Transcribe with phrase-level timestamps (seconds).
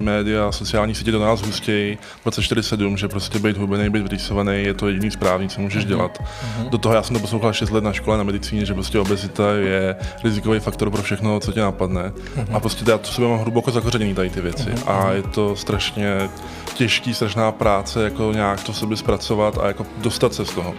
[0.00, 4.88] Média, sociální sítě do nás hustějí 24-7, že prostě být hubený, být vyrýsovaný je to
[4.88, 6.18] jediný správný, co můžeš dělat.
[6.70, 9.52] Do toho já jsem to poslouchal 6 let na škole na medicíně, že prostě obezita
[9.52, 12.12] je rizikový faktor pro všechno, co tě napadne.
[12.52, 14.70] A prostě já to sebe mám hluboko zakořeněný tady ty věci.
[14.86, 16.30] A je to strašně
[16.74, 20.74] těžký, strašná práce, jako nějak to sebe zpracovat a jako dostat se z toho.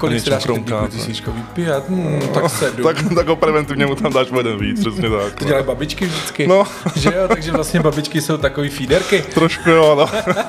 [0.00, 0.62] Kolik si dáš ne?
[0.90, 1.88] tisíčkový pět?
[1.88, 2.84] Hmm, tak sedm.
[2.84, 5.34] Tak, tak ho preventivně mu tam dáš o jeden víc, přesně tak.
[5.34, 6.46] To dělají babičky vždycky.
[6.46, 6.64] No.
[6.96, 9.22] Že jo, takže vlastně babičky jsou takový feederky.
[9.34, 10.06] Trošku jo, no.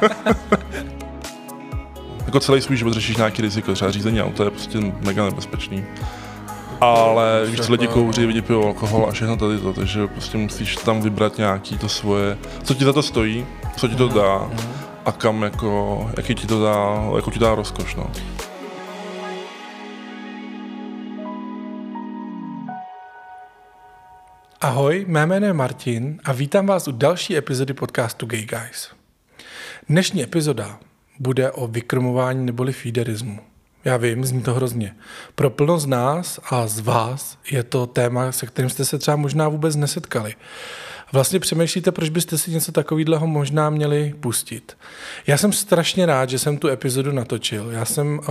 [2.25, 5.85] jako celý svůj život řešíš nějaký riziko, třeba řízení auta je prostě mega nebezpečný.
[6.81, 11.01] Ale víš, lidi kouří, lidi pijou alkohol a všechno tady to, takže prostě musíš tam
[11.01, 13.45] vybrat nějaký to svoje, co ti za to stojí,
[13.77, 14.51] co ti to dá
[15.05, 18.11] a kam jako, jaký ti to dá, jako ti dá rozkoš, no.
[24.63, 28.89] Ahoj, mé jméno je Martin a vítám vás u další epizody podcastu Gay Guys.
[29.89, 30.79] Dnešní epizoda
[31.19, 33.39] bude o vykrmování neboli feederismu.
[33.85, 34.95] Já vím, zní to hrozně.
[35.35, 39.17] Pro plno z nás a z vás je to téma, se kterým jste se třeba
[39.17, 40.35] možná vůbec nesetkali.
[41.13, 44.77] Vlastně přemýšlíte, proč byste si něco takového možná měli pustit.
[45.27, 47.71] Já jsem strašně rád, že jsem tu epizodu natočil.
[47.71, 48.25] Já jsem uh,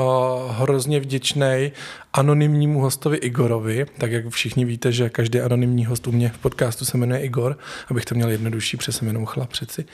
[0.51, 1.73] hrozně vděčný
[2.13, 6.85] anonymnímu hostovi Igorovi, tak jak všichni víte, že každý anonymní host u mě v podcastu
[6.85, 7.59] se jmenuje Igor,
[7.91, 9.85] abych to měl jednodušší, protože jsem jenom chlap přeci.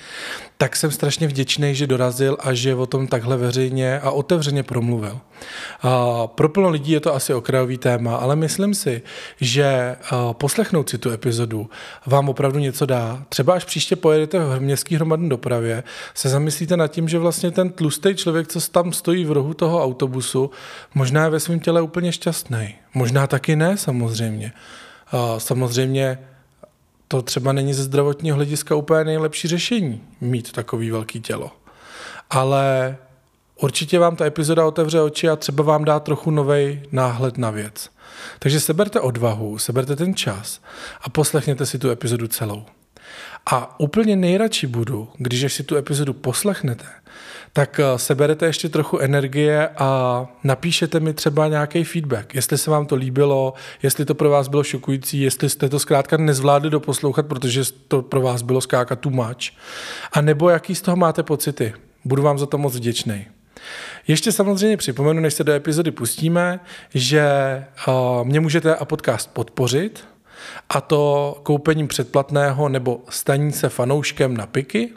[0.56, 5.20] Tak jsem strašně vděčný, že dorazil a že o tom takhle veřejně a otevřeně promluvil.
[5.84, 5.90] Uh,
[6.26, 9.02] pro plno lidí je to asi okrajový téma, ale myslím si,
[9.40, 9.96] že
[10.32, 11.70] poslechnout si tu epizodu
[12.06, 13.24] vám opravdu něco dá.
[13.28, 15.82] Třeba až příště pojedete v městské hromadné dopravě,
[16.14, 19.84] se zamyslíte nad tím, že vlastně ten tlustý člověk, co tam stojí v rohu toho
[19.84, 20.50] autobusu,
[20.94, 22.74] možná je ve svém těle úplně šťastný.
[22.94, 24.52] Možná taky ne, samozřejmě.
[25.38, 26.18] Samozřejmě
[27.08, 31.50] to třeba není ze zdravotního hlediska úplně nejlepší řešení, mít takový velký tělo.
[32.30, 32.96] Ale
[33.60, 37.90] určitě vám ta epizoda otevře oči a třeba vám dá trochu nový náhled na věc.
[38.38, 40.60] Takže seberte odvahu, seberte ten čas
[41.00, 42.64] a poslechněte si tu epizodu celou.
[43.50, 46.84] A úplně nejradši budu, když si tu epizodu poslechnete,
[47.52, 52.86] tak eh, seberete ještě trochu energie a napíšete mi třeba nějaký feedback, jestli se vám
[52.86, 57.62] to líbilo, jestli to pro vás bylo šokující, jestli jste to zkrátka nezvládli doposlouchat, protože
[57.88, 59.52] to pro vás bylo skákat too much,
[60.12, 61.74] a nebo jaký z toho máte pocity.
[62.04, 63.26] Budu vám za to moc vděčný.
[64.08, 66.60] Ještě samozřejmě připomenu, než se do epizody pustíme,
[66.94, 67.24] že
[67.88, 70.04] uh, mě můžete a podcast podpořit,
[70.68, 74.92] a to koupením předplatného nebo staní se fanouškem na piky.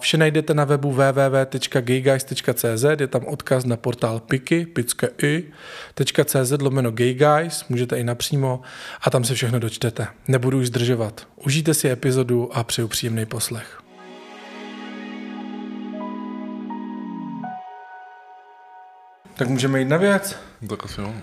[0.00, 7.98] Vše najdete na webu www.gayguys.cz, je tam odkaz na portál piky, picky.cz lomeno gayguys, můžete
[7.98, 8.60] i napřímo
[9.02, 10.06] a tam se všechno dočtete.
[10.28, 11.26] Nebudu už zdržovat.
[11.36, 13.82] Užijte si epizodu a přeju příjemný poslech.
[19.36, 20.36] Tak můžeme jít na věc.
[20.68, 21.14] Tak asi jo.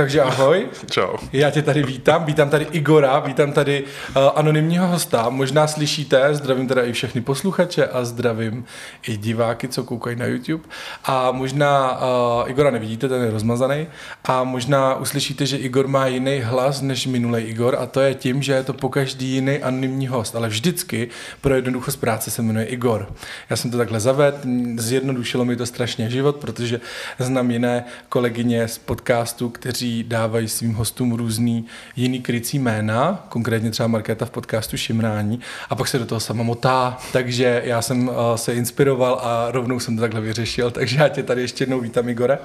[0.00, 0.66] Takže ahoj.
[0.90, 1.16] Čau.
[1.32, 5.28] Já tě tady vítám, vítám tady Igora, vítám tady uh, anonymního hosta.
[5.28, 8.64] Možná slyšíte, zdravím teda i všechny posluchače a zdravím
[9.08, 10.64] i diváky, co koukají na YouTube.
[11.04, 12.00] A možná
[12.42, 13.86] uh, Igora nevidíte, ten je rozmazaný.
[14.24, 18.42] A možná uslyšíte, že Igor má jiný hlas než minulý Igor a to je tím,
[18.42, 21.08] že je to pokaždý jiný anonymní host, ale vždycky
[21.40, 23.12] pro jednoduchost práce se jmenuje Igor.
[23.50, 24.38] Já jsem to takhle zavedl,
[24.76, 26.80] zjednodušilo mi to strašně život, protože
[27.18, 33.86] znám jiné kolegyně z podcastu, kteří dávají svým hostům různý jiný krycí jména, konkrétně třeba
[33.86, 35.40] Markéta v podcastu Šimrání,
[35.70, 39.80] a pak se do toho sama motá, takže já jsem uh, se inspiroval a rovnou
[39.80, 42.38] jsem to takhle vyřešil, takže já tě tady ještě jednou vítám, Igore.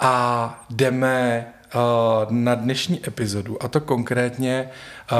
[0.00, 1.80] A jdeme uh,
[2.30, 4.70] na dnešní epizodu, a to konkrétně
[5.12, 5.18] uh,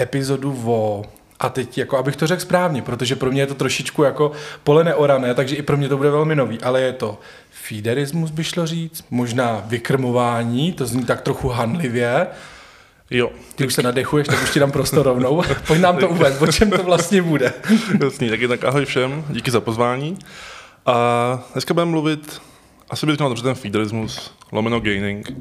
[0.00, 1.04] epizodu o
[1.42, 4.32] a teď, jako abych to řekl správně, protože pro mě je to trošičku jako
[4.64, 7.18] pole neorané, takže i pro mě to bude velmi nový, ale je to
[7.68, 12.26] feederismus, by šlo říct, možná vykrmování, to zní tak trochu hanlivě.
[13.10, 13.30] Jo.
[13.54, 15.42] Ty už se nadechuješ, tak už ti dám prostor rovnou.
[15.66, 17.52] Pojď nám to uvést, o čem to vlastně bude.
[18.04, 20.18] Jasný, tak jednak ahoj všem, díky za pozvání.
[20.86, 22.42] A dneska budeme mluvit,
[22.90, 25.32] asi bych měl dobře ten feederismus, lomeno gaining.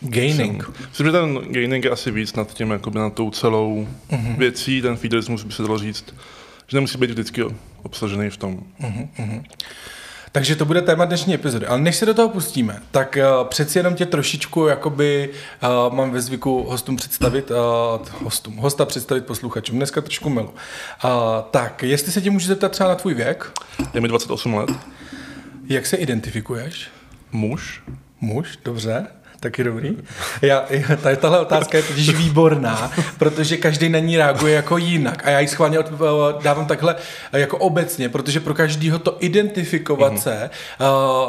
[0.00, 0.70] Gaining.
[0.88, 4.38] Myslím, že ten gaining je asi víc nad tím, jakoby nad tou celou mm-hmm.
[4.38, 6.14] věcí, ten feederismus by se dalo říct,
[6.66, 7.44] že nemusí být vždycky
[7.82, 8.62] obsažený v tom.
[8.80, 9.42] Mm-hmm.
[10.34, 11.66] Takže to bude téma dnešní epizody.
[11.66, 15.30] Ale než se do toho pustíme, tak uh, přeci jenom tě trošičku, jakoby
[15.88, 17.56] uh, mám ve zvyku hostům představit, uh,
[18.22, 19.76] hostům, hosta představit posluchačům.
[19.76, 20.48] Dneska trošku milu.
[20.48, 21.10] Uh,
[21.50, 23.52] tak, jestli se tě můžu zeptat třeba na tvůj věk?
[23.94, 24.70] Je mi 28 let,
[25.66, 26.88] Jak se identifikuješ?
[27.32, 27.82] muž,
[28.20, 29.06] Muž, dobře.
[29.44, 29.96] Taky dobrý.
[30.42, 30.64] Já,
[31.02, 35.26] tady tahle otázka je totiž výborná, protože každý na ní reaguje jako jinak.
[35.26, 35.78] A já ji schválně
[36.42, 36.96] dávám takhle
[37.32, 40.18] jako obecně, protože pro každého to identifikovat mm-hmm.
[40.18, 40.50] se,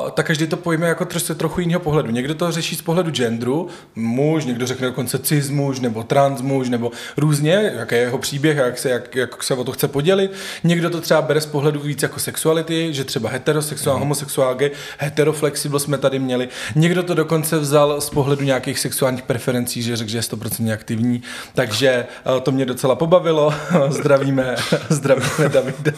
[0.03, 2.11] uh, tak každý to pojme jako trošku trochu jiného pohledu.
[2.11, 6.69] Někdo to řeší z pohledu genderu, muž, někdo řekne dokonce cis muž, nebo trans muž,
[6.69, 10.31] nebo různě, jaký je jeho příběh, jak se, jak, jak se o to chce podělit.
[10.63, 13.99] Někdo to třeba bere z pohledu víc jako sexuality, že třeba heterosexuál, mm-hmm.
[13.99, 16.49] homosexuál, gay, heteroflexible jsme tady měli.
[16.75, 21.21] Někdo to dokonce vzal z pohledu nějakých sexuálních preferencí, že řekl, že je 100% aktivní,
[21.53, 23.53] takže eh, to mě docela pobavilo.
[23.89, 24.55] zdravíme,
[24.89, 25.91] zdravíme Davida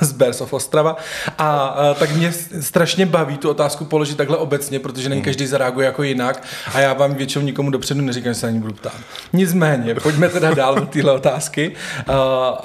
[0.00, 0.96] z Bears of Ostrava.
[1.38, 5.24] A eh, tak mě strašně baví tu otázku položit takhle obecně, protože není hmm.
[5.24, 6.42] každý zareaguje jako jinak
[6.74, 8.96] a já vám většinou nikomu dopředu neříkám, že se ani budu ptát.
[9.32, 11.72] Nicméně, pojďme teda dál do téhle otázky.
[11.98, 12.04] Eh,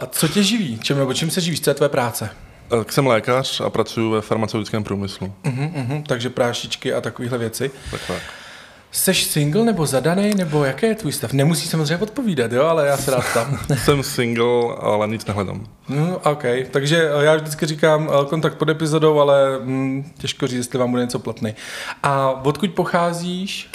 [0.10, 0.80] co tě živí?
[0.84, 1.62] Čím, nebo čím se živíš?
[1.62, 2.30] Co je tvoje práce?
[2.90, 5.34] Jsem lékař a pracuji ve farmaceutickém průmyslu.
[5.44, 7.72] Uh-huh, uh-huh, takže prášičky a takovéhle věci.
[7.92, 8.22] Tak, tak.
[8.92, 11.34] Seš single nebo zadaný, nebo jaký je tvůj stav?
[11.34, 13.60] Nemusí samozřejmě odpovídat, jo, ale já se rád tam.
[13.78, 15.66] Jsem single, ale nic nehledám.
[15.90, 20.80] No, OK, takže já vždycky říkám eh, kontakt pod epizodou, ale hm, těžko říct, jestli
[20.80, 21.56] vám bude něco platný.
[22.04, 23.70] A odkud pocházíš?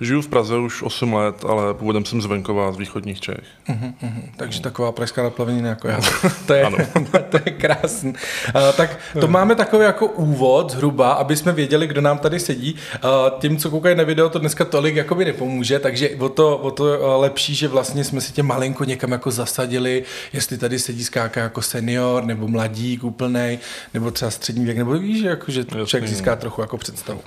[0.00, 3.44] Žiju v Praze už 8 let, ale původem jsem z venkova, z východních Čech.
[3.68, 4.22] Uh-huh, uh-huh.
[4.36, 6.00] Takže taková pražská naplavenina jako já.
[6.46, 6.66] to, je,
[7.28, 8.10] to je krásný.
[8.10, 12.74] Uh, tak to máme takový jako úvod zhruba, aby jsme věděli, kdo nám tady sedí.
[13.04, 16.70] Uh, tím, co koukají na video, to dneska tolik jakoby nepomůže, takže o to, o
[16.70, 21.40] to lepší, že vlastně jsme si tě malinko někam jako zasadili, jestli tady sedí skáka
[21.40, 23.58] jako senior, nebo mladík úplnej,
[23.94, 27.20] nebo třeba střední věk, nebo víš, jako, že člověk získá trochu jako představu.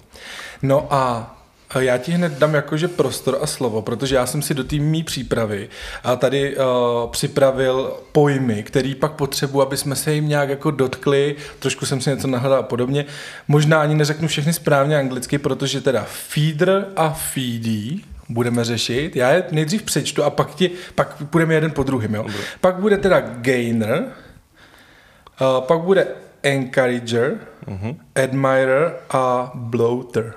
[0.61, 1.35] No a
[1.79, 5.03] já ti hned dám jakože prostor a slovo, protože já jsem si do té mý
[5.03, 5.69] přípravy
[6.03, 6.63] a tady uh,
[7.11, 12.09] připravil pojmy, který pak potřebuji, aby jsme se jim nějak jako dotkli, trošku jsem si
[12.09, 13.05] něco nahledal a podobně.
[13.47, 19.15] Možná ani neřeknu všechny správně anglicky, protože teda feeder a feedy budeme řešit.
[19.15, 22.15] Já je nejdřív přečtu a pak, ti, pak půjdeme jeden po druhém.
[22.15, 22.25] Jo?
[22.61, 24.03] Pak bude teda gainer,
[25.41, 26.07] uh, pak bude
[26.43, 27.37] encourager,
[27.67, 27.95] uh-huh.
[28.15, 30.33] admirer a bloater.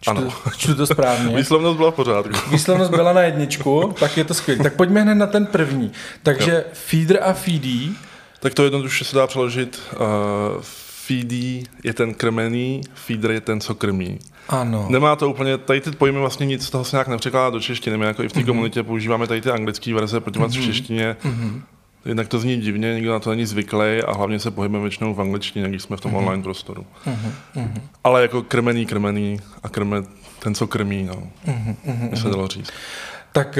[0.00, 0.32] Čtu, ano.
[0.56, 1.36] čtu to správně.
[1.36, 2.50] Výslovnost byla v pořádku.
[2.50, 4.62] Výslovnost byla na jedničku, tak je to skvělé.
[4.62, 5.92] Tak pojďme hned na ten první.
[6.22, 6.62] Takže jo.
[6.72, 7.88] feeder a feedy.
[8.40, 9.80] Tak to jednoduše se dá přeložit.
[9.92, 10.62] Uh,
[11.06, 14.18] feedy je ten krmený, feeder je ten, co krmí.
[14.48, 14.86] Ano.
[14.88, 17.96] Nemá to úplně, tady ty pojmy vlastně nic z toho se nějak nepřekládá do češtiny.
[17.96, 18.46] My jako i v té mm-hmm.
[18.46, 20.62] komunitě používáme tady ty anglické verze, protože mm-hmm.
[20.62, 21.62] v češtině mm-hmm.
[22.04, 25.20] Jednak to zní divně, nikdo na to není zvyklý a hlavně se pohybujeme většinou v
[25.20, 26.18] angličtině, když jsme v tom mm-hmm.
[26.18, 26.86] online prostoru.
[27.06, 27.80] Mm-hmm.
[28.04, 30.02] Ale jako krmený, krmený a krme
[30.38, 31.22] ten, co krmí, no.
[31.46, 32.10] Mm-hmm.
[32.10, 32.70] By se dalo říct.
[33.32, 33.58] Tak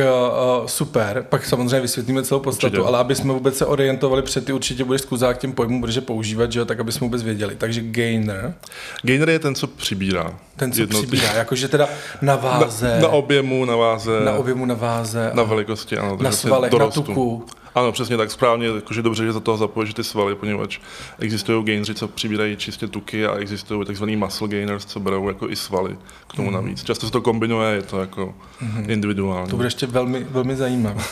[0.60, 2.86] uh, super, pak samozřejmě vysvětlíme celou podstatu, určitě.
[2.86, 6.52] ale aby jsme vůbec se orientovali před ty, určitě budeš skuzák těm pojmům, protože používat,
[6.52, 7.56] že jo, tak aby jsme vůbec věděli.
[7.56, 8.54] Takže gainer.
[9.02, 10.34] Gainer je ten, co přibírá.
[10.56, 11.06] Ten, co jednoty.
[11.06, 11.88] přibírá, jakože teda
[12.22, 12.94] na váze.
[12.94, 14.20] Na, na objemu, na váze.
[14.24, 15.30] Na objemu, na váze.
[15.34, 16.18] Na velikosti, ano.
[16.20, 17.46] Na svalech, na tuku.
[17.78, 20.78] Ano, přesně tak správně, jakože dobře, že za toho zapojíš ty svaly, poněvadž
[21.18, 25.56] existují gaineři, co přibírají čistě tuky a existují takzvaný muscle gainers, co berou jako i
[25.56, 25.96] svaly
[26.28, 26.54] k tomu mm.
[26.54, 26.84] navíc.
[26.84, 28.90] Často se to kombinuje, je to jako mm.
[28.90, 29.50] individuální.
[29.50, 31.02] To bude ještě velmi, velmi zajímavé.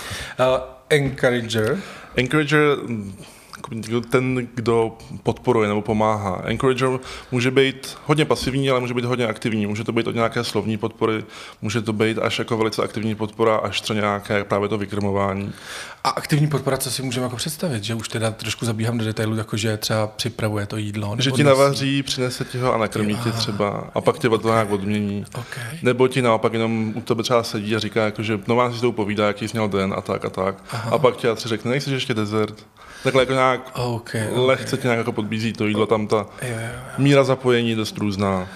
[0.40, 0.46] Uh,
[0.90, 1.78] encourager.
[2.16, 2.76] Encourager
[4.10, 6.42] ten, kdo podporuje nebo pomáhá.
[6.44, 6.98] Encourager
[7.32, 9.66] může být hodně pasivní, ale může být hodně aktivní.
[9.66, 11.24] Může to být od nějaké slovní podpory,
[11.62, 15.52] může to být až jako velice aktivní podpora, až třeba nějaké právě to vykrmování.
[16.04, 17.84] A aktivní podpora, co si můžeme jako představit?
[17.84, 21.16] Že už teda trošku zabíhám do detailu, jako že třeba připravuje to jídlo.
[21.18, 24.70] Že ti navaří, přinese ti ho a nakrmí tě třeba a pak tě to nějak
[24.70, 25.24] odmění.
[25.38, 25.78] Okay.
[25.82, 28.80] Nebo ti naopak jenom u tebe třeba sedí a říká, jako, že no vám si
[28.80, 30.54] to povídá, jaký jsi měl den a tak a tak.
[30.70, 30.90] Aha.
[30.90, 32.66] A pak ti třeba řekne, nejsi ještě dezert.
[33.06, 34.38] Takhle jako nějak okay, okay.
[34.40, 36.80] lehce tě nějak jako podbízí to jídlo, tam ta jo, jo, jo.
[36.98, 38.48] míra zapojení je dost různá.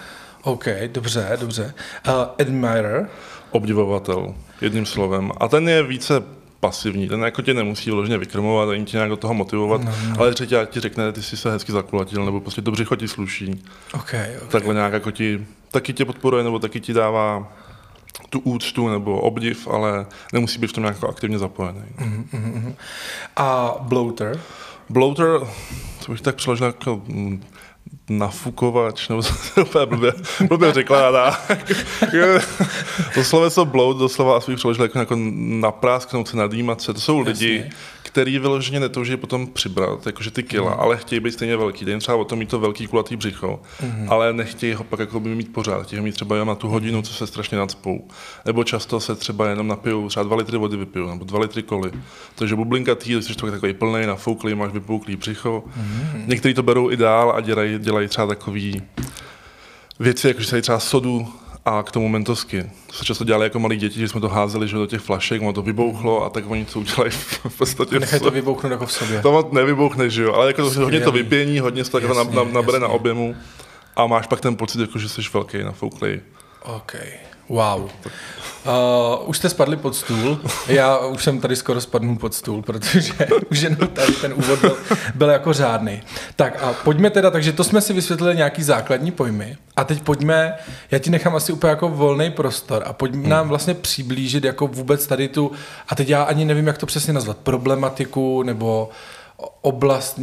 [0.42, 1.74] OK, dobře, dobře.
[2.08, 3.08] Uh, admirer?
[3.50, 5.32] Obdivovatel, jedním slovem.
[5.40, 6.22] A ten je více
[6.60, 10.14] pasivní, ten jako tě nemusí vložně vykrmovat, ani tě nějak do toho motivovat, no, no.
[10.18, 13.64] ale třeba ti řekne, ty jsi se hezky zakulatil, nebo prostě dobře chodí sluší.
[13.94, 14.48] Okay, okay.
[14.48, 17.52] Takhle nějak jako ti, taky tě podporuje, nebo taky ti dává
[18.30, 21.82] tu úctu nebo obdiv, ale nemusí být v tom nějak aktivně zapojený.
[21.98, 22.74] Mm-hmm.
[23.36, 24.40] A bloater?
[24.88, 25.40] Bloater,
[26.06, 27.44] to bych tak přeložil jako mm,
[28.08, 29.22] nafukovač, nebo
[29.62, 30.12] úplně blbě,
[30.48, 31.36] blbě řekla,
[33.14, 36.94] to sloveso bloat doslova asi přeložil jako, jako naprásknout se, nadýmat se.
[36.94, 37.32] To jsou Jasně.
[37.32, 37.70] lidi,
[38.02, 40.80] který vyloženě netouží potom přibrat, jakože ty kila, mm.
[40.80, 41.84] ale chtějí být stejně velký.
[41.84, 44.06] Dejím třeba o tom mít to velký kulatý břicho, mm.
[44.08, 45.82] ale nechtějí ho pak jako by mít pořád.
[45.82, 48.08] Chtějí ho mít třeba jenom na tu hodinu, co se strašně nadspou.
[48.44, 51.92] Nebo často se třeba jenom napijou, třeba dva litry vody vypijou, nebo dva litry koly.
[52.34, 55.64] Takže bublinka tý, jsi takový plný, nafouklý, máš vypouklý břicho.
[55.76, 56.24] Mm.
[56.26, 58.82] Někteří to berou i dál a dělají, dělají třeba takový
[59.98, 61.32] věci, jako že se třeba sodu
[61.64, 62.70] a k tomu mentosky.
[62.86, 65.42] To se často dělali jako malí děti, že jsme to házeli že do těch flašek,
[65.42, 67.10] ono to vybouchlo a tak oni co udělají
[67.48, 68.00] v podstatě.
[68.00, 69.22] Nechaj to vybouchnout jako v sobě.
[69.22, 72.80] To nevybouchne, že jo, ale jako to, hodně to vypění, hodně se to jako nabere
[72.80, 73.36] na objemu
[73.96, 76.20] a máš pak ten pocit, jako že jsi velký, nafouklý.
[76.62, 76.96] OK.
[77.50, 77.82] Wow.
[77.82, 80.40] Uh, už jste spadli pod stůl.
[80.68, 83.12] Já už jsem tady skoro spadnul pod stůl, protože
[83.50, 84.76] už jenom tady ten úvod byl,
[85.14, 86.02] byl jako řádný.
[86.36, 89.56] Tak a pojďme teda, takže to jsme si vysvětlili nějaký základní pojmy.
[89.76, 90.54] A teď pojďme,
[90.90, 93.30] já ti nechám asi úplně jako volný prostor a pojďme hmm.
[93.30, 95.52] nám vlastně přiblížit jako vůbec tady tu,
[95.88, 98.94] a teď já ani nevím, jak to přesně nazvat, problematiku nebo uh,
[99.62, 100.20] oblast,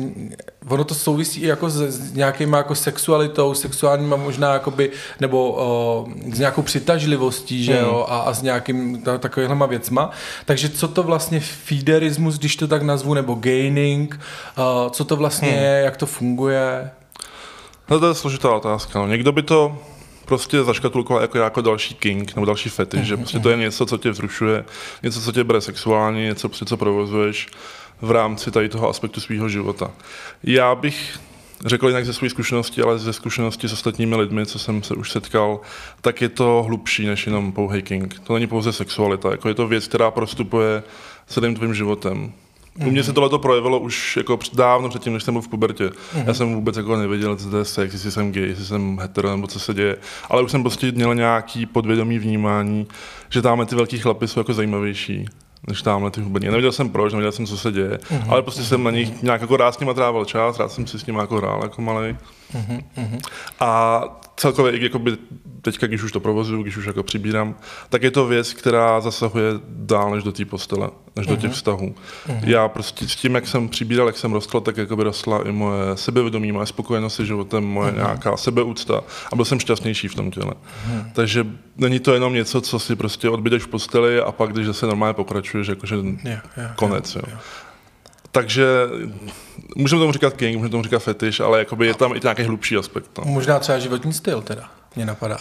[0.67, 6.07] ono to souvisí i jako s, s nějakýma jako sexualitou, sexuálníma možná jakoby, nebo o,
[6.33, 8.13] s nějakou přitažlivostí, že jo, mm.
[8.13, 10.11] a, a s nějakým ta, takovýhlema věcma.
[10.45, 14.19] Takže co to vlastně feederismus, když to tak nazvu, nebo gaining,
[14.57, 15.55] o, co to vlastně mm.
[15.55, 16.91] je, jak to funguje?
[17.89, 18.99] No to je složitá otázka.
[18.99, 19.07] No.
[19.07, 19.77] Někdo by to
[20.25, 23.85] prostě zaškatulkoval jako, jako další king nebo další fetiš, mm, že prostě to je něco,
[23.85, 24.65] co tě vzrušuje,
[25.03, 27.47] něco, co tě bere sexuálně, něco, co provozuješ
[28.01, 29.91] v rámci tady toho aspektu svého života.
[30.43, 31.19] Já bych
[31.65, 35.11] řekl jinak ze své zkušenosti, ale ze zkušenosti s ostatními lidmi, co jsem se už
[35.11, 35.59] setkal,
[36.01, 38.19] tak je to hlubší než jenom pouhý king.
[38.23, 40.83] To není pouze sexualita, jako je to věc, která prostupuje
[41.27, 42.31] celým tvým životem.
[42.85, 45.87] U mě se tohle projevilo už jako dávno předtím, než jsem byl v pubertě.
[45.87, 46.23] Mm-hmm.
[46.27, 49.29] Já jsem vůbec jako nevěděl, co to je sex, jestli jsem gay, jestli jsem hetero,
[49.31, 49.97] nebo co se děje.
[50.29, 52.87] Ale už jsem prostě měl nějaký podvědomý vnímání,
[53.29, 55.25] že tam ty velký chlapy jsou jako zajímavější
[55.67, 56.47] než tamhle ty hubeně.
[56.47, 58.23] Nevěděl jsem proč, nevěděl jsem, co se děje, uh-huh.
[58.29, 60.99] ale prostě jsem na nich nějak jako rád s nimi trávil čas, rád jsem si
[60.99, 62.15] s nimi jako hrál jako malý.
[62.53, 63.19] Uh-huh.
[63.59, 64.01] A
[64.37, 65.17] celkově, jakoby
[65.61, 67.55] teďka, když už to provozuju, když už jako přibírám,
[67.89, 71.29] tak je to věc, která zasahuje dál než do té postele, než uh-huh.
[71.29, 71.95] do těch vztahů.
[72.27, 72.39] Uh-huh.
[72.43, 75.51] Já prostě s tím, jak jsem přibíral, jak jsem rostl, tak jako by rostla i
[75.51, 77.95] moje sebevědomí, moje spokojenost se životem, moje uh-huh.
[77.95, 79.01] nějaká sebeúcta
[79.31, 80.51] a byl jsem šťastnější v tom těle.
[80.51, 81.11] Uh-huh.
[81.13, 84.85] Takže není to jenom něco, co si prostě odbydeš v posteli a pak, když zase
[84.85, 87.15] normálně pokračuješ, jakože yeah, yeah, konec.
[87.15, 87.33] Yeah, jo.
[87.33, 87.66] Yeah.
[88.37, 88.65] Takže
[89.75, 92.77] můžeme tomu říkat king, můžeme tomu říkat fetiš, ale jakoby je tam i nějaký hlubší
[92.77, 93.17] aspekt.
[93.17, 93.23] No.
[93.25, 95.37] Možná třeba životní styl teda, mě napadá.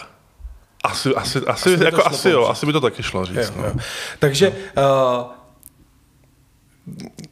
[0.84, 3.36] Asi, asi, asi, asi, jako asi, jo, asi by to taky šlo říct.
[3.36, 3.64] Jo, no.
[3.64, 3.72] jo.
[4.18, 4.54] Takže uh,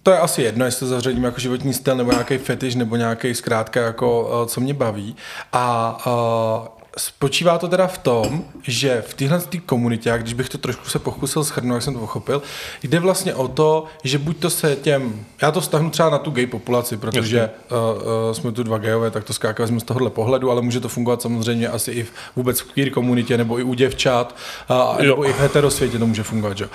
[0.03, 3.35] to je asi jedno, jestli to zařadím jako životní styl nebo nějaký fetiš nebo nějaký
[3.35, 5.17] zkrátka jako uh, co mě baví.
[5.53, 6.67] A uh,
[6.99, 10.89] Spočívá to teda v tom, že v téhle tý komunitě, a když bych to trošku
[10.89, 12.43] se pokusil schrnout, jak jsem to pochopil,
[12.83, 16.31] jde vlastně o to, že buď to se těm, já to vztahnu třeba na tu
[16.31, 20.11] gay populaci, protože uh, uh, jsme tu dva gayové, tak to skákali jsme z tohohle
[20.11, 23.63] pohledu, ale může to fungovat samozřejmě asi i v, vůbec v queer komunitě, nebo i
[23.63, 24.37] u děvčat,
[24.71, 26.65] uh, nebo i v heterosvětě to může fungovat, že?
[26.65, 26.71] Uh,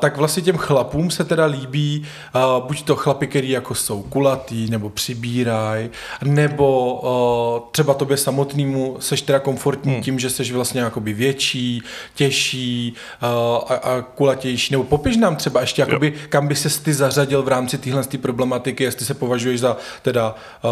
[0.00, 4.70] tak vlastně těm chlapům se teda líbí uh, buď to chlapy, který jako jsou kulatý,
[4.70, 5.90] nebo přibíraj,
[6.24, 10.02] nebo uh, třeba tobě samotnému seš teda komfortní hmm.
[10.02, 11.82] tím, že jsi vlastně jakoby větší,
[12.14, 13.28] těžší uh,
[13.68, 14.74] a, a kulatější.
[14.74, 18.84] Nebo popiš nám třeba ještě, jakoby, kam by se ty zařadil v rámci téhle problematiky,
[18.84, 20.70] jestli se považuješ za teda uh,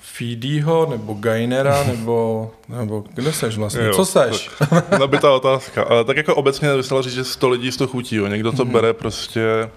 [0.00, 3.82] Feedyho, nebo Gainera, nebo, nebo kde seš vlastně?
[3.82, 4.50] Jo, Co seš?
[4.98, 5.82] Nabitá otázka.
[5.82, 8.16] Ale tak jako obecně by se říct, že 100 lidí z toho chutí.
[8.16, 8.26] Jo.
[8.26, 8.72] Někdo to mm-hmm.
[8.72, 9.70] bere prostě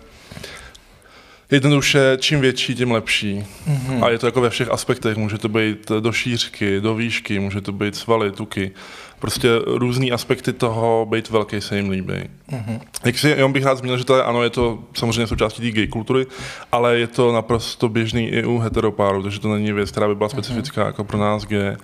[1.54, 3.46] jednoduše, čím větší, tím lepší.
[3.68, 4.04] Mm-hmm.
[4.04, 5.18] A je to jako ve všech aspektech.
[5.18, 8.72] Může to být do šířky, do výšky, může to být svaly, tuky.
[9.20, 12.14] Prostě různý aspekty toho, být velký se jim líbí.
[12.14, 12.80] Mm-hmm.
[13.06, 15.72] Jak si, jenom bych rád zmínil, že to je, ano, je to samozřejmě součástí té
[15.72, 16.26] gay kultury,
[16.72, 20.28] ale je to naprosto běžný i u heteropáru, takže to není věc, která by byla
[20.28, 20.32] mhm.
[20.32, 20.88] specifická mm-hmm.
[20.88, 21.76] jako pro nás gay,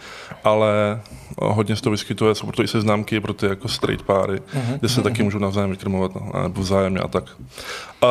[0.44, 1.02] ale
[1.42, 4.80] hodně z toho vyskytuje, jsou proto i seznámky pro ty jako straight páry, mm-hmm.
[4.80, 5.04] kde se mm-hmm.
[5.04, 7.24] taky můžou navzájem vykrmovat, no, nebo vzájemně a tak.
[8.04, 8.10] Uh,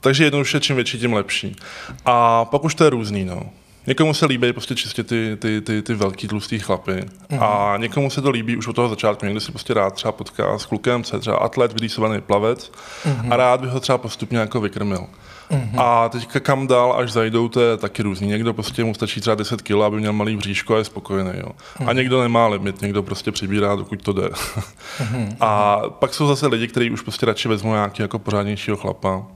[0.00, 1.56] takže jednoduše, čím větší, tím lepší.
[2.04, 3.42] A pak už to je různý, no.
[3.86, 6.92] Někomu se líbí prostě čistě ty, ty, ty, ty velký tlustý chlapy.
[6.92, 7.42] Mm-hmm.
[7.42, 9.26] A někomu se to líbí už od toho začátku.
[9.26, 12.72] Někdy si prostě rád třeba potká s klukem, co je třeba atlet, vydýsovaný plavec
[13.04, 13.32] mm-hmm.
[13.32, 15.06] a rád by ho třeba postupně jako vykrmil.
[15.50, 15.80] Mm-hmm.
[15.80, 18.28] A teďka kam dál, až zajdou, to je taky různý.
[18.28, 21.32] Někdo prostě mu stačí třeba 10 kg, aby měl malý bříško a je spokojený.
[21.34, 21.48] Jo.
[21.48, 21.88] Mm-hmm.
[21.88, 24.28] A někdo nemá limit, někdo prostě přibírá, dokud to jde.
[24.28, 25.36] mm-hmm.
[25.40, 29.26] A pak jsou zase lidi, kteří už prostě radši vezmou nějaký jako pořádnějšího chlapa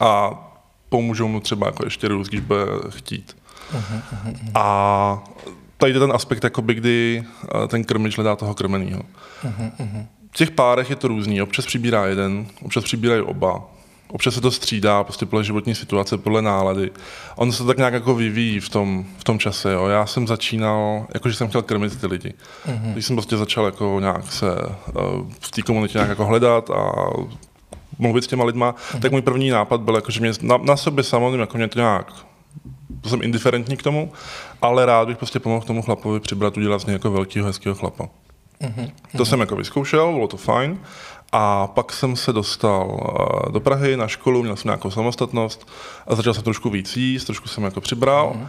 [0.00, 0.30] a
[0.88, 3.36] pomůžou mu třeba jako ještě růst, když bude chtít.
[4.54, 5.24] A
[5.76, 7.24] tady je ten aspekt, jakoby, kdy
[7.64, 9.02] eh, ten krmič hledá toho krmeného.
[10.30, 11.42] V těch párech je to různý.
[11.42, 13.62] Občas přibírá jeden, občas přibírají oba.
[14.08, 16.90] Občas se to střídá prostě podle životní situace, podle nálady.
[17.36, 19.72] On se to tak nějak jako vyvíjí v tom, v tom čase.
[19.72, 19.86] Jo.
[19.86, 22.34] Já jsem začínal, jakože jsem chtěl krmit ty lidi.
[22.66, 22.92] Uh-huh.
[22.92, 26.92] Když jsem prostě začal jako nějak se uh, v té komunitě nějak jako hledat a
[27.98, 29.00] mluvit s těma lidma, mm-hmm.
[29.00, 31.78] tak můj první nápad byl, jako, že mě na, na sobě samotným jako mě to
[31.78, 32.12] nějak
[33.06, 34.12] jsem indiferentní k tomu,
[34.62, 38.08] ale rád bych prostě pomohl tomu chlapovi přibrat, udělat z něj jako velkého, hezkého chlapa.
[38.60, 38.90] Uh-huh.
[39.16, 40.78] To jsem jako vyzkoušel, bylo to fajn.
[41.32, 43.00] A pak jsem se dostal
[43.48, 45.68] eh, do Prahy na školu, měl jsem nějakou samostatnost
[46.06, 48.36] a začal jsem trošku víc jíst, trošku jsem jako přibral.
[48.36, 48.46] Uh-huh.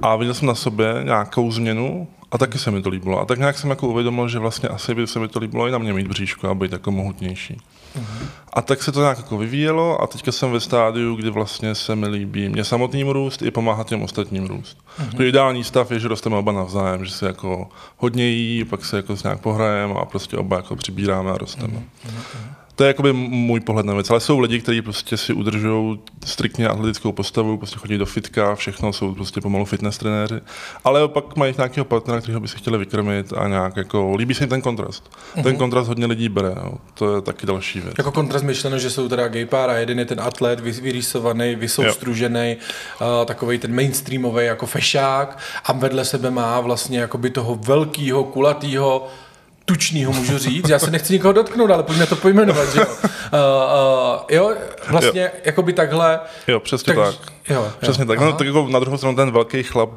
[0.00, 3.20] A viděl jsem na sobě nějakou změnu a taky se mi to líbilo.
[3.20, 5.70] A tak nějak jsem jako uvědomil, že vlastně asi by se mi to líbilo i
[5.70, 7.60] na mě mít bříško a být jako mohutnější.
[8.52, 11.96] A tak se to nějak jako vyvíjelo a teďka jsem ve stádiu, kdy vlastně se
[11.96, 14.78] mi líbí mě samotným růst i pomáhat těm ostatním růst.
[15.00, 15.24] Uh-huh.
[15.24, 19.16] ideální stav je, že rosteme oba navzájem, že se jako hodně jí, pak se jako
[19.24, 21.82] nějak pohrajeme a prostě oba jako přibíráme a rosteme.
[22.06, 22.55] Uh-huh.
[22.76, 24.10] To je jakoby můj pohled na věc.
[24.10, 28.92] Ale jsou lidi, kteří prostě si udržují striktně atletickou postavu, prostě chodí do fitka, všechno
[28.92, 30.40] jsou prostě pomalu fitness trenéři.
[30.84, 34.42] Ale pak mají nějakého partnera, kterého by si chtěli vykrmit a nějak jako, líbí se
[34.42, 35.10] jim ten kontrast.
[35.36, 35.42] Uh-huh.
[35.42, 36.74] Ten kontrast hodně lidí bere, jo.
[36.94, 37.94] to je taky další věc.
[37.98, 42.56] Jako kontrast myšleno, že jsou teda gay pár a jeden je ten atlet vyrýsovaný, vysoustružený,
[43.00, 49.08] uh, takový ten mainstreamový jako fešák a vedle sebe má vlastně jakoby toho velkého, kulatého
[49.66, 50.68] tučnýho, můžu říct.
[50.68, 52.86] Já se nechci nikoho dotknout, ale pojďme to pojmenovat, že jo.
[52.86, 53.00] Uh,
[53.32, 54.54] uh, jo,
[54.88, 55.28] vlastně jo.
[55.44, 56.20] jako by takhle.
[56.48, 57.04] Jo, přesně tak.
[57.04, 57.32] tak.
[57.48, 58.20] Jo, přesně jo, tak.
[58.20, 59.90] No, tak jako na druhou stranu ten velký chlap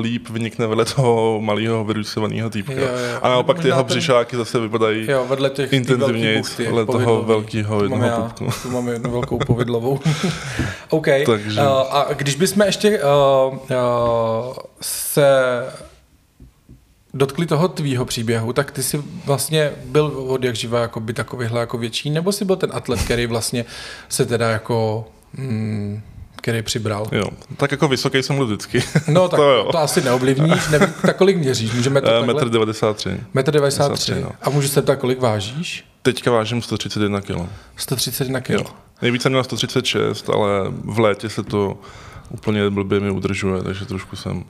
[0.00, 2.72] líp vynikne vedle toho malého vyrusovaného týpka.
[2.72, 3.18] Jo, jo.
[3.22, 8.08] A naopak ty jeho břišáky zase vypadají jo, vedle těch, intenzivněji, vedle toho velkého jednoho
[8.08, 8.48] mám pupku.
[8.62, 10.00] Tu mám jednu velkou povidlovou.
[10.88, 11.06] OK.
[11.26, 11.60] Takže...
[11.60, 15.32] Uh, a když bychom ještě uh, uh, se
[17.14, 21.60] dotkli toho tvýho příběhu, tak ty jsi vlastně byl od jak živa jako by takovýhle
[21.60, 23.64] jako větší, nebo jsi byl ten atlet, který vlastně
[24.08, 25.04] se teda jako
[25.34, 26.02] hmm,
[26.36, 27.08] který přibral.
[27.12, 27.24] Jo,
[27.56, 28.84] tak jako vysoký jsem byl vždycky.
[29.08, 29.68] No tak to, jo.
[29.72, 31.72] to asi neovlivníš, nevím, tak kolik měříš?
[31.72, 33.20] Můžeme to uh, Metr 93.
[33.34, 34.20] Metr 93.
[34.20, 34.32] No.
[34.42, 35.84] A můžu se tak kolik vážíš?
[36.02, 37.36] Teďka vážím 131 kg.
[37.76, 38.66] 131 kg.
[39.02, 40.48] Nejvíce měl 136, ale
[40.84, 41.78] v létě se to
[42.30, 44.44] úplně blbě mi udržuje, takže trošku jsem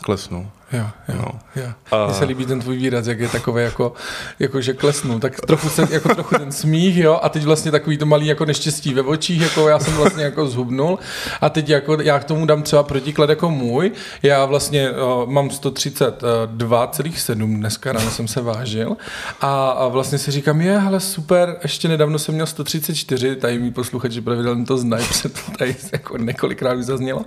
[0.00, 0.46] klesnul.
[0.72, 1.40] Jo, jo, no.
[1.56, 1.68] jo.
[1.90, 2.06] A...
[2.06, 3.92] Mně se líbí ten tvůj výraz, jak je takový jako,
[4.38, 7.98] jako že klesnu, tak trochu, se, jako trochu ten smích, jo, a teď vlastně takový
[7.98, 10.98] to malý jako neštěstí ve očích, jako já jsem vlastně jako zhubnul.
[11.40, 15.48] A teď jako já k tomu dám třeba protiklad jako můj, já vlastně o, mám
[15.48, 18.96] 132,7 dneska ráno jsem se vážil.
[19.40, 23.72] A, a vlastně si říkám, je, hele super, ještě nedávno jsem měl 134, tady mý
[23.72, 27.24] posluchači pravidelně to znají, protože to tady jako několikrát už zaznělo.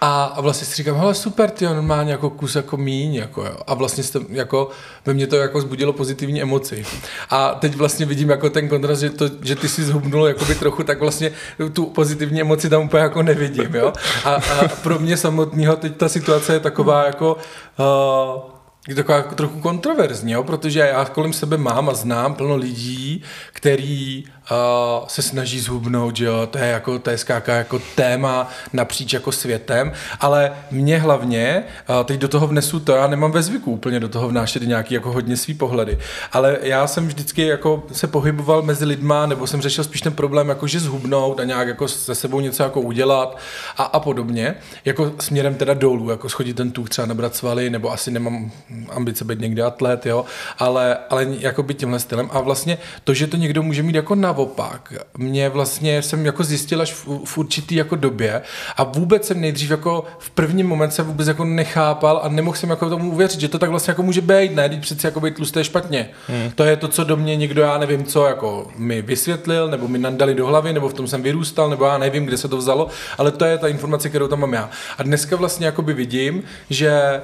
[0.00, 3.42] A, a vlastně si říkám, hele super, ty normálně jako kus jako jako míň, jako
[3.42, 3.56] jo.
[3.66, 4.70] A vlastně jste, jako,
[5.06, 6.84] ve mně to jako zbudilo pozitivní emoci.
[7.30, 10.82] A teď vlastně vidím jako ten kontrast, že, to, že ty si zhubnul jakoby trochu,
[10.82, 11.32] tak vlastně
[11.72, 13.92] tu pozitivní emoci tam úplně jako nevidím, jo.
[14.24, 17.36] A, a pro mě samotného teď ta situace je taková jako
[17.78, 20.44] uh, je taková trochu kontroverzní, jo?
[20.44, 26.24] protože já kolem sebe mám a znám plno lidí, který uh, se snaží zhubnout, že
[26.24, 32.20] jo, to je jako TSKK jako téma napříč jako světem, ale mě hlavně, uh, teď
[32.20, 35.36] do toho vnesu to, já nemám ve zvyku úplně do toho vnášet nějaký jako hodně
[35.36, 35.98] svý pohledy,
[36.32, 40.48] ale já jsem vždycky jako se pohyboval mezi lidma, nebo jsem řešil spíš ten problém,
[40.48, 43.38] jako že zhubnout a nějak jako se sebou něco jako udělat
[43.76, 47.92] a, a podobně, jako směrem teda dolů, jako schodit ten tuk, třeba nabrat svaly, nebo
[47.92, 48.50] asi nemám
[48.90, 50.24] ambice být někde atlet, jo,
[50.58, 52.28] ale, ale jako by tímhle stylem.
[52.32, 54.92] A vlastně to, že to někdo může mít jako na naopak.
[55.18, 58.42] Mě vlastně jsem jako zjistil až v, v určitý jako době
[58.76, 62.70] a vůbec jsem nejdřív jako v prvním moment se vůbec jako nechápal a nemohl jsem
[62.70, 65.34] jako tomu uvěřit, že to tak vlastně jako může být, ne, když přeci jako být
[65.34, 66.10] tlusté špatně.
[66.28, 66.50] Hmm.
[66.54, 69.98] To je to, co do mě někdo, já nevím co, jako mi vysvětlil, nebo mi
[69.98, 72.88] nandali do hlavy, nebo v tom jsem vyrůstal, nebo já nevím, kde se to vzalo,
[73.18, 74.70] ale to je ta informace, kterou tam mám já.
[74.98, 77.20] A dneska vlastně jako by vidím, že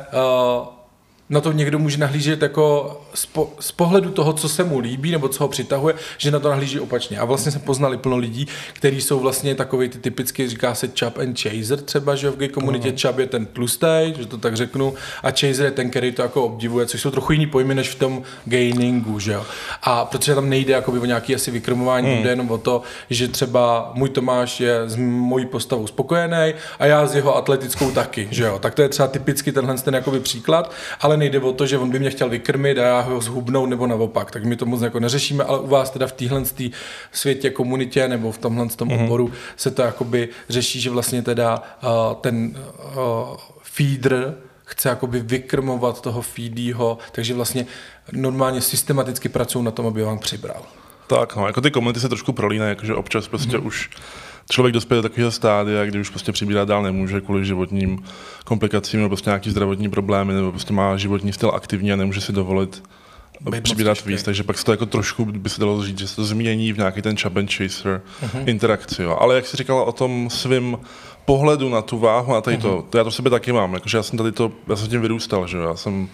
[0.60, 0.75] uh,
[1.28, 5.10] na to někdo může nahlížet jako z, po, z pohledu toho, co se mu líbí
[5.10, 7.18] nebo co ho přitahuje, že na to nahlíží opačně.
[7.18, 11.18] A vlastně jsme poznali plno lidí, kteří jsou vlastně takový ty typicky, říká se chub
[11.18, 13.08] and chaser třeba, že v gay komunitě uh-huh.
[13.08, 16.44] chub je ten tlustý, že to tak řeknu, a chaser je ten, který to jako
[16.44, 19.46] obdivuje, což jsou trochu jiný pojmy než v tom gainingu, že jo.
[19.82, 22.22] A protože tam nejde jako o nějaký asi vykrmování, uh-huh.
[22.22, 27.06] jde jenom o to, že třeba můj Tomáš je s mojí postavou spokojený a já
[27.06, 28.58] s jeho atletickou taky, že jo.
[28.58, 31.90] Tak to je třeba typicky tenhle ten jakoby příklad, ale nejde o to, že on
[31.90, 35.00] by mě chtěl vykrmit a já ho zhubnout nebo naopak, tak my to moc jako
[35.00, 36.42] neřešíme, ale u vás teda v téhle
[37.12, 39.04] světě, komunitě nebo v tomhle tom mm-hmm.
[39.04, 42.58] oboru se to jakoby řeší, že vlastně teda uh, ten
[42.96, 47.66] uh, feeder chce jakoby vykrmovat toho feedího, takže vlastně
[48.12, 50.62] normálně systematicky pracují na tom, aby vám přibral.
[51.06, 53.66] Tak, no, jako ty komunity se trošku prolínají, jakože občas prostě mm-hmm.
[53.66, 53.90] už
[54.50, 58.04] člověk dospěje do takového stádia, kdy už prostě přibírat dál nemůže kvůli životním
[58.44, 62.32] komplikacím nebo prostě nějaký zdravotní problémy, nebo prostě má životní styl aktivní a nemůže si
[62.32, 62.82] dovolit
[63.40, 66.16] Být přibírat víc, takže pak se to jako trošku by se dalo říct, že se
[66.16, 68.48] to změní v nějaký ten chub and chaser uh-huh.
[68.48, 69.02] interakci.
[69.02, 69.16] Jo.
[69.20, 70.78] Ale jak jsi říkala o tom svým
[71.24, 72.60] pohledu na tu váhu a tady uh-huh.
[72.62, 74.88] to, to já to v sobě taky mám, jakože já jsem tady to, já jsem
[74.88, 76.08] tím vyrůstal, že já jsem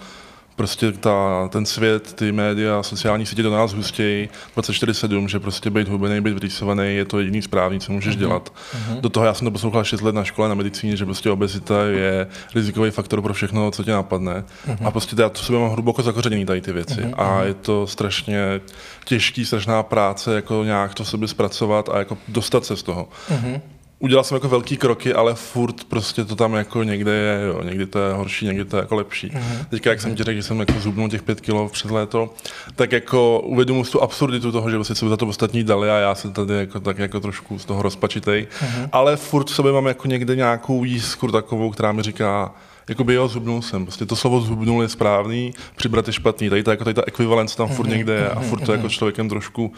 [0.56, 5.88] prostě ta, ten svět, ty média, sociální sítě do nás hustějí 24-7, že prostě být
[5.88, 8.18] hubený, být vrýsovaný je to jediný správný, co můžeš mm-hmm.
[8.18, 8.52] dělat.
[8.52, 9.00] Mm-hmm.
[9.00, 11.84] Do toho já jsem to poslouchal 6 let na škole na medicíně, že prostě obezita
[11.84, 14.44] je rizikový faktor pro všechno, co tě napadne.
[14.66, 14.86] Mm-hmm.
[14.86, 17.00] A prostě já to sobě mám hluboko zakořeněný tady ty věci.
[17.00, 17.14] Mm-hmm.
[17.16, 18.60] A je to strašně
[19.04, 23.08] těžký, strašná práce, jako nějak to sobě zpracovat a jako dostat se z toho.
[23.30, 23.60] Mm-hmm
[24.02, 27.62] udělal jsem jako velký kroky, ale furt prostě to tam jako někde je, jo.
[27.62, 29.28] někdy to je horší, někdy to je jako lepší.
[29.28, 29.66] Mm-hmm.
[29.70, 32.34] Teďka, jak jsem ti řekl, že jsem jako zubnul těch pět kilo před léto,
[32.76, 36.14] tak jako uvědomuji tu absurditu toho, že vlastně se za to ostatní dali a já
[36.14, 38.88] jsem tady jako, tak jako trošku z toho rozpačitej, mm-hmm.
[38.92, 42.54] ale furt v sobě mám jako někde nějakou jiskru takovou, která mi říká,
[42.88, 43.84] Jakoby jo, zhubnul jsem.
[43.84, 46.50] Prostě to slovo zhubnul je správný, přibrat je špatný.
[46.50, 47.96] Tady ta, jako tady ta ekvivalence tam furt mhm.
[47.96, 49.72] někde je a furt to jako člověkem trošku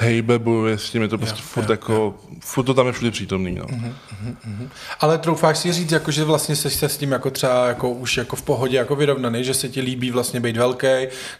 [0.00, 2.14] hejbe, bojuje s tím, je to prostě jo, furt jo, jako, jo.
[2.40, 3.64] furt to tam je všude přítomný, no.
[3.64, 4.68] Uh-huh, uh-huh.
[5.00, 8.16] Ale troufáš si říct, jako, že vlastně jsi se s tím jako třeba jako už
[8.16, 10.86] jako v pohodě jako vyrovnaný, že se ti líbí vlastně být velký,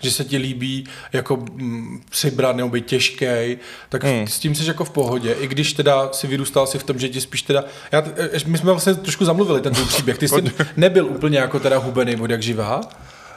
[0.01, 3.57] že se ti líbí jako mm, přibrat nebo být těžký,
[3.89, 4.27] tak hmm.
[4.27, 7.09] s tím jsi jako v pohodě, i když teda si vyrůstal si v tom, že
[7.09, 10.43] ti spíš teda, já, e, my jsme vlastně trošku zamluvili ten tvůj příběh, ty jsi
[10.77, 12.81] nebyl úplně jako teda hubený od jak živá?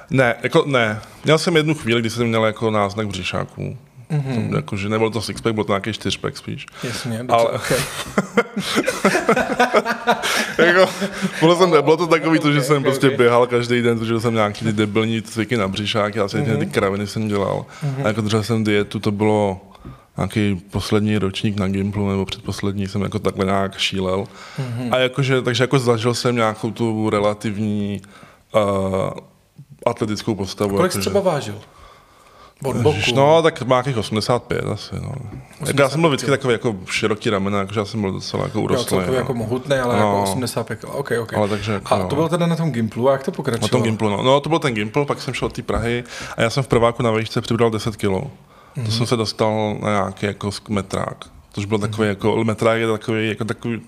[0.10, 1.02] Ne, jako ne.
[1.24, 3.78] Měl jsem jednu chvíli, kdy jsem měl jako náznak břišáků.
[4.14, 4.56] Mm-hmm.
[4.56, 6.66] Jako, že nebyl to sixpack, byl to nějaký čtyřpack spíš.
[6.84, 7.52] Jasně, dobře, Ale...
[7.52, 7.78] okay.
[10.66, 10.92] jako,
[11.40, 13.18] bylo, jsem, bylo to takový to, že okay, jsem okay, prostě okay.
[13.18, 16.60] běhal každý den, protože jsem nějaký ty debilní cviky na břišák, já jsem mm-hmm.
[16.60, 17.66] ty kraviny jsem dělal.
[17.84, 18.06] Mm-hmm.
[18.06, 19.62] A jako držel jsem dietu, to bylo
[20.18, 24.24] nějaký poslední ročník na Gimplu, nebo předposlední jsem jako takhle nějak šílel.
[24.60, 24.90] Mm-hmm.
[24.92, 28.02] A jakože, takže jako zažil jsem nějakou tu relativní
[28.56, 28.62] uh,
[29.86, 30.76] atletickou postavu.
[30.76, 31.62] A kolik jsi třeba vážil?
[32.64, 33.00] Od boku.
[33.16, 35.10] No, tak má nějakých 85 asi, no.
[35.10, 38.44] 85, jako já jsem byl vždycky takový jako široký ramena, jakože já jsem byl docela
[38.44, 38.98] jako urostlý.
[38.98, 39.14] Jo, no.
[39.14, 40.00] jako mohutný, ale no.
[40.00, 41.34] jako 85, ok, ok.
[41.34, 43.68] Ale takže jako, a to bylo teda na tom Gimplu, a jak to pokračovalo?
[43.68, 44.24] Na tom Gimplu, no.
[44.24, 44.40] no.
[44.40, 46.04] to byl ten Gimpl, pak jsem šel od té Prahy
[46.38, 48.04] a já jsem v prváku na výšce přibral 10 kg.
[48.04, 48.30] Mm-hmm.
[48.76, 48.92] To mhm.
[48.92, 51.26] jsem se dostal na nějaký jako metrák.
[51.52, 52.10] Tož byl takový mm-hmm.
[52.10, 53.82] jako, metrák je takový, jako takový,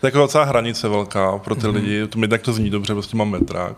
[0.00, 1.74] to je jako docela hranice velká pro ty mm-hmm.
[1.74, 2.06] lidi.
[2.06, 3.76] To mi tak to zní dobře, prostě mám metrák.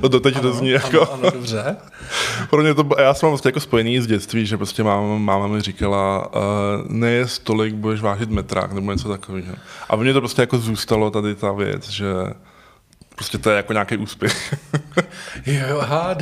[0.00, 1.02] to doteď to zní jako...
[1.02, 1.76] Ano, ano, dobře.
[2.50, 5.60] pro mě to, já jsem vlastně jako spojený z dětství, že prostě máma, máma mi
[5.60, 6.42] říkala, uh,
[6.88, 9.54] nejes tolik, budeš vážit metrák, nebo něco takového.
[9.88, 12.06] A v mě to prostě jako zůstalo tady ta věc, že
[13.16, 14.54] Prostě to je jako nějaký úspěch.
[15.46, 16.16] jo, aha,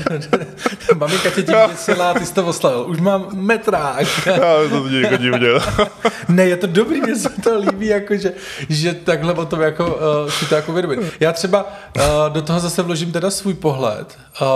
[0.97, 2.85] maminka tě tím děsila, ty jsi to oslavil.
[2.89, 4.27] Už mám metrák.
[4.27, 5.49] Já to zní jako divně.
[6.29, 8.33] ne, je to dobrý, mně se to líbí, jako, že,
[8.69, 11.13] že takhle o tom jako, uh, si to jako vědomit.
[11.21, 11.63] Já třeba
[11.97, 14.19] uh, do toho zase vložím teda svůj pohled.
[14.41, 14.47] Uh,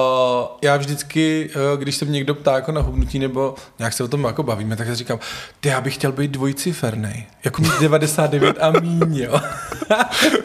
[0.62, 4.08] já vždycky, uh, když se mě někdo ptá jako na hubnutí, nebo nějak se o
[4.08, 5.18] tom jako bavíme, tak já říkám,
[5.60, 7.26] ty já bych chtěl být dvojciferný.
[7.44, 9.40] Jako mít 99 a míň, jo.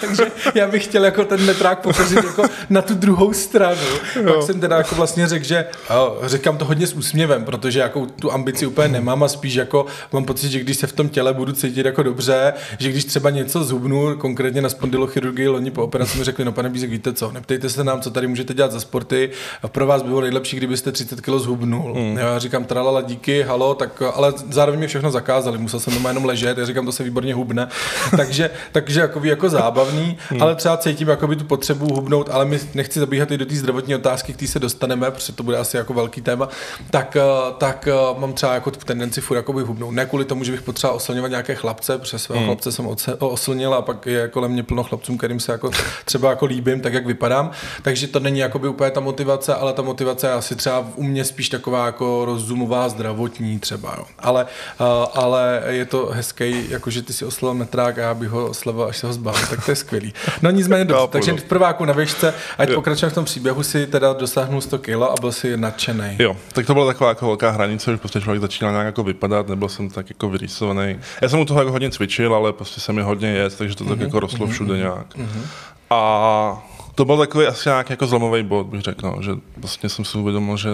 [0.01, 0.25] Takže
[0.55, 3.81] já bych chtěl jako ten metrák pokazit jako na tu druhou stranu.
[4.15, 4.33] Jo.
[4.33, 8.05] Pak jsem teda jako vlastně řekl, že jo, říkám to hodně s úsměvem, protože jako
[8.05, 11.33] tu ambici úplně nemám a spíš jako mám pocit, že když se v tom těle
[11.33, 16.17] budu cítit jako dobře, že když třeba něco zhubnu, konkrétně na spondylochirurgii loni po operaci
[16.17, 18.79] mi řekli, no pane Bízek, víte co, neptejte se nám, co tady můžete dělat za
[18.79, 19.29] sporty,
[19.67, 21.93] pro vás by bylo nejlepší, kdybyste 30 kg zhubnul.
[21.93, 22.17] Mm.
[22.17, 26.25] Já říkám, tralala, díky, halo, tak ale zároveň mi všechno zakázali, musel jsem doma jenom
[26.25, 27.67] ležet, já říkám, to se výborně hubne.
[28.17, 30.41] takže, takže jako, jako zábavný, mm.
[30.41, 33.45] ale třeba cítím jako by tu potřebu potřebuji hubnout, ale my nechci zabíhat i do
[33.45, 36.49] té zdravotní otázky, které se dostaneme, protože to bude asi jako velký téma,
[36.89, 37.21] tak, eh,
[37.57, 39.93] tak eh, mám třeba jako tendenci furt jakoby hubnout.
[39.93, 42.47] Ne kvůli tomu, že bych potřeboval oslňovat nějaké chlapce, protože svého hmm.
[42.47, 42.87] chlapce jsem
[43.19, 45.71] oslnil a pak je kolem mě plno chlapcům, kterým se jako
[46.05, 47.51] třeba jako líbím, tak jak vypadám.
[47.81, 51.25] Takže to není jakoby úplně ta motivace, ale ta motivace je asi třeba u mě
[51.25, 53.95] spíš taková jako rozumová zdravotní třeba.
[53.97, 54.05] Jo.
[54.19, 54.45] Ale,
[54.79, 54.83] eh,
[55.13, 58.97] ale je to hezký, jakože ty si oslovil metrák a já bych ho oslovil, až
[58.97, 60.13] se ho zbavím, tak to je skvělý.
[60.41, 64.13] No nicméně dobře, takže v prváku na výšce, ať pokračujeme v tom příběhu, si teda
[64.13, 66.15] dosáhnul 100 kilo a byl si nadšený.
[66.19, 69.47] Jo, tak to byla taková jako velká hranice, že prostě člověk začínal nějak jako vypadat,
[69.47, 70.99] nebyl jsem tak jako vyrýsovaný.
[71.21, 73.85] Já jsem u toho jako hodně cvičil, ale prostě jsem mi hodně jet, takže to
[73.85, 75.15] tak mm-hmm, jako rostlo mm-hmm, všude nějak.
[75.15, 75.45] Mm-hmm.
[75.89, 76.63] A
[76.95, 80.17] to byl takový asi nějak jako zlomový bod, bych řekl, no, že vlastně jsem si
[80.17, 80.69] uvědomil, že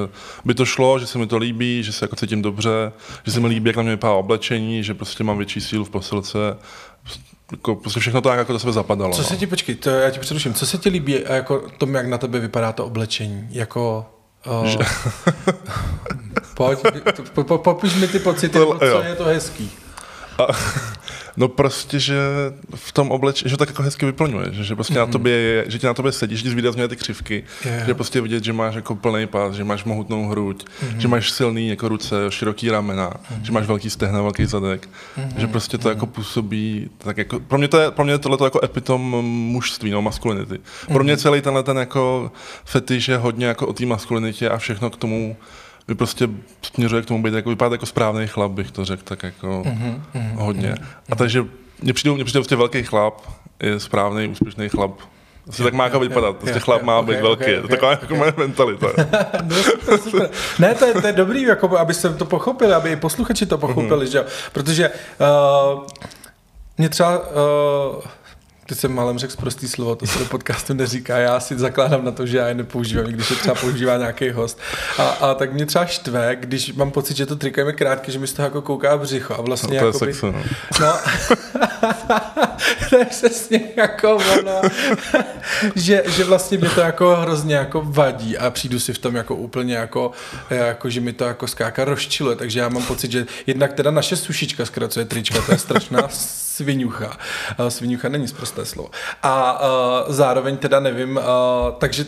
[0.45, 2.91] by to šlo, že se mi to líbí, že se jako cítím dobře,
[3.25, 5.89] že se mi líbí, jak na mě vypadá oblečení, že prostě mám větší sílu v
[5.89, 6.39] posilce
[7.51, 9.13] jako, prostě všechno to jako do sebe zapadalo.
[9.13, 9.39] Co se no.
[9.39, 12.39] ti, počkej, to já ti přeruším, co se ti líbí jako tom, jak na tebe
[12.39, 13.47] vypadá to oblečení?
[13.51, 14.05] Jako,
[14.47, 14.75] uh,
[16.53, 16.79] pojď,
[17.33, 19.01] po, po, popiš mi ty pocity, to, co jo.
[19.01, 19.71] je to hezký.
[20.37, 20.47] A,
[21.39, 22.15] No prostě, že
[22.75, 24.97] v tom oblečení, že to tak jako hezky vyplňuje, že, prostě mm-hmm.
[24.97, 25.11] na Mhm.
[25.11, 27.71] tobě je, že ti na tobě sedí, že ti zvýrazňuje ty křivky, Jo.
[27.85, 30.97] že prostě vidět, že máš jako plný pás, že máš mohutnou hruď, mm-hmm.
[30.97, 33.41] že máš silný jako ruce, široký ramena, mm-hmm.
[33.41, 35.37] že máš velký stehna, velký zadek, mm-hmm.
[35.37, 38.37] že prostě to jako působí, tak jako, pro mě to je, pro mě je tohle
[38.47, 40.59] jako epitom mužství, no, maskulinity.
[40.85, 41.03] Pro Mhm.
[41.03, 42.31] mě celý tenhle ten jako
[42.65, 45.37] fetiš je hodně jako o té maskulinitě a všechno k tomu
[45.89, 46.27] vy prostě
[46.61, 50.03] směřuje k tomu být jako, vypadat jako správný chlap, bych to řekl, tak jako Mhm,
[50.15, 50.75] mm-hmm, hodně.
[51.09, 51.45] A takže
[51.81, 53.21] mně přijde, mně přijde prostě velký chlap,
[53.63, 54.91] je správný, úspěšný chlap.
[55.49, 57.69] Asi tak má jako vypadat, prostě chlap má ok, být velký, ok, je to ok,
[57.69, 58.01] taková ok.
[58.01, 58.87] jako moje mentalita.
[59.43, 60.29] No, super.
[60.59, 63.57] Ne, to je, to je dobrý, jako, aby se to pochopili, aby i posluchači to
[63.57, 64.23] pochopili, že jo?
[64.53, 64.91] Protože
[65.69, 65.83] uh,
[66.77, 67.19] mě třeba...
[67.19, 68.03] Uh,
[68.69, 72.11] Teď jsem málem řekl prostý slovo, to se do podcastu neříká, já si zakládám na
[72.11, 74.59] to, že já je nepoužívám, i když je třeba používá nějaký host.
[74.97, 78.11] A, a tak mě třeba štve, když mám pocit, že to triko je mi krátké,
[78.11, 80.43] že mi z toho jako kouká břicho a vlastně No, to je jakoby- sexy, no.
[80.81, 80.93] No,
[82.89, 84.61] to je přesně jako ono,
[85.75, 89.35] že, že vlastně mě to jako hrozně jako vadí a přijdu si v tom jako
[89.35, 90.11] úplně jako,
[90.49, 94.15] jako že mi to jako skáka rozčiluje, takže já mám pocit, že jednak teda naše
[94.15, 97.17] sušička zkracuje trička, to je strašná svinucha.
[97.69, 98.89] Svinucha není zprosté slovo.
[99.23, 101.23] A uh, zároveň teda nevím, uh,
[101.77, 102.05] takže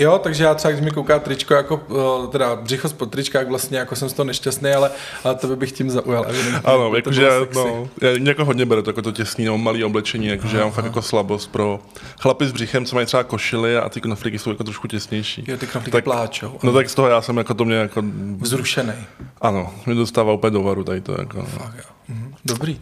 [0.00, 3.48] Jo, takže já třeba, když mi kouká tričko, jako, uh, teda břicho spod trička, jak
[3.48, 4.90] vlastně jako jsem z toho nešťastný, ale,
[5.24, 6.24] ale to bych tím zaujal.
[6.28, 6.60] evidentně.
[6.64, 10.26] Ano, jakože, no, já mě jako hodně beru to jako to těsný, no, malý oblečení,
[10.26, 11.80] jakože já mám fakt jako slabost pro
[12.20, 15.44] chlapy s břichem, co mají třeba košily a ty knoflíky jsou jako trošku těsnější.
[15.48, 16.58] Jo, ty knoflíky tak, pláčou.
[16.62, 18.02] No tak z toho já jsem jako to mě jako,
[18.40, 18.92] Vzrušený.
[19.40, 21.36] ano, mě dostává úplně do varu tady to jako.
[21.38, 21.44] No.
[21.44, 21.99] Fakt jo.
[22.10, 22.80] Mhm, Dobrý.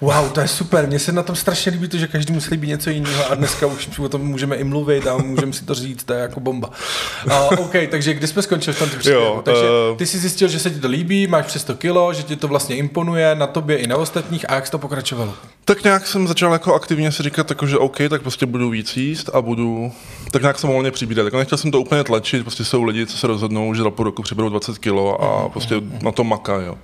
[0.00, 0.86] Wow, to je super.
[0.86, 3.66] Mně se na tom strašně líbí to, že každý musí líbit něco jiného a dneska
[3.66, 6.70] už o tom můžeme i mluvit a můžeme si to říct, to je jako bomba.
[7.26, 9.20] Uh, OK, takže kdy jsme skončili v tom příběhu?
[9.22, 12.12] Jo, takže eh, ty jsi zjistil, že se ti to líbí, máš přes 100 kilo,
[12.12, 15.34] že ti to vlastně imponuje na tobě i na ostatních a jak jsi to pokračovalo?
[15.66, 18.96] Tak nějak jsem začal jako aktivně si říkat, jako, že OK, tak prostě budu víc
[18.96, 19.92] jíst a budu,
[20.30, 21.24] tak nějak jsem volně přibírat.
[21.24, 24.04] Jako nechtěl jsem to úplně tlačit, prostě jsou lidi, co se rozhodnou, že za půl
[24.04, 26.66] roku přiberou 20 kilo a prostě na to makají.
[26.66, 26.78] jo.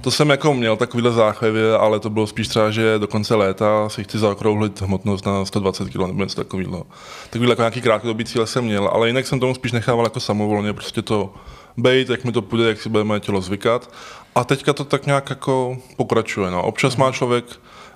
[0.00, 3.88] To jsem jako měl takovýhle záchvěvě, ale to bylo spíš třeba, že do konce léta
[3.88, 6.86] si chci zaokrouhlit hmotnost na 120 kilo nebo něco takového.
[7.30, 10.72] Takovýhle jako nějaký krátkodobý cíle jsem měl, ale jinak jsem tomu spíš nechával jako samovolně,
[10.72, 11.34] prostě to
[11.76, 13.90] bejt, jak mi to půjde, jak si bude moje tělo zvykat.
[14.34, 16.50] A teďka to tak nějak jako pokračuje.
[16.50, 16.62] No.
[16.62, 17.44] Občas má člověk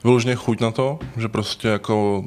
[0.05, 2.25] vyloženě chuť na to, že prostě jako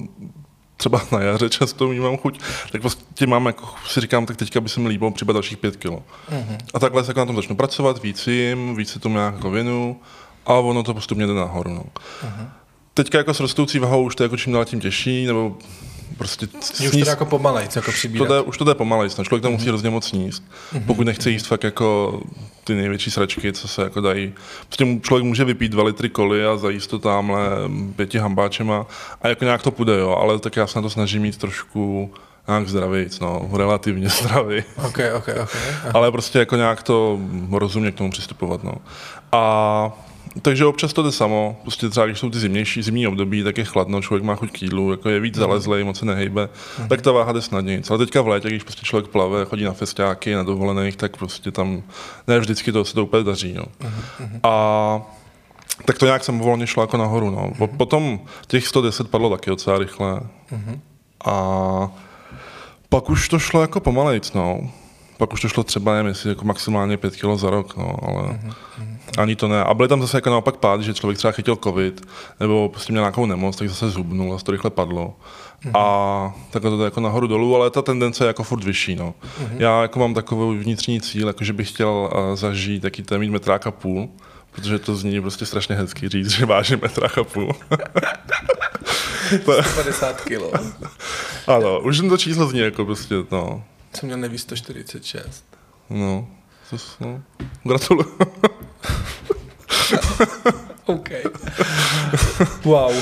[0.77, 2.39] třeba na jaře často mám chuť,
[2.71, 5.75] tak prostě mám, jako, si říkám, tak teďka by se mi líbilo přibat dalších pět
[5.75, 6.03] kilo.
[6.31, 6.57] Mm-hmm.
[6.73, 9.51] A takhle se jako na tom začnu pracovat, víc jim, víc se tomu nějak jako
[9.51, 9.99] věnu
[10.45, 11.73] a ono to postupně jde nahoru.
[11.73, 11.83] No.
[11.83, 12.47] Mm-hmm.
[12.93, 15.57] Teďka jako s rostoucí vahou už to je jako čím dál tím těžší, nebo
[16.17, 16.47] prostě
[16.81, 18.27] Že už to jde jako pomalejc, jako to přibírat.
[18.29, 19.23] jde, už to jde pomalej, no.
[19.23, 20.43] člověk tam musí hrozně moc sníst.
[20.85, 22.19] Pokud nechce jíst fakt jako
[22.63, 24.33] ty největší sračky, co se jako dají.
[24.67, 27.39] Prostě člověk může vypít dva litry koly a zajíst to tamhle
[27.95, 28.85] pěti hambáčema
[29.21, 32.11] a jako nějak to půjde, jo, ale tak já se na to snažím mít trošku
[32.47, 34.63] nějak zdravý, no, relativně zdravý.
[34.85, 35.55] OK, OK, OK.
[35.93, 37.19] Ale prostě jako nějak to
[37.51, 38.73] rozumně k tomu přistupovat, no.
[39.31, 39.91] A
[40.41, 43.63] takže občas to jde samo, prostě třeba když jsou ty zimnější, zimní období, tak je
[43.63, 46.49] chladno, člověk má chuť k jídlu, jako je víc zalezlej, moc se nehejbe,
[46.89, 47.81] tak ta váha jde snadněji.
[47.89, 51.51] Ale teďka v létě, když prostě člověk plave, chodí na festiáky, na dovolených, tak prostě
[51.51, 51.83] tam
[52.27, 53.63] ne vždycky to se to úplně daří, no.
[54.43, 55.01] A
[55.85, 57.51] tak to nějak jsem volně šlo jako nahoru, no.
[57.57, 60.21] Po- Potom těch 110 padlo taky docela rychle.
[61.25, 61.91] A
[62.89, 64.59] pak už to šlo jako pomalejc, no.
[65.17, 68.39] Pak už to šlo třeba, nevím, jestli jako maximálně 5 kilo za rok, no, ale
[69.17, 69.63] ani to ne.
[69.63, 72.01] A byly tam zase jako naopak pády, že člověk třeba chytil covid,
[72.39, 75.15] nebo prostě měl nějakou nemoc, tak zase zhubnul a to rychle padlo.
[75.73, 79.13] A takhle to jde jako nahoru dolů, ale ta tendence je jako furt vyšší, no.
[79.57, 83.29] Já jako mám takový vnitřní cíl, jako že bych chtěl uh, zažít taky ten mít
[83.29, 84.09] metráka půl,
[84.51, 87.51] protože to zní prostě strašně hezky říct, že vážím metráka půl.
[89.45, 90.51] 50 kilo.
[91.47, 95.45] ano, už jen to číslo zní jako prostě, no, Jsem měl neví 146.
[95.89, 96.27] no,
[96.73, 97.21] to, s- no.
[97.63, 98.09] gratuluju.
[100.85, 101.09] OK.
[102.63, 102.93] Wow.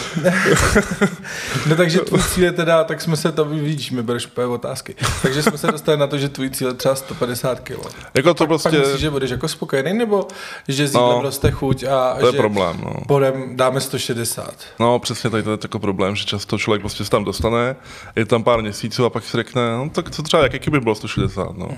[1.69, 4.95] no takže tvůj cíl je teda, tak jsme se to, vidíš, mi bereš úplně otázky.
[5.21, 7.77] Takže jsme se dostali na to, že tvůj cíl je třeba 150 kg.
[8.13, 10.27] jako to Pak prostě, myslíš, že budeš jako spokojený, nebo
[10.67, 12.93] že s jídlem No, roste chuť a to je že problém, no.
[13.07, 14.53] bodem dáme 160.
[14.79, 17.75] No, přesně tady to je jako problém, že často člověk prostě se tam dostane,
[18.15, 20.95] je tam pár měsíců a pak si řekne, no tak co třeba, jaký by bylo
[20.95, 21.69] 160, no.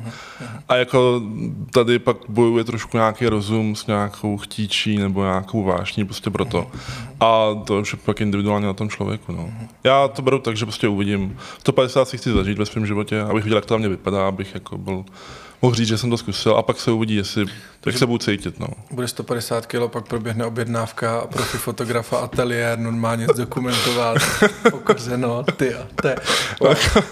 [0.70, 1.22] A jako
[1.74, 5.64] tady pak bojuje trošku nějaký rozum s nějakou chtíčí nebo nějakou
[5.94, 6.72] vášní prostě proto.
[7.20, 9.50] A to je pak individuálně na tom člověku, no.
[9.84, 13.44] Já to beru tak, že prostě uvidím, 150 si chci zažít ve svém životě, abych
[13.44, 15.06] viděl, jak to na mě vypadá, abych jako byl
[15.64, 17.46] mohl říct, že jsem to zkusil a pak se uvidí, jestli,
[17.86, 18.60] jak se budu cítit.
[18.60, 18.68] No.
[18.92, 24.18] Bude 150 kg, pak proběhne objednávka a profi fotografa ateliér normálně zdokumentovat,
[24.72, 26.16] pokazeno, ty a te.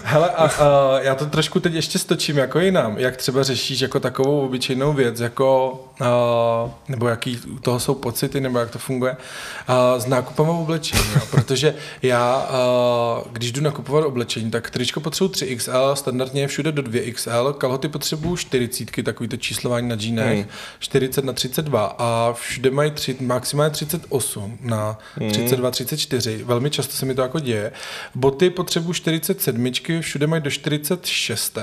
[0.02, 2.98] Hele, a, a, já to trošku teď ještě stočím jako jinam.
[2.98, 8.40] Jak třeba řešíš jako takovou obyčejnou věc, jako, a, nebo jaký u toho jsou pocity,
[8.40, 9.16] nebo jak to funguje,
[9.68, 11.04] a, s nákupem oblečení.
[11.14, 11.22] Jo?
[11.30, 16.82] Protože já, a, když jdu nakupovat oblečení, tak tričko potřebuji 3XL, standardně je všude do
[16.82, 20.48] 2XL, kalhoty potřebuji 40, takový to číslování na džínech, hmm.
[20.78, 24.98] 40 na 32 a všude mají tři, maximálně 38 na
[25.30, 26.44] 32, 34.
[26.44, 27.72] Velmi často se mi to jako děje.
[28.14, 31.58] Boty potřebuji 47, všude mají do 46.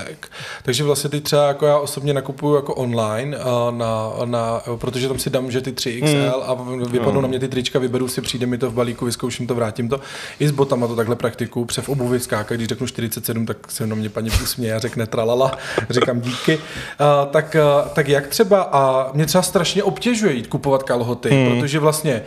[0.62, 3.38] Takže vlastně ty třeba jako já osobně nakupuju jako online,
[3.70, 6.54] na, na, protože tam si dám, že ty 3XL a
[6.90, 7.22] vypadnou hmm.
[7.22, 10.00] na mě ty trička, vyberu si, přijde mi to v balíku, vyzkouším to, vrátím to.
[10.40, 13.96] I s botama to takhle praktiku, přev obuvi skáka, když řeknu 47, tak se na
[13.96, 15.58] mě paní usměje a řekne tralala,
[15.90, 16.58] říkám díky.
[17.00, 21.46] Uh, tak, uh, tak jak třeba, a mě třeba strašně obtěžuje jít kupovat kalhoty, hmm.
[21.46, 22.22] protože vlastně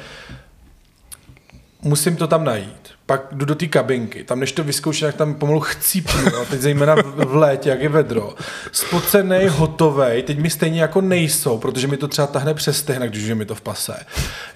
[1.82, 5.34] musím to tam najít pak jdu do té kabinky, tam než to vyzkouším, jak tam
[5.34, 8.36] pomalu chcípnu, no, teď zejména v létě, jak je vedro,
[8.72, 13.24] spocený, hotovej, teď mi stejně jako nejsou, protože mi to třeba tahne přes stehna, když
[13.24, 14.06] je mi to v pase,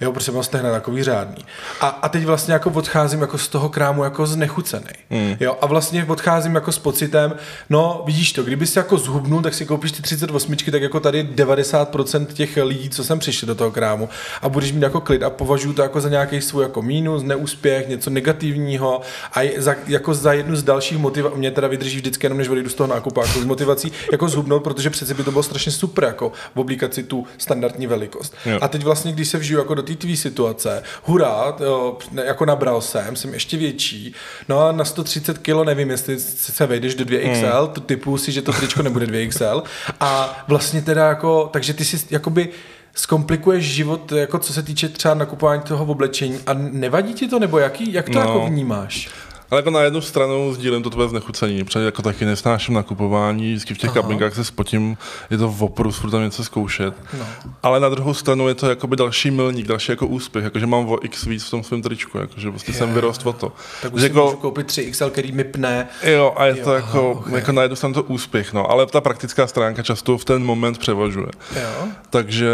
[0.00, 1.44] jo, protože mám stehna takový řádný.
[1.80, 5.36] A, a teď vlastně jako odcházím jako z toho krámu jako znechucený, hmm.
[5.40, 7.34] jo, a vlastně odcházím jako s pocitem,
[7.70, 11.24] no vidíš to, kdyby si jako zhubnul, tak si koupíš ty 38, tak jako tady
[11.34, 14.08] 90% těch lidí, co jsem přišli do toho krámu.
[14.42, 17.88] A budeš mít jako klid a považuji to jako za nějaký svůj jako mínus, neúspěch,
[17.88, 19.00] něco negativního negativního
[19.34, 22.68] a za, jako za jednu z dalších motivací, mě teda vydrží vždycky jenom, než odejdu
[22.70, 26.04] z toho nákupu, jako z motivací jako zhubnout, protože přece by to bylo strašně super,
[26.04, 28.34] jako v oblíkaci tu standardní velikost.
[28.46, 28.58] Jo.
[28.60, 32.80] A teď vlastně, když se vžiju jako do té tvý situace, hurá, jo, jako nabral
[32.80, 34.14] jsem, jsem ještě větší,
[34.48, 37.74] no a na 130 kg nevím, jestli se vejdeš do 2XL, hmm.
[37.74, 39.62] to typu si, že to tričko nebude 2XL
[40.00, 42.48] a vlastně teda jako, takže ty si jakoby
[42.94, 47.58] zkomplikuješ život, jako co se týče třeba nakupování toho oblečení a nevadí ti to, nebo
[47.58, 48.20] jaký, jak to no.
[48.20, 49.10] jako vnímáš?
[49.50, 53.74] Ale jako na jednu stranu sdílím to tvoje znechucení, protože jako taky nesnáším nakupování, vždycky
[53.74, 54.02] v těch Aha.
[54.02, 54.96] kabinkách se spotím,
[55.30, 56.94] je to v oporu, furt tam něco zkoušet.
[57.18, 57.26] No.
[57.62, 61.04] Ale na druhou stranu je to jakoby další milník, další jako úspěch, jakože mám o
[61.04, 63.52] x víc v tom svém tričku, jakože prostě je, jsem vyrost o to.
[63.82, 65.88] Tak už jako, můžu koupit 3XL, který mi pne.
[66.02, 67.34] Jo, a je jo, to jako, okay.
[67.34, 70.78] jako na jednu stranu to úspěch, no, ale ta praktická stránka často v ten moment
[70.78, 71.28] převažuje.
[71.56, 71.88] Jo.
[72.10, 72.48] Takže,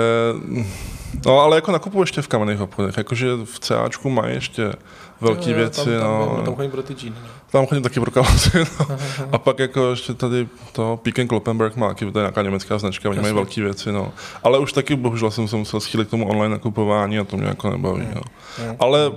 [1.26, 4.72] no ale jako nakupuji ještě v kamenných obchodech, jakože v CAčku mají ještě
[5.20, 5.90] velké věci.
[6.00, 6.32] Tam, no.
[6.36, 7.16] tam, tam chodím pro ty džíny.
[7.22, 7.28] No.
[7.50, 8.50] Tam chodím taky pro kalhoty.
[8.80, 8.98] No.
[9.32, 13.20] a pak jako ještě tady to Peek Kloppenberg má, to je nějaká německá značka, oni
[13.20, 13.92] mají velké věci.
[13.92, 14.12] No.
[14.42, 17.46] Ale už taky bohužel jsem se musel schýlit k tomu online nakupování a to mě
[17.46, 18.02] jako nebaví.
[18.02, 18.14] Mm.
[18.14, 18.22] No.
[18.68, 18.76] Mm.
[18.80, 19.12] Ale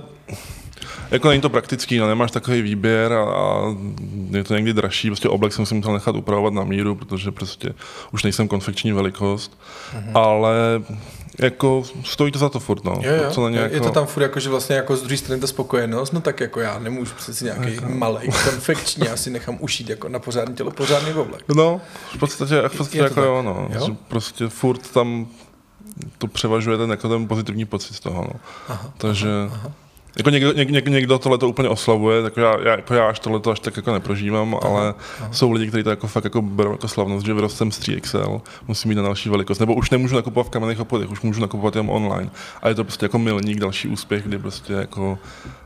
[1.12, 3.75] jako není to praktický, no, nemáš takový výběr a, a
[4.31, 7.73] je to někdy dražší, prostě oblek jsem si musel nechat upravovat na míru, protože prostě
[8.12, 9.60] už nejsem konfekční velikost,
[9.93, 10.12] mm-hmm.
[10.13, 10.53] ale
[11.39, 12.93] jako stojí to za to furt, no.
[13.02, 13.32] Jo, jo.
[13.32, 13.76] Co na ně, jako...
[13.76, 16.39] Je to tam furt jako, že vlastně jako z druhé strany ta spokojenost, no tak
[16.39, 17.89] jako já nemůžu přeci nějaký jako...
[17.89, 21.43] malý konfekční, já si nechám ušít jako na pořádný tělo, pořádný oblek.
[21.56, 21.82] No,
[22.15, 23.69] v podstatě, v podstatě jako jo, no.
[23.73, 23.97] Jo?
[24.08, 25.28] Prostě furt tam
[26.17, 28.39] to převažuje ten, jako ten pozitivní pocit z toho, no.
[28.67, 29.30] Aha, Takže...
[29.45, 29.71] Aha, aha.
[30.17, 33.19] Jako někdo, něk, něk, někdo tohle to úplně oslavuje, tak já, já, jako já až
[33.19, 35.30] tohle to až tak jako neprožívám, aha, ale aha.
[35.32, 38.89] jsou lidi, kteří to jako fakt jako berou jako slavnost, že vyrostem z 3XL, musím
[38.89, 39.60] mít na další velikost.
[39.60, 42.30] Nebo už nemůžu nakupovat v kamenných obchodech, už můžu nakupovat jenom online.
[42.62, 45.19] A je to prostě jako milník, další úspěch, kdy prostě jako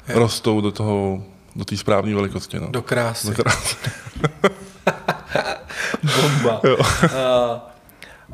[0.08, 0.16] je.
[0.16, 1.24] rostou do toho,
[1.56, 2.60] do té správné velikosti.
[2.60, 2.68] No.
[2.68, 3.28] Do krásy.
[3.28, 3.76] Do krásy.
[6.22, 6.62] Bomba.
[6.64, 6.78] Jo.
[6.78, 7.71] Uh,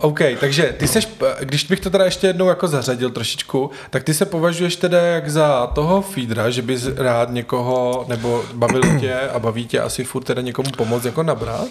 [0.01, 1.07] OK, takže ty seš,
[1.39, 5.29] když bych to teda ještě jednou jako zařadil trošičku, tak ty se považuješ teda jak
[5.29, 10.23] za toho feedra, že bys rád někoho, nebo bavil tě a baví tě asi furt
[10.23, 11.67] teda někomu pomoct jako nabrat?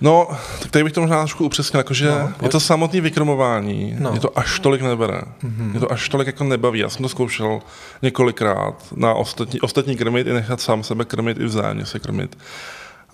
[0.00, 0.28] No,
[0.62, 4.12] tak tady bych to možná trošku upřesnil, jakože no, je to samotné vykromování, no.
[4.14, 5.74] je to až tolik nebere, mm-hmm.
[5.74, 6.78] je to až tolik jako nebaví.
[6.78, 7.60] Já jsem to zkoušel
[8.02, 12.38] několikrát na ostatní, ostatní krmit i nechat sám sebe krmit i vzájemně se krmit.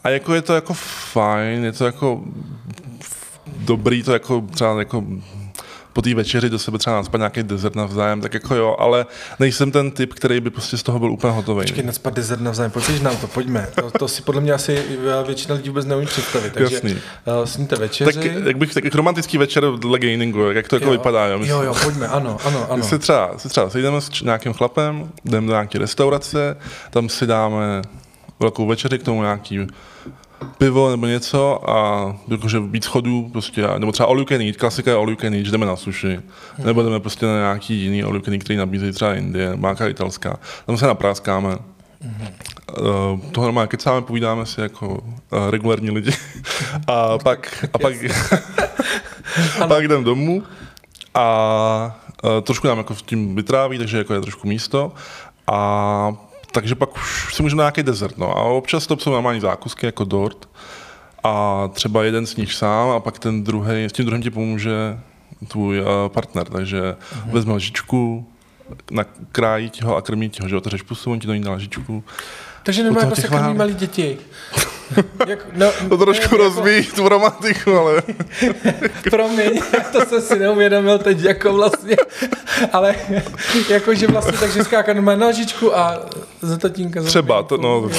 [0.04, 0.74] A jako je to jako
[1.12, 2.20] fajn, je to jako
[3.64, 5.04] dobrý to jako třeba jako
[5.92, 9.06] po té večeři do sebe třeba naspat nějaký dezert navzájem, tak jako jo, ale
[9.38, 11.60] nejsem ten typ, který by prostě z toho byl úplně hotový.
[11.60, 13.68] Počkej, naspat dezert navzájem, pojď nám to, pojďme.
[13.74, 14.84] To, to, si podle mě asi
[15.26, 16.52] většina lidí vůbec neumí představit.
[16.52, 16.92] Takže Jasný.
[16.92, 16.98] Uh,
[17.44, 18.12] sníte večeři.
[18.12, 21.26] Tak, jak bych, tak romantický večer dle gameingu, jak to jako jo, vypadá.
[21.26, 22.84] Jo, jo, jo, pojďme, ano, ano, ano.
[22.84, 26.56] Si třeba, si třeba sejdeme s nějakým chlapem, jdeme do nějaké restaurace,
[26.90, 27.82] tam si dáme
[28.40, 29.66] velkou večeři, k tomu nějaký
[30.58, 34.90] pivo nebo něco a jakože víc chodů, prostě, nebo třeba all you can eat, klasika
[34.90, 36.20] je all you can eat, jdeme na sushi,
[36.56, 36.66] hmm.
[36.66, 39.88] nebo jdeme prostě na nějaký jiný all you can eat, který nabízejí třeba Indie, máka
[39.88, 41.58] italská, tam se napráskáme.
[42.02, 42.28] Hmm.
[42.80, 46.12] uh, toho normálně kecáme, povídáme si jako uh, regulární lidi.
[46.86, 47.94] a pak, a pak,
[49.60, 50.42] a pak jdem domů
[51.14, 54.92] a uh, trošku nám jako v tím vytráví, takže jako je trošku místo.
[55.46, 58.18] A takže pak už si můžeme na nějaký desert.
[58.18, 58.38] No.
[58.38, 60.48] A občas to jsou normální zákusky jako dort.
[61.24, 64.98] A třeba jeden sníš sám a pak ten druhý, s tím druhým ti pomůže
[65.48, 66.48] tvůj uh, partner.
[66.48, 67.30] Takže uh-huh.
[67.30, 68.26] vezme lžičku,
[68.90, 72.04] nakrájí ti ho a krmí ti ho, že otevřeš pusu, on ti to na lžičku.
[72.62, 74.18] Takže nemá prostě krmí malí děti.
[75.26, 76.96] Jak, no, to trošku ne, rozbíjí jako...
[76.96, 78.02] tu romantiku, ale...
[79.10, 81.96] Promiň, to jsem si neuvědomil teď jako vlastně,
[82.72, 82.94] ale
[83.68, 86.00] jako, že vlastně takže skáka na nožičku a
[86.40, 87.02] za tatínka.
[87.02, 87.90] Třeba, to, no,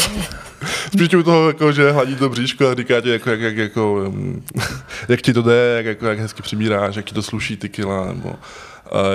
[0.88, 4.14] spíš u toho, jako, že hladí to bříško a říká ti, jako, jak, jak, jako,
[5.08, 8.06] jak ti to jde, jak, jako, jak hezky přibíráš, jak ti to sluší ty kila,
[8.06, 8.36] nebo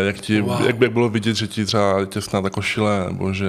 [0.06, 0.66] jak, ti, wow.
[0.66, 3.48] jak, jak bylo vidět, že ti třeba těsná ta košile, nebo že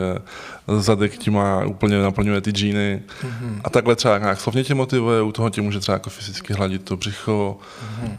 [0.77, 3.01] zadek ti má úplně naplňuje ty džíny.
[3.21, 3.61] Mm-hmm.
[3.63, 6.83] A takhle třeba nějak slovně tě motivuje, u toho tě může třeba jako fyzicky hladit
[6.83, 8.11] to břicho, mm-hmm.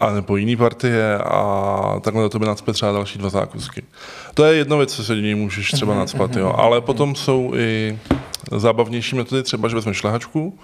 [0.00, 3.82] a nebo jiný partie a takhle do tebe nadspe třeba další dva zákusky.
[4.34, 5.98] To je jedna věc, co se něj můžeš třeba mm-hmm.
[5.98, 6.54] nadspat, jo.
[6.58, 7.98] Ale potom jsou i
[8.56, 10.58] zábavnější metody, třeba, že vezmeš šlehačku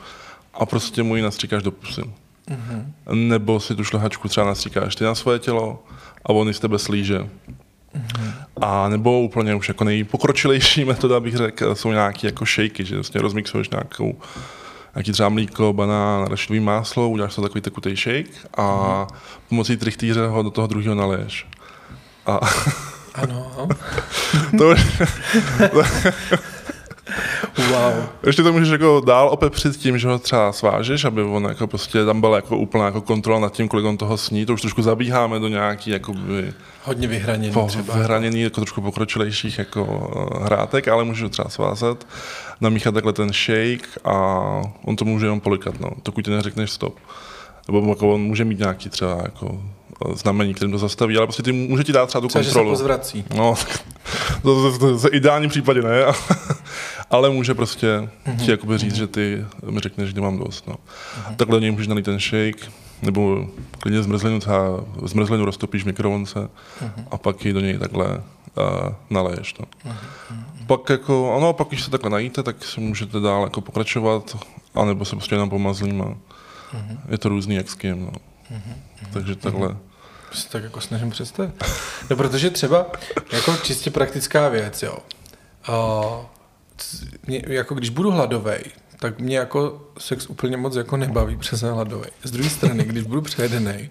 [0.54, 2.00] a prostě mu ji nastříkáš do pusy.
[2.00, 2.84] Mm-hmm.
[3.12, 5.84] Nebo si tu šlehačku třeba nastříkáš ty na svoje tělo
[6.24, 7.28] a on z tebe slíže.
[8.60, 13.20] A nebo úplně už jako nejpokročilejší metoda, bych řekl, jsou nějaké jako šejky, že vlastně
[13.20, 14.18] rozmixuješ nějakou
[14.94, 19.06] nějaký třeba mlíko, banán, rašidový máslo, uděláš to takový tekutý shake a
[19.48, 21.46] pomocí trichtýře ho do toho druhého naleješ.
[22.26, 22.40] A
[23.14, 23.68] ano.
[24.58, 24.74] to,
[27.70, 28.04] Wow.
[28.26, 32.04] Ještě to můžeš jako dál opepřit tím, že ho třeba svážeš, aby on jako prostě
[32.04, 34.46] tam byla jako úplná jako kontrola nad tím, kolik on toho sní.
[34.46, 36.52] To už trošku zabíháme do nějaký jakoby,
[36.84, 37.94] Hodně vyhraněný po, třeba.
[37.94, 42.06] Vyhraněný, jako trošku pokročilejších jako uh, hrátek, ale můžeš ho třeba svázat,
[42.60, 44.14] namíchat takhle ten shake a
[44.84, 46.98] on to může jenom polikat, no, dokud ti neřekneš stop.
[47.68, 49.77] Nebo jako on může mít nějaký třeba jako eh,
[50.14, 52.70] znamení, kterým to zastaví, ale prostě ty může ti dát třeba tu třeba, kontrolu.
[52.70, 53.24] Že se pozvrací.
[53.36, 53.54] No,
[54.42, 56.04] to, to, to, to, ideálním případě ne,
[57.10, 57.86] ale může prostě
[58.26, 58.36] mm-hmm.
[58.44, 58.98] ti jakoby říct, mm-hmm.
[58.98, 60.66] že ty mi řekneš, že mám dost.
[60.66, 60.74] No.
[60.74, 61.36] Mm-hmm.
[61.36, 62.72] Takhle do něj můžeš nalít ten shake,
[63.02, 67.04] nebo klidně zmrzlinu, třeba zmrzlinu roztopíš v mikrovonce mm-hmm.
[67.10, 68.22] a pak ji do něj takhle uh,
[69.10, 69.54] naleješ.
[69.58, 69.66] No.
[69.92, 70.66] Mm-hmm.
[70.66, 74.36] Pak jako, ano, pak když se takhle najíte, tak si můžete dál jako pokračovat,
[74.74, 76.98] anebo se prostě jenom pomazlím a mm-hmm.
[77.08, 78.04] je to různý jak s kým.
[78.04, 78.10] No.
[78.10, 79.12] Mm-hmm.
[79.12, 79.68] Takže takhle.
[79.68, 79.87] Mm-hmm
[80.32, 81.64] se tak jako snažím představit.
[82.10, 82.86] No protože třeba
[83.32, 84.98] jako čistě praktická věc, jo.
[85.68, 86.24] Uh,
[87.26, 88.62] mě, jako když budu hladovej,
[89.00, 92.10] tak mě jako sex úplně moc jako nebaví přes hladovej.
[92.24, 93.90] Z druhé strany, když budu přejedený,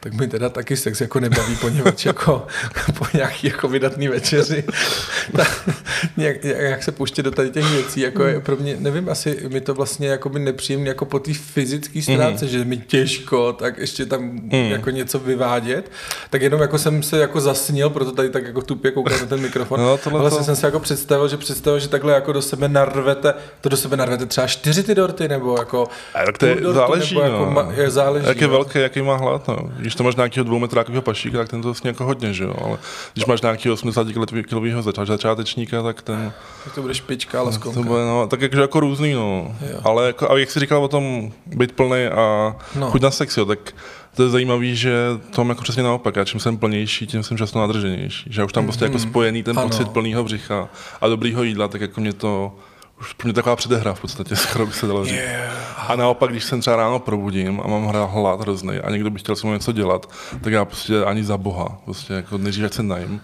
[0.00, 2.46] tak mi teda taky sex jako nebaví, poněvadž jako
[2.98, 4.64] po nějaký jako vydatný večeři,
[5.36, 5.68] tak,
[6.16, 9.60] jak, jak, se pouštět do tady těch věcí, jako je pro mě, nevím, asi mi
[9.60, 12.50] to vlastně jako by nepříjemné jako po té fyzické stránce, mm.
[12.50, 14.50] že mi těžko, tak ještě tam mm.
[14.52, 15.90] jako něco vyvádět,
[16.30, 19.40] tak jenom jako jsem se jako zasnil, proto tady tak jako tupě koukám na ten
[19.40, 20.44] mikrofon, no, tohle vlastně to...
[20.44, 23.96] jsem si jako představil, že představil, že takhle jako do sebe narvete, to do sebe
[23.96, 27.36] narvete třeba čtyři ty dorty, nebo jako a tak to je, dorty, záleží, nebo jako
[27.36, 27.40] no.
[27.40, 28.52] jako ma, je, záleží, jak je no.
[28.52, 29.56] velký, jaký má hlad, no.
[29.78, 32.78] Když to máš nějakého dvoumetrákového pašíka, tak ten to vlastně jako hodně, že jo, ale
[33.12, 34.06] když máš nějakého 80
[34.48, 36.32] kilového začátečníka, tak ten...
[36.64, 39.56] Tak to bude špička, ale to bude, no, tak jakže jako různý, no.
[39.70, 39.80] Jo.
[39.84, 42.90] Ale jako, a jak jsi říkal o tom být plný a no.
[42.90, 43.74] chuť na sex, jo, tak
[44.18, 44.92] to je zajímavé, že
[45.30, 46.16] to mám jako přesně naopak.
[46.16, 48.30] Já čím jsem plnější, tím jsem často nadrženější.
[48.32, 49.68] Že už tam prostě mm, jako spojený ten ano.
[49.68, 50.68] pocit plného břicha
[51.00, 52.52] a dobrýho jídla, tak jako mě to
[53.00, 55.14] už pro mě taková předehra v podstatě, skoro by se dalo říct.
[55.14, 55.90] Yeah.
[55.90, 59.36] A naopak, když jsem třeba ráno probudím a mám hlad hrozný a někdo by chtěl
[59.36, 63.20] se mnou něco dělat, tak já prostě ani za boha, prostě jako nejdřív, se najím.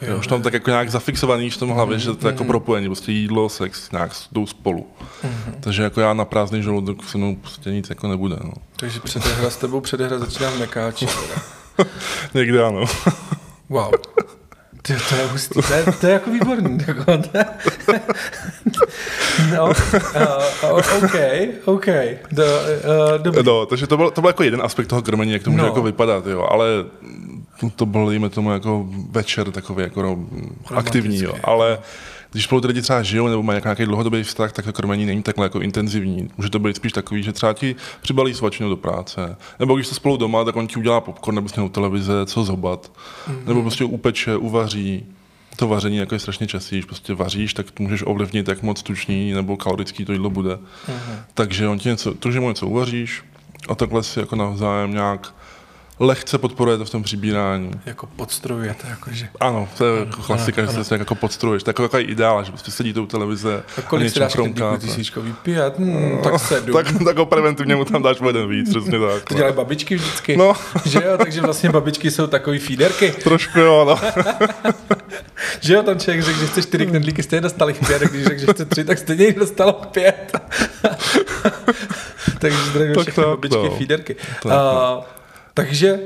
[0.00, 2.32] Jo, jo, už tam tak jako nějak zafixovaný v tom hlavě, mm, že to je
[2.32, 2.48] jako mm.
[2.48, 4.86] propojení, prostě jídlo, sex nějak jdou spolu.
[5.24, 5.54] Mm.
[5.60, 8.36] Takže jako já na prázdný žaludek se mnou prostě nic jako nebude.
[8.44, 8.52] No.
[8.76, 11.06] Takže předehra s tebou předehra začíná v mekáči.
[12.34, 12.84] Někde ano.
[13.68, 13.92] wow.
[14.86, 16.78] Ty, to je hustý, to je, to je jako výborný.
[16.86, 17.04] Jako,
[19.56, 21.14] no, uh, OK,
[21.64, 21.86] OK.
[22.32, 23.42] Do, uh, dobrý.
[23.42, 25.68] no, takže to byl, to byl jako jeden aspekt toho krmení, jak to může no.
[25.68, 26.66] jako vypadat, jo, ale
[27.76, 30.26] to byl, dejme tomu, jako večer takový jako no,
[30.74, 31.78] aktivní, jo, ale
[32.36, 35.22] když spolu ty lidi třeba žijou nebo mají nějaký dlouhodobý vztah, tak to krmení není
[35.22, 36.30] takhle jako intenzivní.
[36.36, 39.36] Může to být spíš takový, že třeba ti přibalí svačinu do práce.
[39.58, 42.92] Nebo když jste spolu doma, tak on ti udělá popcorn nebo sněnou televize, co zobat.
[43.28, 43.46] Mm-hmm.
[43.46, 45.06] Nebo prostě upeče, uvaří.
[45.56, 49.32] To vaření jako je strašně častý, když prostě vaříš, tak můžeš ovlivnit, jak moc tučný
[49.32, 50.54] nebo kalorický to jídlo bude.
[50.54, 51.18] Mm-hmm.
[51.34, 53.24] Takže on ti něco, to, že mu něco uvaříš
[53.68, 55.34] a takhle si jako navzájem nějak
[55.98, 57.70] lehce podporuje to v tom přibírání.
[57.86, 59.28] Jako podstrojujete, jakože.
[59.40, 61.62] Ano, to je jako klasika, ano, že se jako podstruješ.
[61.62, 64.76] To je jako takový ideál, že prostě sedí tou televize a kolik si dáš chromka,
[64.76, 66.74] tisíčkový pět, hmm, tak sedm.
[66.74, 69.24] tak, tak preventivně mu tam dáš jeden víc, přesně tak.
[69.28, 70.52] To dělají babičky vždycky, no.
[70.84, 73.10] že jo, takže vlastně babičky jsou takový feederky.
[73.10, 74.24] Trošku jo, no.
[75.60, 78.24] že jo, tam člověk řekl, že chce čtyři knedlíky, stejně dostal jich pět, a když
[78.24, 80.38] řekl, že chce tři, tak stejně jich dostal pět.
[82.38, 83.70] takže zdravím tak všechny babičky no.
[83.70, 84.16] feederky.
[84.42, 84.52] Tak,
[84.98, 85.15] uh,
[85.56, 86.00] takže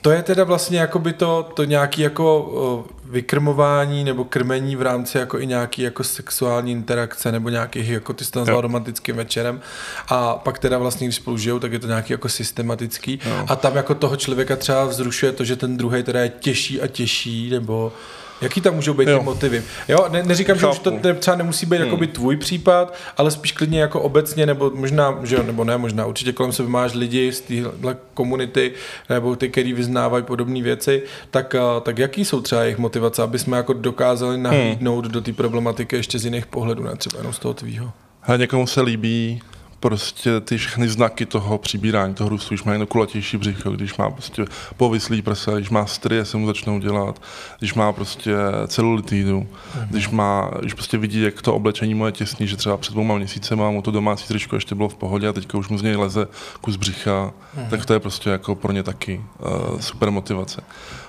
[0.00, 5.38] to je teda vlastně jakoby to, to nějaký jako vykrmování nebo krmení v rámci jako
[5.38, 9.60] i nějaký jako sexuální interakce nebo nějakých, jako ty jsi romantickým večerem.
[10.08, 13.20] A pak teda vlastně, když spolu žijou, tak je to nějaký jako systematický.
[13.24, 13.44] Jo.
[13.48, 16.86] a tam jako toho člověka třeba vzrušuje to, že ten druhý teda je těžší a
[16.86, 17.92] těžší nebo
[18.40, 19.18] Jaký tam můžou být jo.
[19.18, 19.62] ty motivy?
[19.88, 20.74] Jo, ne, neříkám, Chápu.
[20.74, 21.84] že už to ne, třeba nemusí být hmm.
[21.84, 26.06] jakoby tvůj případ, ale spíš klidně jako obecně, nebo možná, že jo, nebo ne, možná
[26.06, 28.72] určitě kolem sebe máš lidi z téhle komunity,
[29.10, 33.38] nebo ty, který vyznávají podobné věci, tak, eh, tak jaký jsou třeba jejich motivace, aby
[33.38, 35.12] jsme jako dokázali nahlídnout hmm.
[35.12, 37.92] do té problematiky ještě z jiných pohledů, ne třeba jenom z toho tvýho?
[38.22, 39.42] Ale někomu se líbí
[39.80, 44.10] prostě ty všechny znaky toho přibírání, toho růstu, když má jen kulatější břicho, když má
[44.10, 44.44] prostě
[44.76, 47.22] povislý prsa, když má strie, se mu začnou dělat,
[47.58, 48.34] když má prostě
[48.66, 49.86] celulitídu, mm-hmm.
[49.90, 53.16] když má, když prostě vidí, jak to oblečení mu je těsný, že třeba před dvouma
[53.16, 55.96] měsícema mu to domácí tričko ještě bylo v pohodě a teďka už mu z něj
[55.96, 56.28] leze
[56.60, 57.68] kus břicha, mm-hmm.
[57.70, 60.62] tak to je prostě jako pro ně taky uh, super motivace.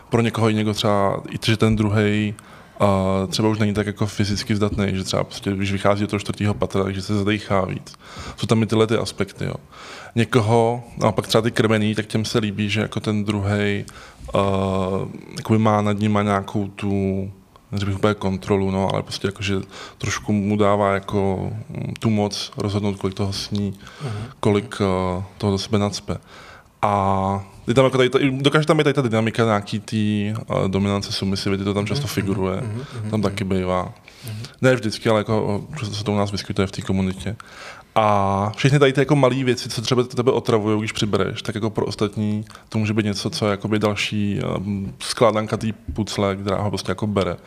[0.09, 2.33] Pro někoho jiného třeba i že ten druhý
[2.81, 6.19] a třeba už není tak jako fyzicky zdatný, že třeba prostě, když vychází do toho
[6.19, 7.93] čtvrtého patra, takže se zadechá víc.
[8.37, 9.45] Jsou tam i tyhle ty aspekty.
[9.45, 9.53] Jo.
[10.15, 13.85] Někoho, no a pak třeba ty krmený, tak těm se líbí, že jako ten druhý
[15.49, 17.31] uh, má nad nima nějakou tu
[17.71, 19.55] neřekl úplně kontrolu, no, ale prostě jako, že
[19.97, 24.09] trošku mu dává jako mm, tu moc rozhodnout, kolik toho sní, uh-huh.
[24.39, 26.17] kolik uh, toho do sebe nadspe.
[26.81, 31.11] A je tam jako tady, dokáže tam být tady ta dynamika nějaký tý uh, dominance
[31.11, 33.85] submisivity, to tam často mhm, figuruje, mm-hmm, tam taky bývá.
[33.85, 34.47] Mm-hmm.
[34.61, 37.35] Ne vždycky, ale jako, často se to u nás vyskytuje v té komunitě.
[37.95, 41.69] A všechny tady ty jako malé věci, co třeba tebe otravují, když přibereš, tak jako
[41.69, 46.61] pro ostatní to může být něco, co je jakoby další um, skládanka té pucle, která
[46.61, 47.31] ho prostě jako bere.
[47.31, 47.37] Jo,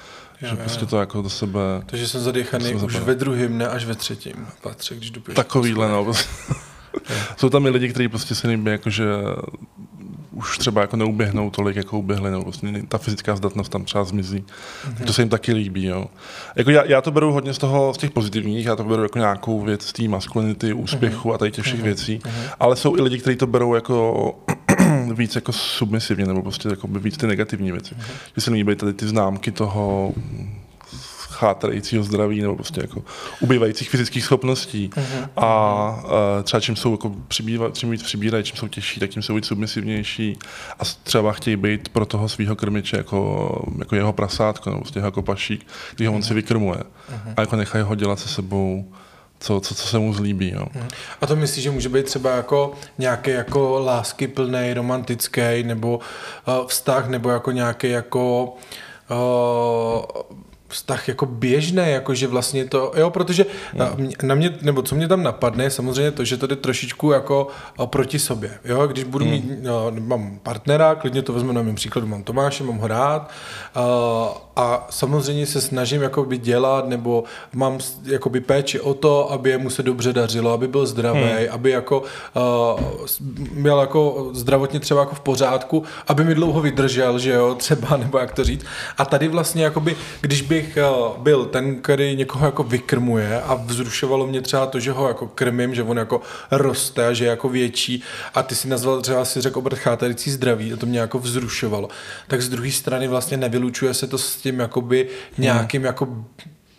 [0.41, 1.61] že jo, prostě to jako do sebe...
[1.87, 6.13] Takže jsem zadechaný už ve druhém, ne až ve třetím patře, když Takovýhle, no.
[7.37, 9.05] Jsou tam i lidi, kteří prostě se líbí, jakože
[10.35, 14.45] už třeba jako neuběhnou tolik, jako uběhli, nebo vlastně ta fyzická zdatnost tam třeba zmizí.
[14.45, 15.05] Mm-hmm.
[15.05, 15.85] To se jim taky líbí.
[15.85, 16.07] Jo.
[16.57, 19.19] Jako já, já, to beru hodně z toho, z těch pozitivních, já to beru jako
[19.19, 21.35] nějakou věc z té maskulinity, úspěchu mm-hmm.
[21.35, 21.85] a tady těch všech mm-hmm.
[21.85, 22.55] věcí, mm-hmm.
[22.61, 24.35] ale jsou i lidi, kteří to berou jako
[25.15, 27.95] víc jako submisivně, nebo prostě jako víc ty negativní věci.
[27.95, 28.33] Mm-hmm.
[28.35, 30.13] Že se líbí tady ty známky toho
[31.35, 33.03] chátrajícího zdraví nebo prostě jako
[33.41, 34.91] ubývajících fyzických schopností.
[34.95, 35.29] Uh-huh.
[35.37, 39.23] A, a třeba čím jsou jako přibýva, čím víc přibírají, čím jsou těžší, tak tím
[39.23, 40.39] jsou víc submisivnější
[40.79, 45.23] a třeba chtějí být pro toho svého krmiče jako, jako jeho prasátko nebo prostě jako
[45.23, 46.79] pašík, který ho on si vykrmuje.
[46.79, 47.35] Uh-huh.
[47.37, 48.93] A jako nechají ho dělat se sebou
[49.41, 50.51] co, co, co se mu zlíbí.
[50.51, 50.67] Jo.
[51.21, 56.01] A to myslíš, že může být třeba jako nějaký jako lásky plný, romantický, nebo
[56.47, 58.57] uh, vztah, nebo jako nějaký jako
[59.11, 60.05] uh,
[60.75, 65.09] vztah jako běžné, jako že vlastně to, jo, protože na, na mě, nebo co mě
[65.09, 67.49] tam napadne, samozřejmě to, že to jde trošičku jako
[67.87, 69.35] proti sobě, jo, když budu hmm.
[69.35, 73.31] mít, no, mám partnera, klidně to vezmu na mém příkladu, mám Tomáše, mám ho rád
[73.75, 73.85] a,
[74.57, 79.83] a samozřejmě se snažím jakoby dělat, nebo mám jakoby péči o to, aby mu se
[79.83, 81.47] dobře dařilo, aby byl zdravý, hmm.
[81.51, 82.03] aby jako
[82.35, 82.81] uh,
[83.63, 88.19] byl jako zdravotně třeba jako v pořádku, aby mi dlouho vydržel, že jo, třeba, nebo
[88.19, 88.65] jak to říct.
[88.99, 90.83] A tady vlastně jakoby, když bych bych eh,
[91.19, 95.75] byl ten, který někoho jako vykrmuje a vzrušovalo mě třeba to, že ho jako krmím,
[95.75, 98.03] že on jako roste a že je jako větší
[98.35, 101.89] a ty si nazval třeba si řekl obrat chátající zdraví a to mě jako vzrušovalo.
[102.29, 105.09] Tak z druhé strany vlastně nevylučuje se to s tím jakoby
[105.39, 105.87] nějakým hmm.
[105.87, 106.25] jako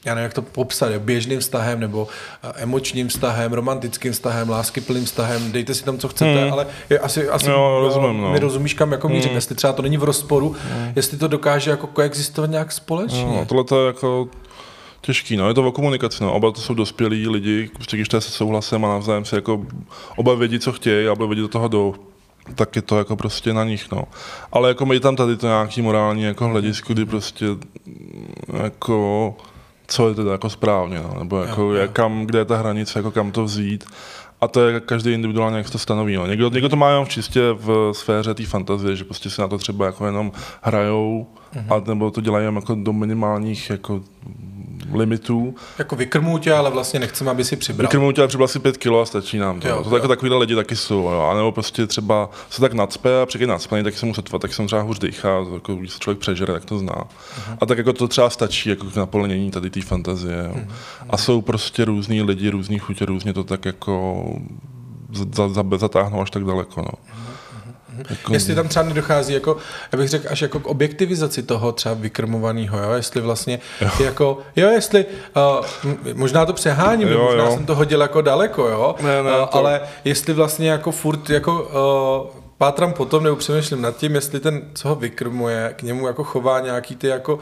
[0.06, 2.08] já nevím, jak to popsat, běžným vztahem nebo
[2.44, 6.54] eh, emočním vztahem, romantickým vztahem, láskyplným vztahem, dejte si tam, co chcete, hmm.
[6.54, 8.32] ale je asi, asi jo, rozumím, no.
[8.32, 9.36] mi rozumíš, kam jako mířím, hmm.
[9.36, 10.94] jestli třeba to není v rozporu, hmm.
[10.96, 13.26] jestli to dokáže jako koexistovat nějak společně.
[13.26, 14.28] No, tohle to je jako
[15.02, 18.18] těžký, no, je to o komunikaci, no, oba to jsou dospělí lidi, prostě když to
[18.18, 19.66] je se souhlasem a navzájem si jako
[20.16, 21.96] oba vědí, co chtějí, a oba vědí do toho jdou
[22.56, 24.04] tak je to jako prostě na nich, no.
[24.52, 27.46] Ale jako mají tam tady to nějaký morální jako hledisko, kdy prostě
[28.64, 29.36] jako
[29.88, 31.88] co je teda jako správně, no, nebo jako jo, jo.
[31.94, 33.86] kam, kde je ta hranice, jako kam to vzít.
[34.42, 36.16] A to je každý individuálně, jak to stanoví.
[36.16, 36.28] No.
[36.28, 39.58] Někdo, někdo to má jenom čistě v sféře té fantazie, že prostě si na to
[39.58, 40.32] třeba jako jenom
[40.62, 41.76] hrajou, mm-hmm.
[41.76, 44.02] a nebo to dělají jako do minimálních jako
[44.94, 45.56] limitů.
[45.80, 47.88] Jako vykrmou tě, ale vlastně nechceme, aby si přibral.
[47.88, 49.68] Vykrmou tě, ale přibral si pět kilo a stačí nám to.
[49.68, 49.96] Jo, Jo, to jo.
[49.96, 51.30] jako takovýhle lidi taky jsou, jo.
[51.32, 54.54] A nebo prostě třeba se tak nacpe a překy nacpaný, tak se mu sotva, tak
[54.54, 56.96] se mu třeba hůř dýchá, jako když se člověk přežere, tak to zná.
[57.48, 57.58] Mhm.
[57.62, 60.44] A tak jako to třeba stačí jako k naplnění tady té fantazie.
[60.48, 60.54] Jo.
[60.56, 60.68] Mhm.
[61.10, 64.26] A jsou prostě různý lidi, různý chutě, různě to tak jako
[65.14, 66.82] za, za, zatáhnou až tak daleko.
[66.82, 66.92] No.
[68.10, 69.58] Jako, Jestli tam třeba nedochází, jako,
[69.92, 72.92] já bych řekl, až jako k objektivizaci toho třeba vykrmovaného, jo?
[72.92, 73.90] jestli vlastně, jo.
[74.00, 75.06] jako, jo, jestli,
[75.84, 77.52] uh, možná to přeháním, Jo, možná jo.
[77.54, 81.30] jsem to hodil jako daleko, jo, Ne, ne, uh, to- ale jestli vlastně jako furt,
[81.30, 81.64] jako,
[82.34, 86.24] uh, pátram potom, nebo přemýšlím nad tím, jestli ten, co ho vykrmuje, k němu jako
[86.24, 87.40] chová nějaký ty jako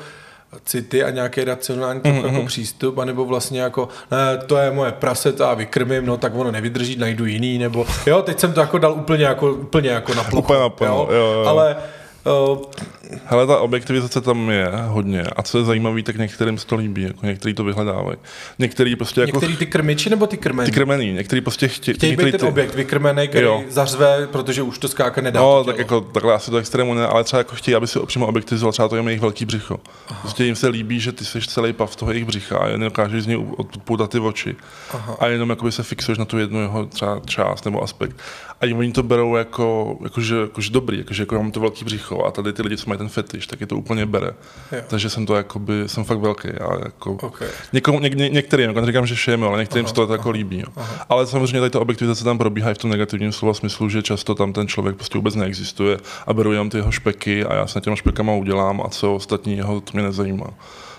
[0.65, 2.25] city a nějaký racionální mm-hmm.
[2.25, 6.35] jako přístup, anebo vlastně jako, ne, to je moje prase, to já vykrmím, no tak
[6.35, 10.13] ono nevydrží, najdu jiný, nebo jo, teď jsem to jako dal úplně jako, úplně jako
[10.13, 11.43] na plochu, Úplně na plno, jo, jo.
[11.47, 11.75] ale
[12.51, 12.57] uh,
[13.25, 15.21] Hele, ta objektivizace tam je hodně.
[15.21, 18.17] A co je zajímavé, tak některým se to líbí, jako některý to vyhledávají.
[18.59, 20.65] Některý prostě jako některý ty krmiči nebo ty krmení?
[20.65, 21.95] ty krmený, některý prostě chtějí.
[21.95, 23.63] Chtějí být ten objekt vykrmený, který Jo.
[23.69, 25.39] zařve, protože už to skáka nedá.
[25.39, 28.27] No, tak jako takhle asi do extrému ne, ale třeba jako chtějí, aby si opřímo
[28.27, 29.79] objektivizoval třeba to jejich velký břicho.
[30.09, 30.19] Aha.
[30.21, 33.23] Prostě jim se líbí, že ty jsi celý pav toho jejich břicha a jen dokážeš
[33.23, 34.55] z něj odpoutat ty oči.
[34.91, 35.17] Aha.
[35.19, 38.15] A jenom jakoby se fixuješ na tu jednu jeho třeba část nebo aspekt.
[38.63, 41.59] A oni to berou jako, jako, že, jako že dobrý, jako, že jako mám to
[41.59, 44.31] velký břicho a tady ty lidi, co mají ten fetiš, tak je to úplně bere.
[44.71, 44.81] Jo.
[44.87, 46.47] Takže jsem to jakoby, jsem fakt velký.
[46.49, 47.47] A jako, Okay.
[47.73, 50.59] Někomu, něk, ně, některým, jako neříkám, že všem, ale některým se to jako líbí.
[50.59, 50.83] Jo.
[51.09, 54.35] Ale samozřejmě tady ta objektivizace tam probíhá i v tom negativním slova smyslu, že často
[54.35, 55.97] tam ten člověk prostě vůbec neexistuje
[56.27, 59.15] a beru jenom ty jeho špeky a já se na těma špekama udělám a co
[59.15, 60.47] ostatního, to mě nezajímá.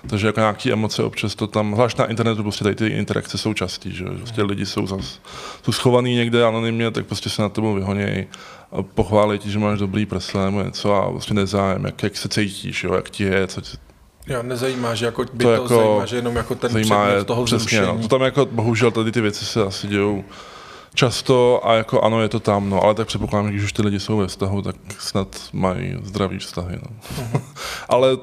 [0.07, 3.55] Takže jako nějaký emoce občas to tam, zvlášť na internetu prostě tady ty interakce jsou
[3.55, 5.21] častý, že prostě lidi jsou zas,
[5.63, 8.27] jsou schovaný někde anonymně, tak prostě se na tebou vyhonějí
[8.73, 12.29] a pochválí ti, že máš dobrý prsa nebo něco a prostě nezájem, jak, jak se
[12.29, 13.77] cítíš, jo, jak ti je, co ti,
[14.27, 17.19] Jo, nezajímá, že jako by To to, jako zajímá, že jenom jako ten zajímá předmět
[17.19, 18.03] je toho přesně, vzrušení.
[18.03, 18.03] no.
[18.03, 20.25] To tam jako, bohužel tady ty věci se asi dějou
[20.95, 23.83] často a jako ano, je to tam, no, ale tak předpokládám, že když už ty
[23.83, 27.21] lidi jsou ve vztahu, tak snad mají zdravý vztahy, no.
[27.89, 28.17] ale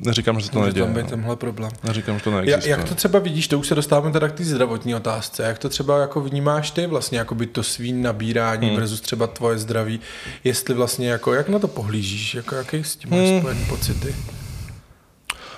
[0.00, 1.08] neříkám, že se to Může neděje, tam být no.
[1.08, 1.70] tenhle problém.
[1.84, 2.70] neříkám, že to Ja, neexistuje.
[2.70, 5.68] jak to třeba vidíš, to už se dostáváme teda k té zdravotní otázce, jak to
[5.68, 8.76] třeba jako vnímáš ty vlastně, jako by to svý nabírání hmm.
[8.76, 10.00] versus třeba tvoje zdraví,
[10.44, 13.38] jestli vlastně jako, jak na to pohlížíš, jako jaký s tím Hmm.
[13.40, 14.14] spojený pocity?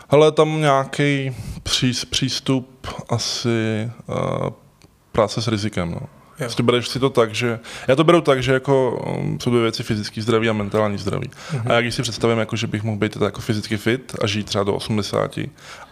[0.08, 4.48] Hele, tam nějaký pří, přístup asi uh,
[5.12, 6.00] práce s rizikem, no.
[6.44, 7.60] Prostě bereš si to tak, že...
[7.88, 11.30] Já to beru tak, že jako um, jsou dvě věci, fyzický zdraví a mentální zdraví.
[11.52, 11.70] Mhm.
[11.70, 14.46] A jak když si představím, jako, že bych mohl být jako fyzicky fit a žít
[14.46, 15.38] třeba do 80,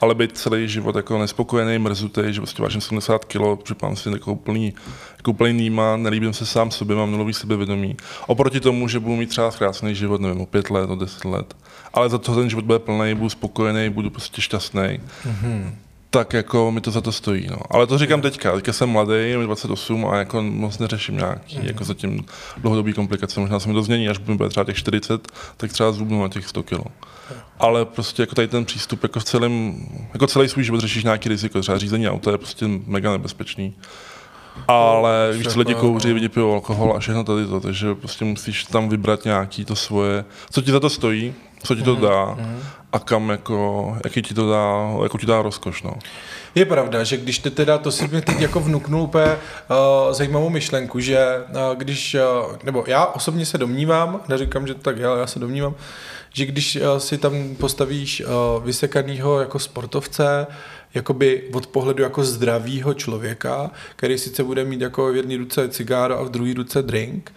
[0.01, 4.33] ale být celý život jako nespokojený, mrzutý, že prostě vážím 70 kg, připadám si jako
[4.33, 4.75] úplný,
[5.17, 7.97] jako úplný nýma, nelíbím se sám sobě, mám nulový sebevědomí.
[8.27, 11.57] Oproti tomu, že budu mít třeba zkrácený život, nevím, o 5 let, o 10 let.
[11.95, 15.01] Ale za to ten život bude plný, budu spokojený, budu prostě šťastný
[16.11, 17.47] tak jako mi to za to stojí.
[17.51, 17.57] No.
[17.71, 21.57] Ale to říkám teďka, teďka jsem mladý, je mi 28 a jako moc neřeším nějaký
[21.57, 21.67] Mhm.
[21.67, 22.25] jako zatím
[22.57, 23.41] dlouhodobý komplikace.
[23.41, 26.49] Možná se mi to změní, až budu třeba těch 40, tak třeba zubnu na těch
[26.49, 26.81] 100 kg.
[27.59, 29.75] Ale prostě jako tady ten přístup, jako v celém,
[30.13, 33.75] jako celý svůj život řešíš nějaký riziko, třeba řízení auta je prostě mega nebezpečný.
[34.69, 38.25] Ale víš, co lidi Všechno, kouří, lidi pijou alkohol a všechno tady to, takže prostě
[38.25, 42.37] musíš tam vybrat nějaký to svoje, co ti za to stojí, co ti to dá
[42.93, 45.95] a kam jako, jaký ti to dá, jako ti dá rozkoš, no.
[46.55, 50.51] Je pravda, že když ty teda, to si mi teď jako vnuknul úplně uh, zajímavou
[50.51, 55.07] myšlenku, že uh, když, uh, nebo já osobně se domnívám, neříkám, že to tak je,
[55.07, 55.75] ale já se domnívám,
[56.33, 60.47] že když uh, si tam postavíš uh, vysekanýho jako sportovce,
[60.95, 66.19] jakoby od pohledu jako zdravýho člověka, který sice bude mít jako v jedné ruce cigáro
[66.19, 67.33] a v druhé ruce drink,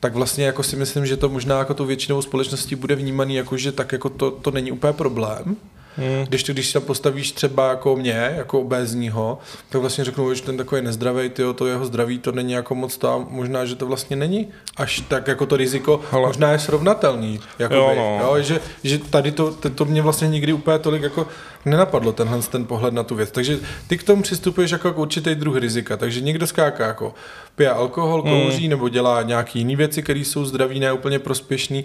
[0.00, 3.56] tak vlastně jako si myslím, že to možná jako tu většinou společnosti bude vnímaný jako,
[3.56, 5.56] že tak jako to, to není úplně problém.
[5.98, 6.24] Hmm.
[6.24, 9.38] Když, to, když tam postavíš třeba jako mě, jako obézního,
[9.68, 12.96] tak vlastně řeknu, že ten takový nezdravý, tyjo, to jeho zdraví, to není jako moc
[12.96, 16.58] to, a možná, že to vlastně není až tak jako to riziko, Ale- možná je
[16.58, 17.40] srovnatelný.
[17.58, 18.20] Jakoby, Jo, no.
[18.22, 21.26] jo, že, že tady to, to, to mě vlastně nikdy úplně tolik jako
[21.64, 23.30] nenapadlo, tenhle ten pohled na tu věc.
[23.30, 25.96] Takže ty k tomu přistupuješ jako k určitý druh rizika.
[25.96, 27.14] Takže někdo skáká jako
[27.56, 28.70] pije alkohol, kouří mm.
[28.70, 31.84] nebo dělá nějaké jiné věci, které jsou zdraví, ne úplně prospěšný.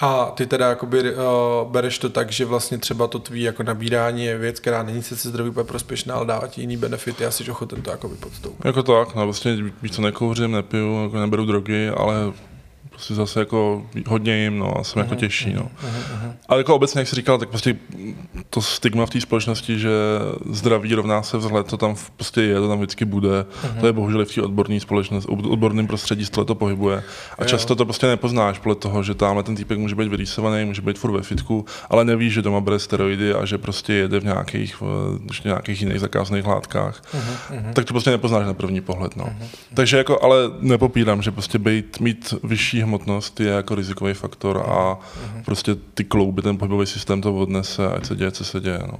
[0.00, 1.18] A ty teda jakoby, uh,
[1.70, 5.28] bereš to tak, že vlastně třeba to tvý jako nabírání je věc, která není sice
[5.28, 8.64] zdraví úplně prospěšná, ale dává ti jiný benefity a jsi ochoten to jakoby podstoupit.
[8.64, 12.14] Jako tak, no vlastně víš co, nekouřím, nepiju, jako neberu drogy, ale
[13.00, 15.70] prostě zase jako hodně jim, no, a jsem jako těžší, no.
[16.48, 17.76] Ale jako obecně, jak jsi říkal, tak prostě
[18.50, 19.90] to stigma v té společnosti, že
[20.50, 23.46] zdraví rovná se vzhled, to tam prostě je, to tam vždycky bude.
[23.80, 27.02] To je bohužel v té odborné společnosti, odborném prostředí se to pohybuje.
[27.38, 30.82] A často to prostě nepoznáš podle toho, že tamhle ten týpek může být vyrýsovaný, může
[30.82, 34.24] být furt ve fitku, ale neví, že doma bere steroidy a že prostě jede v
[34.24, 37.02] nějakých, v nějakých jiných zakázaných látkách.
[37.72, 39.16] Tak to prostě nepoznáš na první pohled.
[39.16, 39.32] No.
[39.74, 44.98] Takže jako, ale nepopírám, že prostě být, mít vyšší hmotnost je jako rizikový faktor a
[45.44, 48.80] prostě ty klouby, ten pohybový systém to odnese, ať se děje, co se děje.
[48.86, 48.98] No.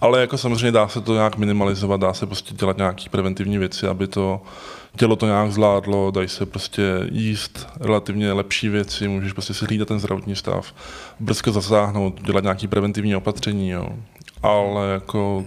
[0.00, 3.86] Ale jako samozřejmě dá se to nějak minimalizovat, dá se prostě dělat nějaké preventivní věci,
[3.86, 4.42] aby to
[4.96, 6.82] tělo to nějak zvládlo, dají se prostě
[7.12, 10.74] jíst relativně lepší věci, můžeš prostě si hlídat ten zdravotní stav,
[11.20, 13.88] brzko zasáhnout, dělat nějaké preventivní opatření, jo.
[14.42, 15.44] Ale jako...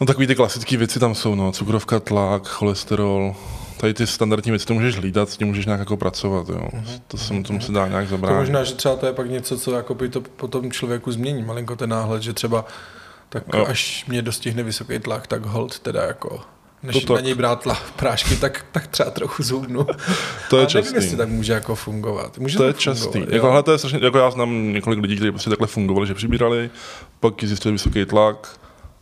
[0.00, 3.34] No takový ty klasické věci tam jsou, no, cukrovka, tlak, cholesterol,
[3.76, 6.68] tady ty standardní věci, to můžeš hlídat, s tím můžeš nějak jako pracovat, jo.
[6.72, 7.00] Mm-hmm.
[7.08, 8.34] To se tomu se dá nějak zabránit.
[8.34, 11.42] To možná, že třeba to je pak něco, co jako by to potom člověku změní,
[11.42, 12.64] malinko ten náhled, že třeba
[13.28, 13.66] tak jo.
[13.68, 16.40] až mě dostihne vysoký tlak, tak hold teda jako
[16.82, 19.86] než to na něj brát tla, prášky, tak, tak třeba trochu zubnu.
[20.50, 20.92] To je A častý.
[20.92, 22.38] nevím, jestli tak může jako fungovat.
[22.38, 23.24] Může to, to je častý.
[23.28, 26.70] Jako, to je strašně, jako já znám několik lidí, kteří prostě takhle fungovali, že přibírali,
[27.20, 28.58] pak zjistili vysoký tlak,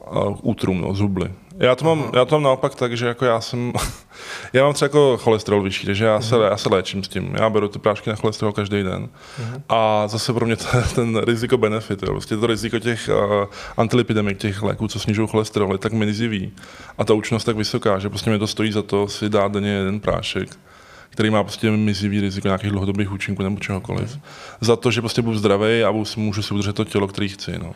[0.07, 1.31] a útrum, no, zubly.
[1.59, 3.73] Já to, mám, já to mám naopak tak, že jako já jsem,
[4.53, 7.35] já mám třeba jako cholesterol vyšší, takže já se, já se léčím s tím.
[7.39, 9.09] Já beru ty prášky na cholesterol každý den.
[9.69, 12.11] A zase pro mě to, ten riziko benefit, jo.
[12.11, 13.45] Prostě to riziko těch uh,
[13.77, 16.53] antilipidemik, těch léků, co snižují cholesterol, je tak mizivý.
[16.99, 19.71] A ta účinnost tak vysoká, že prostě mě to stojí za to si dát denně
[19.71, 20.49] jeden prášek
[21.11, 24.19] který má prostě mizivý riziko nějakých dlouhodobých účinků nebo čehokoliv.
[24.61, 27.59] Za to, že prostě budu zdravý a můžu si udržet to tělo, který chci.
[27.59, 27.75] No.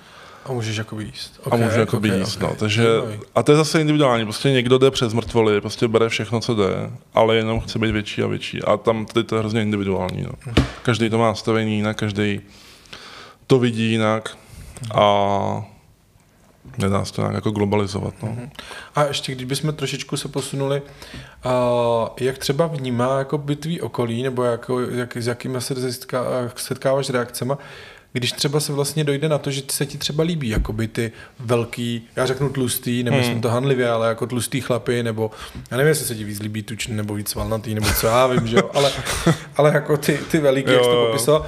[0.49, 1.41] A můžeš jako jíst.
[1.45, 2.49] Okay, a můžu jako okay, jíst, okay.
[2.49, 2.57] no.
[2.57, 2.87] Takže,
[3.35, 4.25] a to je zase individuální.
[4.25, 8.23] Prostě někdo jde přes mrtvoly, prostě bere všechno, co jde, ale jenom chce být větší
[8.23, 8.63] a větší.
[8.63, 10.23] A tam tady to je hrozně individuální.
[10.23, 10.33] No.
[10.47, 10.67] Mhm.
[10.83, 12.41] Každý to má nastavení jinak, každý
[13.47, 14.37] to vidí jinak.
[14.95, 15.65] A
[16.79, 18.15] nedá se to nějak jako globalizovat.
[18.23, 18.29] No.
[18.29, 18.51] Mhm.
[18.95, 20.83] A ještě když bychom trošičku se posunuli,
[21.45, 25.75] uh, jak třeba vnímá jako by tvý okolí, nebo jako, jak, s jakými se
[26.57, 27.59] setkáváš reakcema,
[28.13, 32.09] když třeba se vlastně dojde na to, že se ti třeba líbí jakoby ty velký,
[32.17, 33.43] já řeknu tlustý, nemyslím hmm.
[33.43, 35.31] to hanlivě, ale jako tlustý chlapy, nebo
[35.71, 38.47] já nevím, jestli se ti víc líbí tučný, nebo víc valnatý, nebo co já vím,
[38.47, 38.93] že jo, ale,
[39.57, 41.47] ale jako ty, ty veliký, jo, jak jsi to popisoval,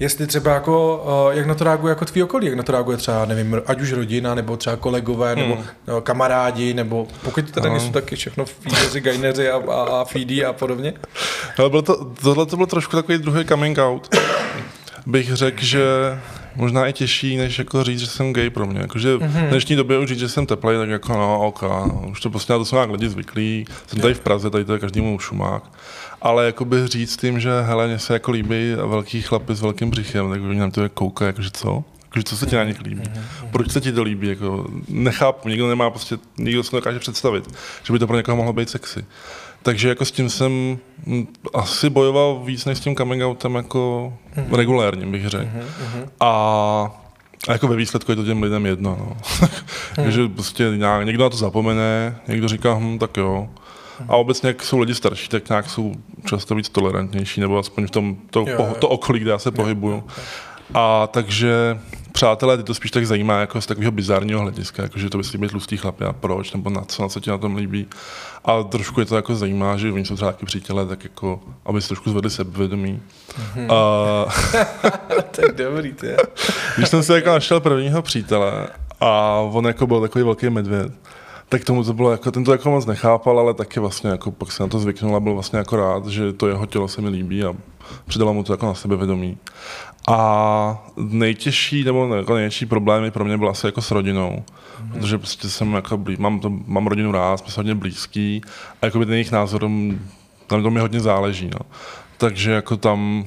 [0.00, 2.96] jestli třeba jako, uh, jak na to reaguje jako tvý okolí, jak na to reaguje
[2.96, 5.64] třeba, nevím, ať už rodina, nebo třeba kolegové, nebo hmm.
[5.86, 7.74] nebo kamarádi, nebo pokud to tady no.
[7.74, 10.94] nejsou taky všechno feederři, gaineři a, a, a feedy a podobně.
[11.58, 14.08] Ale bylo to, tohle to bylo trošku takový druhý coming out
[15.06, 15.84] bych řekl, že
[16.56, 18.80] možná i těžší, než jako říct, že jsem gay pro mě.
[18.80, 19.46] Jakože mm-hmm.
[19.46, 22.30] v dnešní době už říct, že jsem teplej, tak jako no, ok, no, už to
[22.30, 23.64] prostě na to jsou nějak lidi zvyklí.
[23.86, 25.62] Jsem tady v Praze, tady to je každému šumák.
[26.22, 29.90] Ale jako bych říct tím, že hele, mně se jako líbí velký chlapy s velkým
[29.90, 31.84] břichem, tak oni nám to je kouká, jakože co?
[32.04, 33.02] Jakože co se ti na nich líbí?
[33.02, 33.50] Mm-hmm.
[33.50, 34.28] Proč se ti to líbí?
[34.28, 38.52] Jako, nechápu, nikdo nemá prostě, nikdo se nedokáže představit, že by to pro někoho mohlo
[38.52, 39.04] být sexy.
[39.62, 44.12] Takže jako s tím jsem hm, asi bojoval víc než s tím coming outem jako
[44.36, 44.56] mm-hmm.
[44.56, 45.44] regulérně, bych řekl.
[45.44, 46.08] Mm-hmm.
[46.20, 46.30] A,
[47.48, 48.96] a jako ve výsledku je to těm lidem jedno.
[48.98, 49.16] No.
[49.94, 50.34] Takže mm.
[50.34, 53.48] prostě nějak, někdo na to zapomene, někdo říká, hm, tak jo.
[54.08, 55.92] A obecně, jak jsou lidi starší, tak nějak jsou
[56.24, 58.74] často víc tolerantnější, nebo aspoň v tom to, jo, jo.
[58.78, 60.04] to okolí, kde já se pohybuju.
[60.74, 61.78] A takže
[62.12, 65.38] přátelé, ty to spíš tak zajímá jako z takového bizarního hlediska, jako že to by
[65.38, 67.86] být tlustý chlap a proč, nebo na co, na co ti na tom líbí.
[68.44, 71.82] A trošku je to jako zajímá, že oni jsou třeba taky přítelé, tak jako, aby
[71.82, 73.02] se trošku zvedli sebevědomí.
[73.56, 73.72] Mm-hmm.
[73.72, 75.20] A...
[75.30, 76.16] to je dobrý, to je.
[76.76, 78.68] Když jsem si jako našel prvního přítele
[79.00, 80.92] a on jako byl takový velký medvěd,
[81.48, 84.52] tak tomu to bylo jako, ten to jako moc nechápal, ale taky vlastně jako pak
[84.52, 87.08] se na to zvyknul a byl vlastně jako rád, že to jeho tělo se mi
[87.08, 87.54] líbí a
[88.06, 89.38] přidala mu to jako na sebevědomí.
[90.08, 94.44] A nejtěžší nebo jako největší problémy pro mě byl asi jako s rodinou,
[94.80, 94.90] mm.
[94.90, 98.42] protože prostě jsem jako blí, mám, to, mám rodinu rád, jsme hodně blízký
[98.82, 99.60] a jako by ten jejich názor,
[100.46, 101.66] tam to mi hodně záleží, no.
[102.18, 103.24] Takže jako tam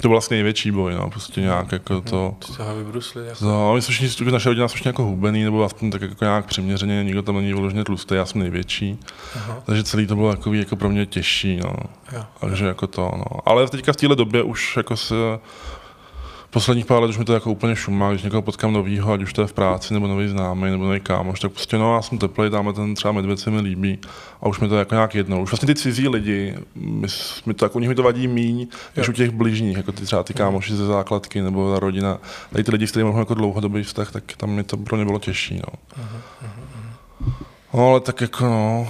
[0.00, 2.02] to byl vlastně největší boj, no, prostě nějak jako mhm.
[2.02, 2.36] to...
[2.46, 3.44] Ty se vybrusli, jako...
[3.44, 7.04] No, my jsme všichni, naše rodina jsou jako hubený, nebo aspoň tak jako nějak přiměřeně,
[7.04, 8.98] nikdo tam není vyloženě tlustý, já jsem největší.
[9.36, 9.62] Aha.
[9.66, 11.72] Takže celý to bylo jako, jako pro mě těžší, no.
[12.12, 12.24] Jo.
[12.40, 13.48] Takže jako to, no.
[13.48, 15.14] Ale teďka v téhle době už jako se
[16.50, 19.32] posledních pár let už mi to jako úplně šumá, když někoho potkám novýho, ať už
[19.32, 22.18] to je v práci, nebo nový známý, nebo nový kámoš, tak prostě no, já jsem
[22.18, 23.98] teplý, dáme ten třeba medvěd se mi líbí
[24.40, 25.42] a už mi to jako nějak jedno.
[25.42, 27.06] Už vlastně ty cizí lidi, mi,
[27.46, 30.04] mi to, jako, u nich mi to vadí míň, než u těch bližních, jako ty
[30.04, 32.18] třeba ty kámoši ze základky, nebo ta rodina.
[32.52, 35.04] Tady ty lidi, s kterými mám jako dlouhodobý vztah, tak tam mi to pro ně
[35.04, 35.56] bylo těžší.
[35.66, 36.02] No.
[37.74, 38.88] No ale tak jako no,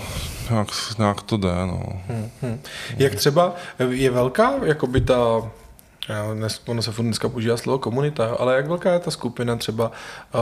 [0.50, 1.82] nějak, nějak to jde, no.
[2.08, 2.60] Hmm, hmm.
[2.96, 3.54] Jak třeba
[3.90, 5.42] je velká, jakoby ta
[6.34, 9.92] dnes, ono se furt dneska používá slovo komunita, ale jak velká je ta skupina třeba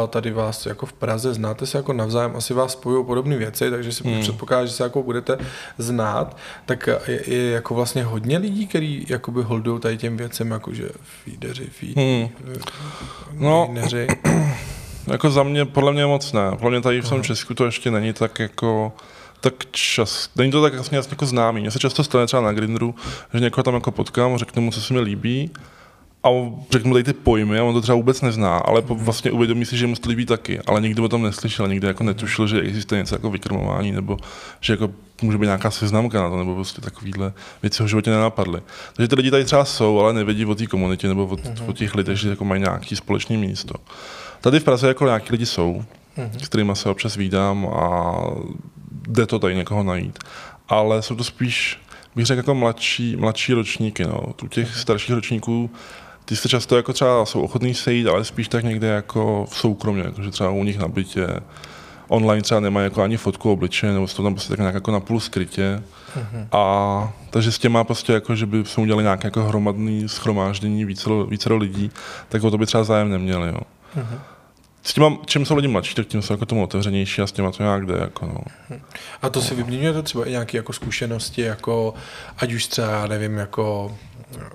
[0.09, 3.93] tady vás jako v Praze, znáte se jako navzájem, asi vás spojují podobné věci, takže
[3.93, 4.21] si hmm.
[4.21, 5.39] předpokládám, že se jako budete
[5.79, 10.89] znát, tak je, je jako vlastně hodně lidí, kteří jakoby holdují tady těm věcem, jakože
[11.25, 12.29] feedery, feed, hmm.
[13.33, 13.75] no,
[15.07, 16.51] jako za mě, podle mě moc ne.
[16.51, 18.93] Podle mě tady v tom Česku to ještě není tak jako
[19.41, 21.61] tak čas, není to tak jasně, jasně jako známý.
[21.61, 22.95] Mně se často stane třeba na Grindru,
[23.35, 25.51] že někoho tam jako potkám, řeknu mu, co se mi líbí
[26.25, 26.29] a
[26.71, 29.77] řeknu mu tady ty pojmy a on to třeba vůbec nezná, ale vlastně uvědomí si,
[29.77, 33.01] že mu to líbí taky, ale nikdy o tom neslyšel, nikdy jako netušil, že existuje
[33.01, 34.17] něco jako vykrmování, nebo
[34.61, 34.91] že jako
[35.23, 37.33] může být nějaká seznamka na to, nebo prostě takovýhle
[37.63, 38.61] věci v životě nenapadly.
[38.93, 41.71] Takže ty lidi tady třeba jsou, ale nevědí o té komunitě nebo o, mm-hmm.
[41.71, 43.75] o těch lidech, že jako mají nějaký společné místo.
[44.41, 45.85] Tady v Praze jako nějaký lidi jsou,
[46.19, 46.45] mm-hmm.
[46.45, 48.17] s kterými se občas vídám a
[49.09, 50.19] jde to tady někoho najít.
[50.69, 51.81] Ale jsou to spíš,
[52.17, 54.05] bych řekl, jako mladší, mladší ročníky.
[54.05, 54.33] No.
[54.37, 54.81] Tu těch mm-hmm.
[54.81, 55.71] starších ročníků,
[56.25, 60.03] ty se často jako třeba jsou ochotní sejít, ale spíš tak někde jako v soukromně,
[60.03, 61.27] jako že třeba u nich na bytě,
[62.09, 65.01] online třeba nemají jako ani fotku obličeje, nebo jsou tam prostě tak nějak jako na
[65.01, 65.83] půl skrytě.
[66.17, 66.47] Mm-hmm.
[66.53, 71.11] A takže s těma prostě jako, že by jsme udělali nějaké jako hromadné schromáždění více,
[71.29, 71.91] více lidí,
[72.29, 73.49] tak o to by třeba zájem neměli.
[73.49, 73.61] Jo.
[73.97, 74.38] Mm-hmm
[74.89, 77.53] s těma, čím jsou lidi mladší, tak tím jsou jako tomu otevřenější a s těma
[77.53, 77.95] to nějak jde.
[78.01, 78.41] Jako no.
[79.23, 81.95] A to si vyměňujete třeba i nějaké jako zkušenosti, jako
[82.39, 83.97] ať už třeba, nevím, jako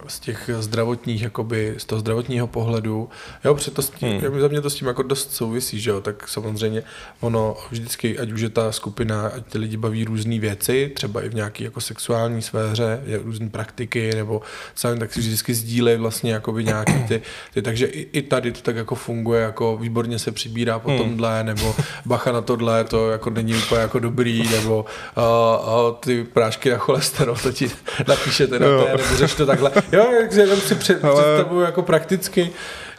[0.08, 3.10] z těch zdravotních, jakoby z toho zdravotního pohledu.
[3.46, 4.42] Jo, protože to s tím, hmm.
[4.42, 6.84] za mě to s tím jako dost souvisí, že jo, tak samozřejmě
[7.20, 11.30] ono vždycky, ať už je ta skupina, ať ty lidi baví různé věci, třeba i
[11.30, 14.42] v nějaké jako sexuální sféře, různé praktiky, nebo
[14.76, 17.22] sami tak si vždycky sdílejí vlastně jakoby nějaký ty,
[17.54, 20.98] ty takže i, i, tady to tak jako funguje, jako výborně se přibírá po hmm.
[20.98, 24.86] tomhle, nebo bacha na tohle, to jako není úplně jako dobrý, nebo
[25.18, 27.72] uh, uh, ty prášky na cholesterol, to ti
[28.08, 30.00] napíšete na té, nebo řeš to tak takhle.
[30.00, 31.24] Jo, jak jenom si před, Ale...
[31.24, 32.52] představuju jako prakticky,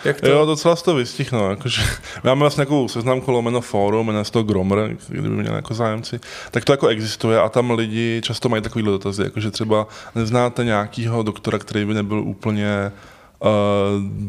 [0.05, 0.29] jak to...
[0.29, 1.51] Jo, docela to vystihnu.
[1.51, 1.83] Jakože,
[2.25, 4.77] máme vlastně nějakou seznamku lomeno fórum, jmenuje se to Gromr,
[5.09, 9.23] kdyby měli jako zájemci, tak to jako existuje a tam lidi často mají takovýhle dotazy,
[9.23, 12.93] jakože třeba neznáte nějakého doktora, který by nebyl úplně
[13.39, 13.49] uh,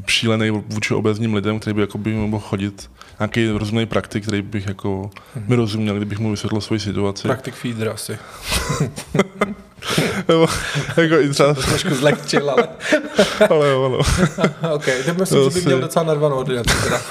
[0.08, 4.68] šílený vůči obezním lidem, který by jako by mohl chodit nějaký rozumný praktik, který bych
[4.68, 5.10] jako
[5.48, 7.28] mi rozuměl, kdybych mu vysvětlil svoji situaci.
[7.28, 8.18] Praktik feeder asi.
[10.28, 10.48] Nebo,
[10.98, 11.54] jako i třeba...
[11.54, 12.68] To trošku zlehčil, ale...
[13.50, 13.98] ale jo, no.
[14.74, 17.02] ok, to myslím, to že by měl docela narvanou ordinaci teda.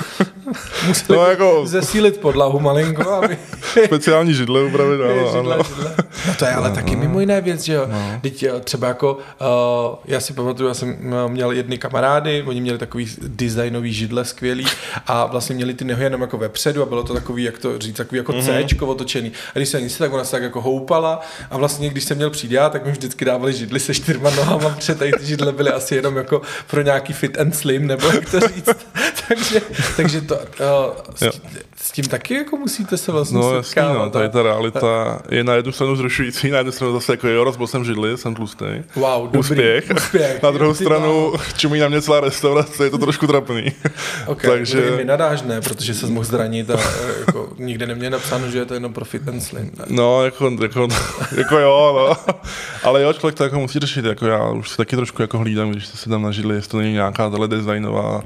[0.86, 1.62] Museli no, jako...
[1.66, 3.38] zesílit podlahu malinko, aby...
[3.84, 5.64] Speciální židle upravit, ano, židle, ano.
[5.64, 5.94] Židle.
[6.26, 7.86] No to je ale no, taky mimo jiné věc, že jo.
[7.86, 8.18] No.
[8.22, 12.60] Teď eh, třeba jako, uh, já si pamatuju, já jsem eh, měl jedny kamarády, oni
[12.60, 14.66] měli takový designový židle skvělý
[15.06, 17.96] a vlastně měli ty nehy jenom jako vepředu a bylo to takový, jak to říct,
[17.96, 18.78] takový jako mm-hmm.
[18.78, 19.32] C otočený.
[19.54, 21.20] A když se nic, tak ona se tak jako houpala
[21.50, 24.70] a vlastně, když jsem měl přijít já, tak mi vždycky dávali židly se čtyřma nohama,
[24.70, 28.30] protože tady ty židle byly asi jenom jako pro nějaký fit and slim, nebo jak
[28.30, 28.68] to říct.
[29.28, 29.60] takže,
[29.96, 31.40] takže to, uh, s,
[31.76, 33.54] s, tím taky jako musíte se vlastně no.
[33.54, 37.28] Jasný, no, tady ta realita je na jednu stranu zrušující, na jednu stranu zase jako
[37.28, 38.64] jo, rozbil jsem židli, jsem tlustý.
[38.96, 39.84] Wow, dobrý, úspěch.
[39.96, 40.42] úspěch.
[40.42, 43.72] Na druhou stranu čumí na mě celá restaurace, je to trošku trapný.
[44.26, 44.90] Okay, takže...
[44.90, 46.78] To mi nadáš ne, protože se mohl zranit a
[47.26, 49.70] jako, nikde neměl napsáno, že je to jenom pro and slim.
[49.78, 49.84] Ne?
[49.88, 50.88] No, jako, jako,
[51.36, 52.34] jako jo, no.
[52.82, 55.70] Ale jo, člověk to jako musí řešit, jako já už si taky trošku jako hlídám,
[55.70, 58.22] když se tam nažili, jestli to není nějaká tahle designová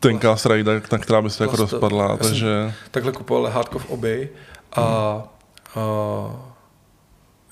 [0.00, 2.74] tenká srajda, na která by se jako rozpadla, takže...
[2.90, 4.28] Takhle kupoval lehátko v oby
[4.76, 6.51] a, a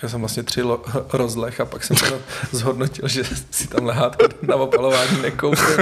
[0.02, 0.80] já jsem vlastně tři lo-
[1.12, 2.18] rozlech a pak jsem to
[2.52, 5.76] zhodnotil, že si tam lehátko na opalování nekoupil.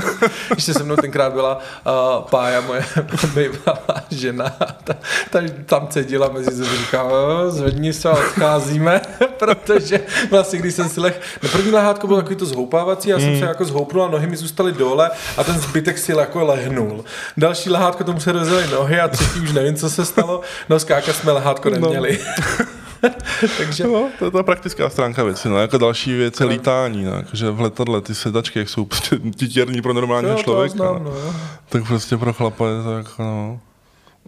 [0.55, 2.85] Ještě se mnou tenkrát byla uh, pája, moje
[3.35, 4.51] bývalá žena.
[4.85, 4.97] Ta,
[5.31, 7.05] ta, tam cedila mezi zemi, říká,
[7.49, 9.01] zvedni se a odcházíme,
[9.39, 10.01] protože
[10.31, 13.39] vlastně, když jsem si leh, na první lehátko bylo takový to zhoupávací, já jsem hmm.
[13.39, 17.05] se jako zhoupnul a nohy mi zůstaly dole a ten zbytek si jako lehnul.
[17.37, 20.41] Další lehátko tomu se rozjeli nohy a třetí už nevím, co se stalo.
[20.69, 21.79] No skákat jsme lehátko no.
[21.79, 22.19] neměli.
[22.59, 22.78] No.
[23.59, 23.85] Takže...
[23.85, 25.49] No, to je ta praktická stránka věci.
[25.49, 25.59] No.
[25.59, 26.53] Jako další věc je no.
[26.53, 27.05] lítání.
[27.05, 27.13] No.
[27.13, 30.77] Jakože v letadle ty sedačky, jak jsou prostě titěrní pro normálního člověka.
[30.77, 31.35] Znám, no.
[31.69, 33.61] Tak prostě pro chlapa je to jako, no,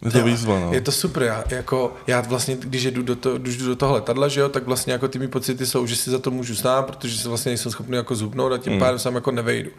[0.04, 0.72] je to jo, výzva, no.
[0.72, 3.94] Je to super, já, jako, já vlastně, když jdu do, to, když jdu do toho
[3.94, 6.54] letadla, že jo, tak vlastně jako ty mi pocity jsou, že si za to můžu
[6.54, 8.78] stát, protože se vlastně nejsem schopný jako zhubnout a tím mm.
[8.78, 9.70] pádem sám jako nevejdu.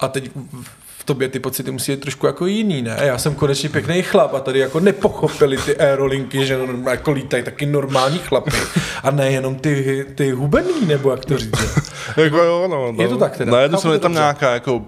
[0.00, 0.30] A teď
[1.04, 2.96] tobě ty pocity musí být trošku jako jiný, ne?
[3.02, 6.58] Já jsem konečně pěkný chlap a tady jako nepochopili ty aerolinky, že
[6.90, 8.50] jako lítají taky normální chlapy
[9.02, 11.90] a nejenom ty, ty hubený, nebo jak to říct.
[12.16, 13.52] jako jo, no, je to tak teda.
[13.52, 14.84] Na jednu je tam nějaká jako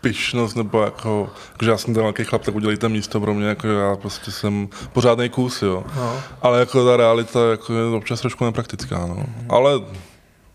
[0.00, 1.30] pyšnost, nebo jako,
[1.62, 4.68] že já jsem ten velký chlap, tak udělejte místo pro mě, jako já prostě jsem
[4.92, 5.84] pořádný kus, jo.
[5.96, 6.20] No.
[6.42, 9.14] Ale jako ta realita jako je občas trošku nepraktická, no.
[9.14, 9.46] Mm-hmm.
[9.48, 9.72] Ale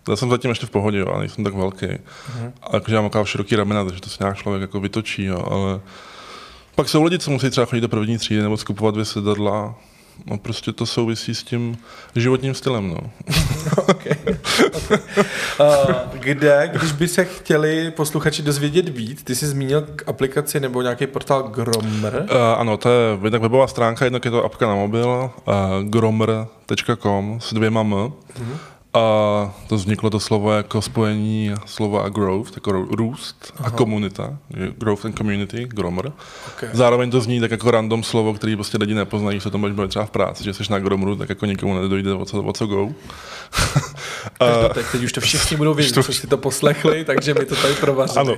[0.09, 1.85] já jsem zatím ještě v pohodě, jo, a nejsem tak velký.
[1.85, 2.51] Mm-hmm.
[2.61, 5.79] A jakože já mám široký ramena, takže to se nějak člověk jako vytočí, jo, ale
[6.75, 9.75] pak jsou lidi, co musí třeba chodit do první třídy nebo skupovat dvě sedadla.
[10.25, 11.77] No prostě to souvisí s tím
[12.15, 12.97] životním stylem, no.
[13.87, 14.13] okay.
[14.73, 14.99] okay.
[15.59, 20.81] Uh, kde, když by se chtěli posluchači dozvědět víc, ty jsi zmínil k aplikaci nebo
[20.81, 22.13] nějaký portál Gromr?
[22.15, 25.53] Uh, ano, to je jednak webová stránka, jednak je to apka na mobil, uh,
[25.83, 27.91] gromr.com s dvěma m.
[27.93, 28.13] Uh-huh.
[28.93, 33.67] A to vzniklo to slovo jako spojení slova growth, jako růst Aha.
[33.67, 34.37] a komunita,
[34.77, 36.09] growth and community, gromr.
[36.47, 36.69] Okay.
[36.73, 40.05] Zároveň to zní tak jako random slovo, který prostě lidi nepoznají, se to může třeba
[40.05, 42.89] v práci, že jsi na gromru, tak jako nikomu nedojde o co, o co go.
[44.39, 46.03] a, teď, teď už to všichni budou vědět, to...
[46.03, 48.19] co si to poslechli, takže mi to tady provařili.
[48.19, 48.35] Ano,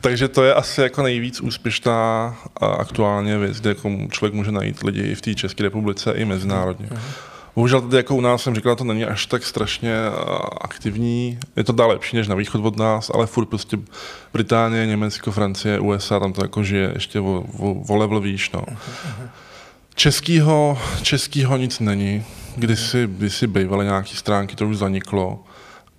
[0.00, 4.82] takže to je asi jako nejvíc úspěšná a aktuálně věc, kde jako člověk může najít
[4.82, 6.86] lidi v té České republice i mezinárodně.
[6.86, 7.29] Uh-huh.
[7.54, 10.10] Bohužel tady jako u nás jsem říkal, to není až tak strašně eh,
[10.60, 11.38] aktivní.
[11.56, 13.78] Je to dál lepší než na východ od nás, ale furt prostě
[14.32, 18.50] Británie, Německo, Francie, USA, tam to jako žije ještě o, o, o level výš.
[18.50, 18.62] No.
[19.94, 22.24] Českýho, českýho nic není.
[22.56, 25.44] Kdysi, kdysi bývaly nějaké stránky, to už zaniklo.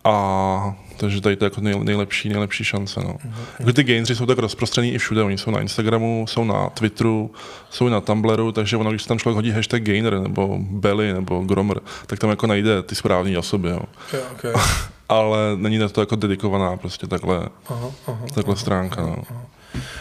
[0.03, 2.99] A takže tady to je jako nej, nejlepší, nejlepší šance.
[2.99, 3.13] No.
[3.13, 3.31] Mm-hmm.
[3.59, 5.23] Jako ty gainři jsou tak rozprostřený i všude.
[5.23, 7.31] Oni jsou na Instagramu, jsou na Twitteru,
[7.69, 11.79] jsou na Tumblru, takže ono, když tam člověk hodí hashtag gainer nebo belly nebo gromer,
[12.07, 13.69] tak tam jako najde ty správné osoby.
[13.69, 13.79] Jo.
[14.13, 14.53] Yeah, okay.
[15.09, 19.01] Ale není na to jako dedikovaná prostě takhle, aha, aha, takhle aha, stránka.
[19.01, 19.23] Aha, no.
[19.29, 19.45] aha.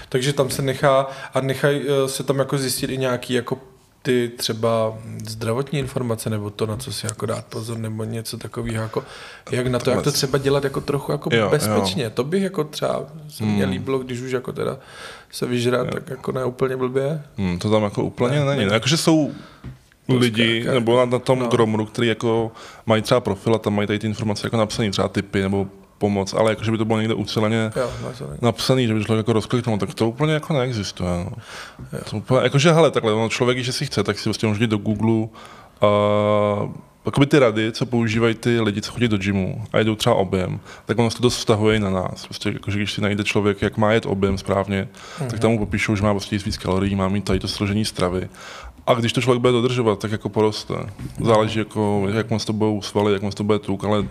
[0.09, 3.59] Takže tam se nechá a nechají eh, se tam jako zjistit i nějaký jako
[4.03, 8.83] ty třeba zdravotní informace, nebo to, na co si jako dát pozor, nebo něco takového,
[8.83, 9.05] jako,
[9.51, 12.05] jak na to, jak to třeba dělat jako trochu jako jo, bezpečně.
[12.05, 12.11] Jo.
[12.15, 13.55] To bych jako třeba se hmm.
[13.55, 14.79] mě líbilo, když už jako teda
[15.31, 15.93] se vyžrat, jo.
[15.93, 17.23] tak jako ne úplně blbě.
[17.37, 18.65] Hmm, to tam jako úplně ne, není.
[18.65, 18.75] Ne.
[18.75, 19.33] Jakože jsou
[20.09, 21.49] lidi, nebo na, na tom no.
[21.49, 22.53] Gromru, který jako
[22.87, 25.67] mají třeba profil a tam mají tady ty informace jako napsané, třeba typy nebo
[26.01, 27.91] pomoc, ale jako, že by to bylo někde uceleně jo,
[28.43, 31.11] napsaný, že by člověk jako rozkliknul, tak to úplně jako neexistuje.
[31.11, 31.33] No.
[32.11, 34.71] To úplně, jakože, hele, takhle, no, člověk, že si chce, tak si vlastně může jít
[34.71, 35.29] do Google
[35.81, 35.89] a
[37.07, 40.61] Jakoby ty rady, co používají ty lidi, co chodí do gymu a jedou třeba objem,
[40.87, 42.27] tak ono se to dost vztahuje i na nás.
[42.27, 44.89] Prostě jakože když si najde člověk, jak má jet objem správně,
[45.19, 45.27] mm-hmm.
[45.27, 48.29] tak tam mu popíšou, že má prostě víc kalorií, má mít tady to složení stravy.
[48.91, 50.75] A když to člověk bude dodržovat, tak jako poroste.
[51.25, 54.05] Záleží, jako, jak moc to budou svaly, jak moc to bude tuk, ale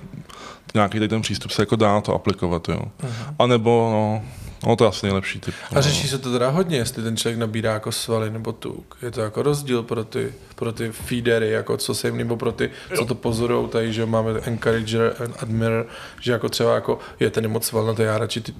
[0.73, 2.79] nějaký ten přístup se jako dá to aplikovat, jo.
[2.79, 3.35] Uh-huh.
[3.39, 4.21] A nebo, no,
[4.69, 5.55] no, to je asi nejlepší typ.
[5.75, 8.97] A řeší se to teda hodně, jestli ten člověk nabírá jako svaly nebo tuk.
[9.01, 12.51] Je to jako rozdíl pro ty, pro ty feedery, jako co se jim, nebo pro
[12.51, 15.85] ty, co to pozorují tady, že máme encourager and admirer,
[16.21, 18.53] že jako třeba jako je ten moc sval, na to já radši ty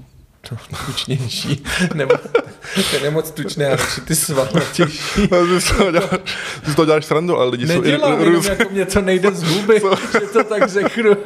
[0.85, 2.13] tučnější, nebo
[2.91, 4.99] ten je moc tučný a radši ty svalnatější.
[5.15, 5.27] Ty,
[5.77, 6.19] to děláš,
[6.65, 8.25] ty to děláš srandu, ale lidi Nedělám, jsou...
[8.25, 9.81] Nedělám, jako mě to nejde z huby,
[10.13, 11.17] že to tak řeknu.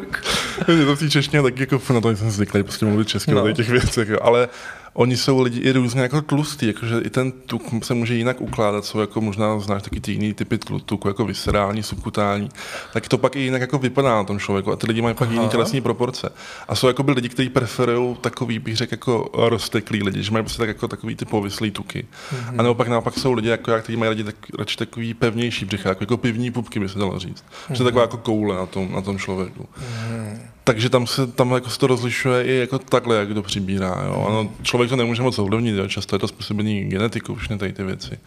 [0.67, 3.47] Je to v té češtině tak jako na to jsem zvyklý prostě mluvit česky no.
[3.47, 4.49] na těch věcech, ale
[4.93, 8.85] oni jsou lidi i různě jako tlustý, jakože i ten tuk se může jinak ukládat,
[8.85, 12.49] jsou jako možná znáš taky ty jiný typy tuku, jako viscerální, subkutální,
[12.93, 15.31] tak to pak i jinak jako vypadá na tom člověku a ty lidi mají pak
[15.31, 16.29] jiný tělesní proporce.
[16.67, 20.43] A jsou jako by lidi, kteří preferují takový, bych řekl, jako rozteklý lidi, že mají
[20.43, 22.05] prostě tak jako takový ty povislý tuky.
[22.05, 22.55] Mm-hmm.
[22.57, 25.89] A naopak naopak jsou lidi, jako já, kteří mají lidi tak, radši takový pevnější břicha,
[25.89, 27.43] jako, jako pivní pupky, by se dalo říct.
[27.43, 27.71] Mm-hmm.
[27.71, 29.69] Že to taková jako koule na tom, na tom člověku.
[29.79, 30.37] Mm-hmm.
[30.63, 34.03] Takže tam se, tam jako se to rozlišuje i jako takhle, jak to přibírá.
[34.05, 34.25] Jo.
[34.29, 35.87] Ano, člověk to nemůže moc ovlivnit, jo.
[35.87, 38.19] často je to způsobený genetikou, všechny tady ty věci.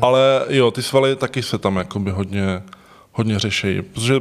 [0.00, 2.62] Ale jo, ty svaly taky se tam jakoby hodně,
[3.12, 4.14] hodně řeší, protože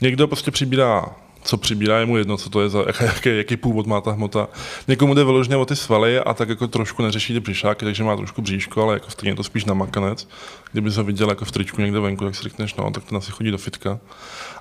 [0.00, 1.04] někdo prostě přibírá
[1.48, 4.48] co přibírá, je mu jedno, co to je za, jaký, jaký původ má ta hmota.
[4.88, 8.16] Někomu jde vyloženě o ty svaly a tak jako trošku neřeší ty břišáky, takže má
[8.16, 10.28] trošku bříško, ale jako stejně to spíš na makanec.
[10.72, 13.32] Kdyby ho viděl jako v tričku někde venku, tak si řekneš, no, tak ten asi
[13.32, 13.98] chodí do fitka.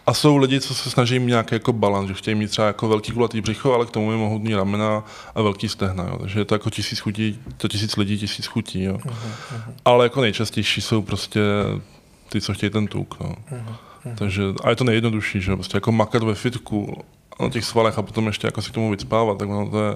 [0.05, 2.87] A jsou lidi, co se snaží mít nějaký jako balans, že chtějí mít třeba jako
[2.87, 5.03] velký kulatý břicho, ale k tomu je mohutný ramena
[5.35, 6.03] a velký stehna.
[6.03, 6.17] Jo.
[6.21, 8.83] Takže je to jako tisíc chutí, to tisíc lidí, tisíc chutí.
[8.83, 8.93] Jo.
[8.93, 9.73] Uh-huh, uh-huh.
[9.85, 11.39] Ale jako nejčastější jsou prostě
[12.29, 13.19] ty, co chtějí ten tuk.
[13.19, 13.35] No.
[13.51, 13.75] Uh-huh.
[14.15, 17.03] Takže, a je to nejjednodušší, že prostě jako makat ve fitku
[17.39, 19.95] na těch svalech a potom ještě jako si k tomu vycpávat, tak ono to je,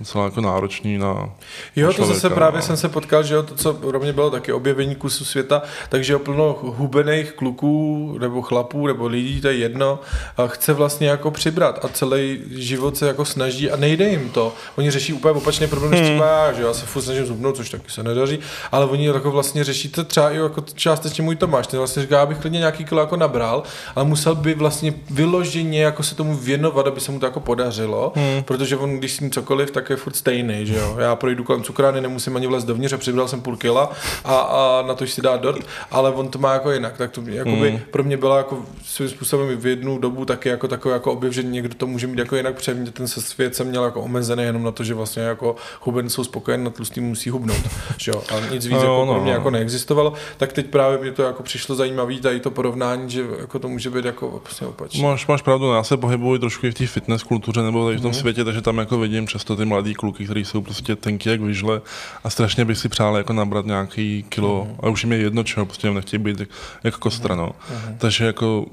[0.00, 1.30] docela jako náročný na
[1.76, 2.66] Jo, to zase právě no.
[2.66, 6.12] jsem se potkal, že jo, to, co pro mě bylo taky objevení kusu světa, takže
[6.12, 10.00] je plno hubených kluků nebo chlapů nebo lidí, to je jedno,
[10.36, 14.52] a chce vlastně jako přibrat a celý život se jako snaží a nejde jim to.
[14.76, 16.08] Oni řeší úplně opačný problém, než hmm.
[16.08, 18.38] třeba já, že já se furt snažím zubnout, což taky se nedaří,
[18.72, 22.22] ale oni jako vlastně řeší to třeba i jako částečně můj Tomáš, ten vlastně říká,
[22.22, 23.62] abych klidně nějaký kilo jako nabral,
[23.94, 28.12] ale musel by vlastně vyloženě jako se tomu věnovat, aby se mu to jako podařilo,
[28.16, 28.42] hmm.
[28.42, 30.96] protože on, když s ním cokoliv, tak jak je furt stejný, že jo.
[30.98, 33.92] Já projdu kolem cukrárny, nemusím ani vlez dovnitř a přibral jsem půl kila
[34.24, 36.96] a, a na to si dá dort, ale on to má jako jinak.
[36.96, 37.80] Tak to jakoby, mm.
[37.90, 41.42] pro mě byla jako svým způsobem v jednu dobu taky jako takový jako objev, že
[41.42, 44.42] někdo to může mít jako jinak, protože mě ten se svět jsem měl jako omezený
[44.42, 47.62] jenom na to, že vlastně jako huben jsou spokojen, na tlustý musí hubnout,
[47.98, 48.22] že jo.
[48.30, 49.38] A nic víc no, jako no, pro mě no.
[49.38, 50.12] jako neexistovalo.
[50.36, 53.90] Tak teď právě mě to jako přišlo zajímavé, tady to porovnání, že jako to může
[53.90, 55.02] být jako vlastně opačně.
[55.02, 58.00] Máš, máš pravdu, já se pohybuji trošku i v té fitness kultuře nebo tady v
[58.00, 58.14] tom mm.
[58.14, 61.80] světě, takže tam jako vidím často ty mladý kluky, kteří jsou prostě tenký jak vyžle
[62.24, 64.76] a strašně bych si přál jako nabrat nějaký kilo mm.
[64.82, 66.42] a už jim je jedno, čeho prostě nechtějí být
[66.84, 67.52] jako kostra, no.
[67.70, 67.98] Mm.
[67.98, 68.66] Takže jako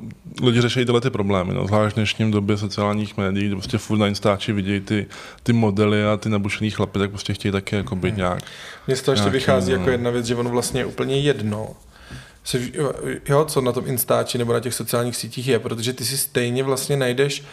[0.44, 1.68] lidi řeší tyhle ty problémy, no.
[1.68, 5.08] zvlášť v dnešním době sociálních médií, kdy prostě furt na Instači vidějí ty,
[5.44, 8.18] ty modely a ty nabušený chlapy, tak prostě chtějí taky jako být mm.
[8.18, 8.44] nějak.
[8.88, 9.78] Mně z toho ještě vychází no.
[9.78, 11.68] jako jedna věc, že ono vlastně je úplně jedno,
[12.44, 12.60] se,
[13.30, 16.64] jo, co na tom Instači nebo na těch sociálních sítích je, protože ty si stejně
[16.64, 17.44] vlastně najdeš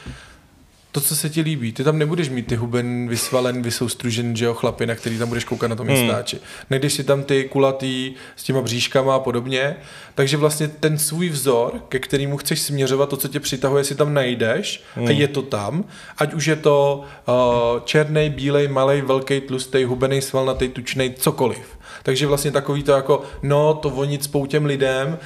[0.93, 1.73] to, co se ti líbí.
[1.73, 5.45] Ty tam nebudeš mít ty huben vysvalen, vysoustružen, že jo, chlapy, na který tam budeš
[5.45, 5.97] koukat na tom hmm.
[5.97, 6.39] Instači.
[6.71, 9.77] Najdeš si tam ty kulatý s těma bříškama a podobně.
[10.15, 14.15] Takže vlastně ten svůj vzor, ke kterému chceš směřovat, to, co tě přitahuje, si tam
[14.15, 15.07] najdeš hmm.
[15.07, 15.85] a je to tam.
[16.19, 17.35] Ať už je to uh,
[17.85, 21.78] černý, bílej, malý, velký, tlustý, hubený, svalnatý, tučný, cokoliv.
[22.03, 25.19] Takže vlastně takový to jako, no to vonit spou těm lidem,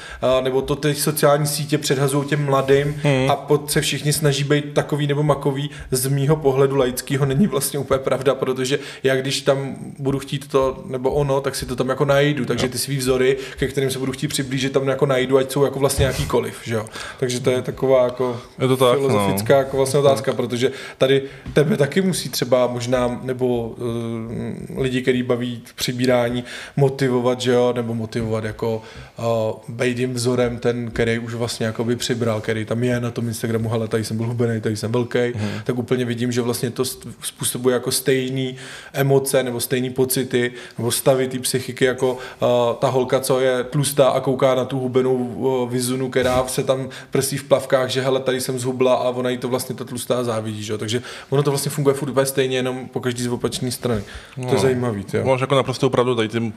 [0.43, 3.31] nebo to ty sociální sítě předhazují těm mladým hmm.
[3.31, 7.79] a pod se všichni snaží být takový nebo makový, z mýho pohledu laického není vlastně
[7.79, 11.89] úplně pravda, protože já když tam budu chtít to nebo ono, tak si to tam
[11.89, 15.39] jako najdu, takže ty svý vzory, ke kterým se budu chtít přiblížit, tam jako najdu,
[15.39, 16.87] ať jsou jako vlastně jakýkoliv, že jo.
[17.21, 19.59] Takže to je taková jako je to tak, filozofická no.
[19.59, 25.63] jako vlastně otázka, protože tady tebe taky musí třeba možná, nebo uh, lidi, který baví
[25.75, 26.45] přibírání,
[26.77, 28.83] motivovat, že jo, nebo motivovat jako
[29.19, 29.25] uh,
[29.75, 33.29] být jim vzorem ten, který už vlastně jako by přibral, který tam je na tom
[33.29, 35.51] Instagramu, hele, tady jsem byl hubený, tady jsem velký, hmm.
[35.65, 36.85] tak úplně vidím, že vlastně to
[37.23, 38.57] způsobuje jako stejný
[38.93, 42.19] emoce nebo stejný pocity nebo stavy té psychiky jako uh,
[42.79, 46.89] ta holka, co je tlustá a kouká na tu hubenou uh, vizunu, která se tam
[47.11, 50.25] prsí v plavkách, že hele, tady jsem zhubla a ona jí to vlastně ta tlustá
[50.25, 50.79] závidí, že jo?
[50.79, 54.03] takže ono to vlastně funguje furt stejně, jenom po každý z opačné strany.
[54.37, 54.45] No.
[54.45, 54.63] To je no.
[54.63, 55.05] zajímavý.
[55.25, 56.55] Máš jako naprosto opravdu tady tím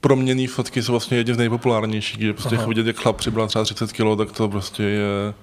[0.00, 3.92] proměný fotky jsou vlastně jedny z nejpopulárnějších, kde prostě vidět, jak chlap přibral třeba 30
[3.92, 5.34] kg, tak to prostě je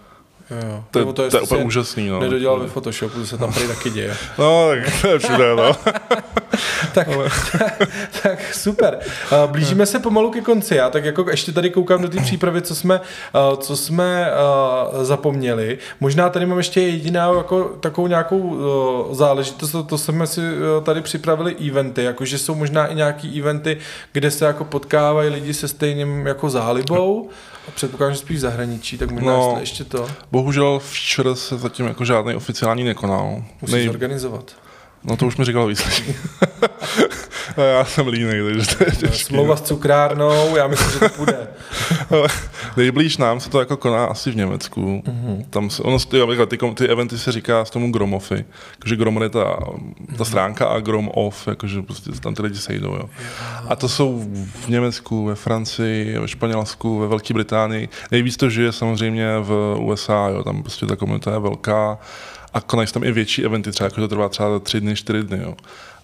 [0.50, 0.84] Jo.
[0.92, 2.10] To, to, je, to je úplně úžasný.
[2.10, 2.20] No.
[2.20, 4.18] Nedodělal ve Photoshopu, to se tam prý taky děje.
[4.38, 5.72] No, tak to je všude, no.
[6.94, 7.08] tak,
[8.24, 9.00] tak, super.
[9.46, 10.76] Blížíme se pomalu ke konci.
[10.76, 13.02] Já tak jako ještě tady koukám do té přípravy, co jsme,
[13.58, 14.32] co jsme
[15.02, 15.78] zapomněli.
[16.00, 18.58] Možná tady mám ještě jedinou jako takovou nějakou
[19.12, 20.42] záležitost, to, to jsme si
[20.84, 23.78] tady připravili eventy, jakože jsou možná i nějaký eventy,
[24.12, 27.30] kde se jako potkávají lidi se stejným jako zálibou.
[27.68, 30.08] A předpokládám, že spíš v zahraničí, tak možná no, ještě to.
[30.32, 33.44] Bohužel včera se zatím jako žádný oficiální nekonal.
[33.62, 33.90] Musíš Nej...
[33.90, 34.56] organizovat.
[35.06, 36.04] No to už mi říkal víc
[37.58, 39.24] já jsem línej, takže to je těžký.
[39.24, 39.58] Smlouva no.
[39.58, 41.48] s cukrárnou, já myslím, že to půjde.
[42.78, 45.04] Nejblíž nám se to jako koná asi v Německu.
[45.06, 45.46] Mm-hmm.
[45.50, 49.30] Tam se, ono, ty, ty, ty eventy se říká z tomu Gromofy, jakože Grom je
[49.30, 50.24] ta, ta mm-hmm.
[50.24, 52.96] stránka a Grom off, jakože prostě tam ty lidi sejdou.
[52.96, 53.10] Jo.
[53.68, 54.26] A to jsou
[54.66, 57.90] v Německu, ve Francii, ve Španělsku, ve Velké Británii.
[58.12, 60.44] Nejvíc to žije samozřejmě v USA, jo.
[60.44, 61.98] tam prostě ta komunita je velká
[62.56, 65.40] a konají tam i větší eventy, třeba jako to trvá třeba tři dny, čtyři dny.
[65.44, 65.56] Jo.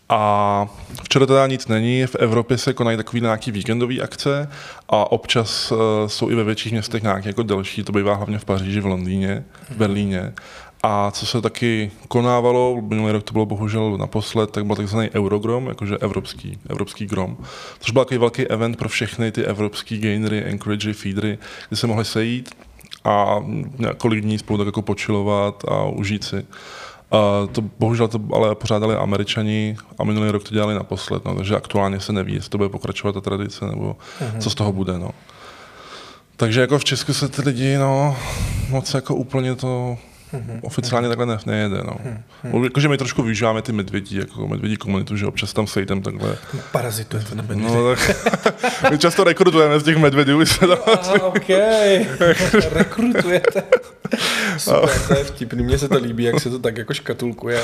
[0.10, 0.68] A
[1.04, 4.50] včera teda nic není, v Evropě se konají takové nějaké víkendové akce
[4.90, 5.78] a občas uh,
[6.08, 9.44] jsou i ve větších městech nějaké jako delší, to bývá hlavně v Paříži, v Londýně,
[9.70, 10.34] v Berlíně.
[10.84, 15.68] A co se taky konávalo, minulý rok to bylo bohužel naposled, tak byl takzvaný Eurogrom,
[15.68, 17.38] jakože evropský, evropský grom,
[17.80, 21.38] což byl takový velký event pro všechny ty evropský gainery, anchoragery, feedery,
[21.70, 22.56] kde se mohli sejít
[23.04, 23.44] a
[23.78, 26.46] několik dní spolu tak jako počilovat a užít si.
[27.12, 31.56] A to, bohužel to ale pořádali američani a minulý rok to dělali naposled, no, takže
[31.56, 34.40] aktuálně se neví, jestli to bude pokračovat ta tradice, nebo uh-huh.
[34.40, 35.00] co z toho bude.
[35.00, 35.12] No.
[36.36, 38.18] Takže jako v Česku se ty lidi, no,
[38.70, 39.98] moc jako úplně to
[40.34, 40.60] Mm-hmm.
[40.62, 41.78] Oficiálně takhle ne, nejede.
[41.84, 41.98] No.
[42.46, 42.64] Mm-hmm.
[42.64, 46.38] Jakože my trošku využíváme ty medvědí, jako medvědí komunitu, že občas tam sejdem takhle.
[46.72, 47.76] Parazitujete na medvědí.
[47.76, 48.12] No, tak,
[48.92, 50.40] my často rekrutujeme z těch medvědů.
[50.94, 51.50] Aha, ok.
[52.72, 53.64] Rekrutujete.
[54.58, 55.64] Super, to je vtipný.
[55.64, 57.64] Mně se to líbí, jak se to tak jako škatulkuje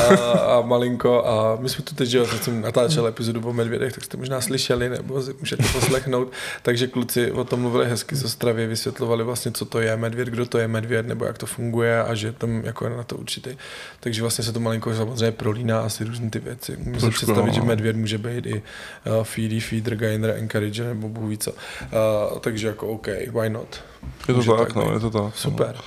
[0.00, 1.26] a, a malinko.
[1.26, 4.40] A my jsme tu teď, že jo, jsem natáčel epizodu o medvědech, tak jste možná
[4.40, 6.32] slyšeli, nebo můžete poslechnout.
[6.62, 10.46] Takže kluci o tom mluvili hezky z Ostravy, vysvětlovali vlastně, co to je medvěd, kdo
[10.46, 13.56] to je medvěd, nebo jak to funguje a že tam jako je na to určitý.
[14.00, 16.76] Takže vlastně se to malinko samozřejmě prolíná asi různé ty věci.
[16.78, 21.30] Můžu si představit, že medvěd může být i uh, feedy, feeder, gainer, encourager nebo bůh
[21.30, 21.52] ví co.
[21.52, 23.80] Uh, takže jako OK, why not?
[24.28, 25.22] Je to tak, tak, no, je to tak.
[25.22, 25.32] No.
[25.34, 25.74] Super.
[25.76, 25.82] No.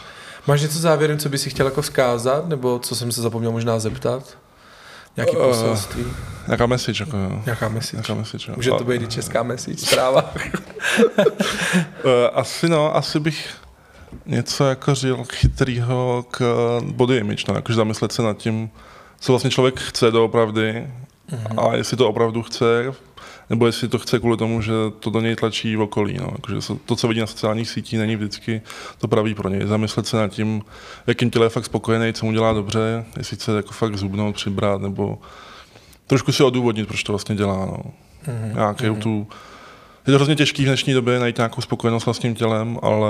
[0.47, 3.79] Máš něco závěrem, co bys si chtěl jako vzkázat, nebo co jsem se zapomněl možná
[3.79, 4.37] zeptat?
[5.17, 6.03] Nějaký poselství?
[6.03, 6.11] Uh,
[6.47, 7.41] nějaká message, jako jo.
[7.45, 7.97] Nějaká message.
[7.97, 8.53] Nějaká message jo.
[8.55, 10.33] Může to být i česká message, zpráva.
[11.17, 11.23] uh,
[12.33, 13.49] asi no, asi bych
[14.25, 16.41] něco jako říl chytrýho k
[16.81, 18.69] body image, no, jakože zamyslet se nad tím,
[19.19, 20.87] co vlastně člověk chce doopravdy
[21.31, 21.69] mm-hmm.
[21.69, 22.93] a jestli to opravdu chce,
[23.49, 26.17] nebo jestli to chce kvůli tomu, že to do něj tlačí v okolí.
[26.17, 26.27] No.
[26.31, 28.61] Jakože to, co vidí na sociálních sítích, není vždycky
[28.97, 29.67] to pravý pro něj.
[29.67, 30.61] Zamyslet se nad tím,
[31.07, 34.81] jakým těle je fakt spokojený, co mu dělá dobře, jestli chce jako fakt zubnout, přibrat,
[34.81, 35.19] nebo
[36.07, 37.65] trošku si odůvodnit, proč to vlastně dělá.
[37.65, 37.77] No.
[38.25, 38.73] Mm-hmm.
[38.73, 38.97] Mm-hmm.
[38.97, 39.27] tu...
[40.07, 43.09] Je to hrozně těžký v dnešní době najít nějakou spokojenost s vlastním tělem, ale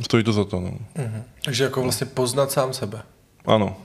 [0.00, 0.60] stojí to za to.
[0.60, 0.70] No.
[0.70, 1.22] Mm-hmm.
[1.44, 3.02] Takže jako vlastně poznat sám sebe.
[3.46, 3.76] Ano.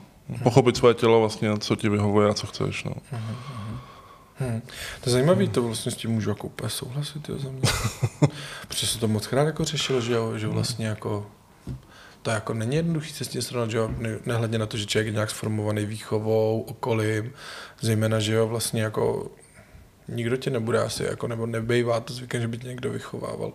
[0.42, 2.84] Pochopit svoje tělo, vlastně, co ti vyhovuje a co chceš.
[2.84, 2.90] No.
[2.90, 3.65] Mm-hmm.
[4.38, 4.60] Hmm.
[5.00, 7.62] To je zajímavé, to vlastně s tím můžu jako úplně souhlasit, jo, za mě.
[8.68, 11.26] Protože se to moc krát jako řešilo, že, jo, že vlastně jako
[12.22, 13.90] to jako není jednoduchý se s tím srovnat, že jo,
[14.26, 17.32] nehledně na to, že člověk je nějak sformovaný výchovou, okolím,
[17.80, 19.30] zejména, že jo, vlastně jako
[20.08, 23.52] nikdo tě nebude asi, jako, nebo nebejvá to zvykem, že by tě někdo vychovával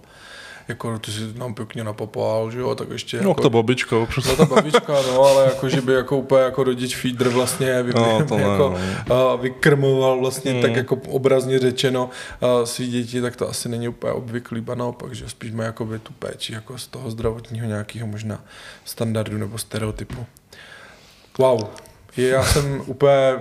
[0.72, 3.22] jako ty si nám pěkně napopál, že jo, tak ještě...
[3.22, 4.32] No, jako, ta babička, přesně.
[4.32, 7.94] No, ta babička, no, ale jako, že by jako úplně jako rodič feeder vlastně vy,
[7.94, 9.38] no, to jako, ne, no.
[9.38, 10.62] vykrmoval vlastně mm.
[10.62, 12.10] tak jako obrazně řečeno
[12.64, 16.14] svý děti, tak to asi není úplně obvyklý, ba naopak, že spíš má jako tu
[16.14, 18.44] péči jako z toho zdravotního nějakého možná
[18.86, 20.26] standardu nebo stereotypu.
[21.38, 21.64] Wow,
[22.18, 23.36] já jsem úplně,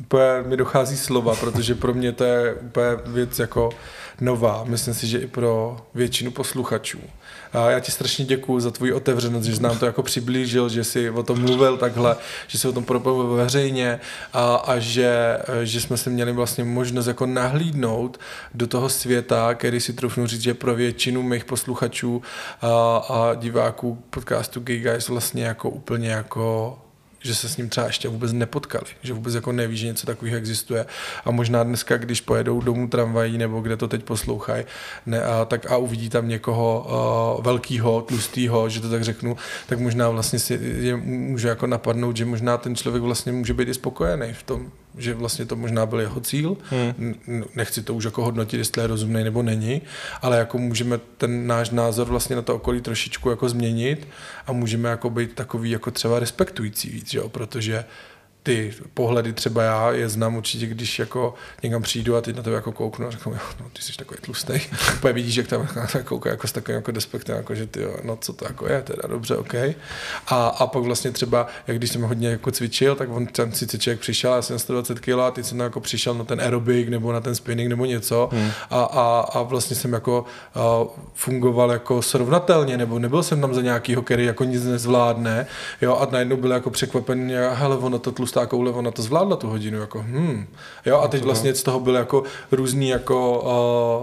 [0.00, 3.70] úplně mi dochází slova, protože pro mě to je úplně věc jako
[4.20, 4.64] nová.
[4.64, 6.98] Myslím si, že i pro většinu posluchačů.
[7.52, 10.84] A já ti strašně děkuji za tvoji otevřenost, že jsi nám to jako přiblížil, že
[10.84, 14.00] jsi o tom mluvil takhle, že jsi o tom propojil veřejně
[14.32, 18.20] a, a že, že jsme se měli vlastně možnost jako nahlídnout
[18.54, 22.22] do toho světa, který si trufnu říct, že pro většinu mých posluchačů
[22.60, 26.78] a, a diváků podcastu Gay Guys vlastně jako úplně jako
[27.20, 30.36] že se s ním třeba ještě vůbec nepotkali, že vůbec jako neví, že něco takového
[30.36, 30.86] existuje.
[31.24, 34.64] A možná dneska, když pojedou domů tramvají nebo kde to teď poslouchají,
[35.06, 36.86] ne, a, tak a uvidí tam někoho
[37.38, 39.36] uh, velkého, tlustého, že to tak řeknu,
[39.66, 43.68] tak možná vlastně si je může jako napadnout, že možná ten člověk vlastně může být
[43.68, 46.56] i spokojený v tom, že vlastně to možná byl jeho cíl.
[46.70, 47.14] Hmm.
[47.56, 49.82] Nechci to už jako hodnotit, jestli je rozumný nebo není,
[50.22, 54.08] ale jako můžeme ten náš názor vlastně na to okolí trošičku jako změnit
[54.46, 57.28] a můžeme jako být takový jako třeba respektující víc, jo?
[57.28, 57.84] protože
[58.48, 62.50] ty pohledy třeba já je znám určitě, když jako někam přijdu a teď na to
[62.50, 64.52] jako kouknu a řeknu, no, ty jsi takový tlustý.
[64.96, 65.68] Úplně vidíš, jak tam
[66.04, 69.02] kouká jako s takovým jako despektem, jako že ty, no co to jako je, teda
[69.08, 69.54] dobře, OK.
[70.26, 73.78] A, a pak vlastně třeba, jak když jsem hodně jako cvičil, tak on tam sice
[73.78, 77.12] člověk přišel, já jsem 120 kg a teď jsem jako přišel na ten aerobik nebo
[77.12, 78.50] na ten spinning nebo něco hmm.
[78.70, 80.60] a, a, a, vlastně jsem jako a,
[81.14, 85.46] fungoval jako srovnatelně, nebo nebyl jsem tam za nějakýho, který jako nic nezvládne,
[85.80, 89.48] jo, a najednou byl jako překvapený, hele, ono to tlustá koule, ona to zvládla tu
[89.48, 90.46] hodinu, jako hm.
[90.86, 93.40] Jo, a teď vlastně z toho byly jako různý jako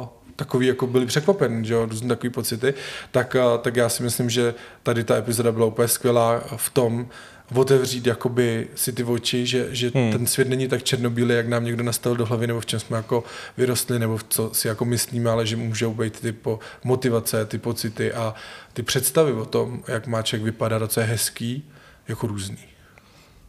[0.02, 2.74] uh, takový jako byli překvapen, že jo, různé takové pocity,
[3.12, 4.54] tak, uh, tak já si myslím, že
[4.84, 7.08] tady ta epizoda byla úplně skvělá v tom,
[7.54, 10.12] otevřít jakoby si ty oči, že, že hmm.
[10.12, 12.98] ten svět není tak černobílý, jak nám někdo nastavil do hlavy, nebo v čem jsme
[12.98, 13.24] jako
[13.58, 17.58] vyrostli, nebo v co si jako myslíme, ale že můžou být ty po motivace, ty
[17.58, 18.34] pocity a
[18.74, 21.70] ty představy o tom, jak má člověk vypadat a co je hezký,
[22.08, 22.75] jako různý.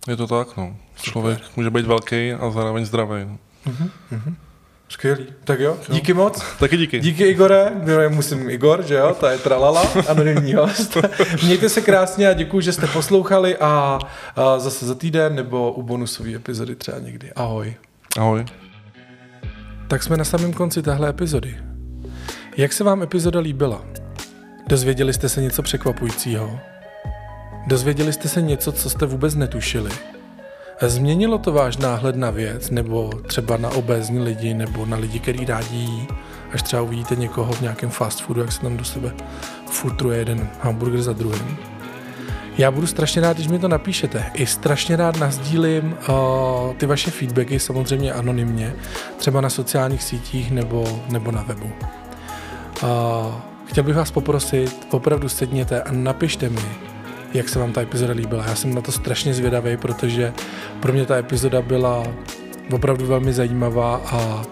[0.08, 0.76] Je to tak, no.
[1.02, 1.52] Člověk Super.
[1.56, 3.24] může být velký a zároveň zdravý.
[3.24, 3.38] No.
[3.66, 4.34] Uh-huh, uh-huh.
[4.88, 5.26] Skvělý.
[5.44, 6.42] Tak jo, díky moc.
[6.58, 7.00] Taky díky.
[7.00, 7.72] Díky Igore,
[8.02, 10.96] já musím Igor, že jo, to je tralala, anonymní host.
[11.42, 13.98] Mějte se krásně a děkuji, že jste poslouchali a,
[14.36, 17.32] a zase za týden nebo u bonusové epizody třeba někdy.
[17.32, 17.74] Ahoj.
[18.18, 18.44] Ahoj.
[19.88, 21.56] Tak jsme na samém konci téhle epizody.
[22.56, 23.84] Jak se vám epizoda líbila?
[24.68, 26.60] Dozvěděli jste se něco překvapujícího?
[27.66, 29.90] Dozvěděli jste se něco, co jste vůbec netušili?
[30.80, 35.44] Změnilo to váš náhled na věc, nebo třeba na obézní lidi, nebo na lidi, který
[35.44, 36.08] rádi jí,
[36.52, 39.12] až třeba uvidíte někoho v nějakém fast foodu, jak se tam do sebe
[39.70, 41.56] futruje jeden hamburger za druhým.
[42.58, 44.24] Já budu strašně rád, když mi to napíšete.
[44.34, 48.74] I strašně rád nazdílím uh, ty vaše feedbacky, samozřejmě anonymně,
[49.16, 51.72] třeba na sociálních sítích nebo, nebo na webu.
[52.82, 52.88] Uh,
[53.66, 56.60] chtěl bych vás poprosit, opravdu sedněte a napište mi,
[57.36, 58.44] jak se vám ta epizoda líbila.
[58.46, 60.32] Já jsem na to strašně zvědavý, protože
[60.80, 62.02] pro mě ta epizoda byla
[62.72, 64.42] opravdu velmi zajímavá a,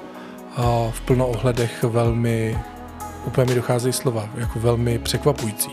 [0.56, 2.58] a v plno ohledech velmi,
[3.24, 5.70] úplně mi docházejí slova, jako velmi překvapující.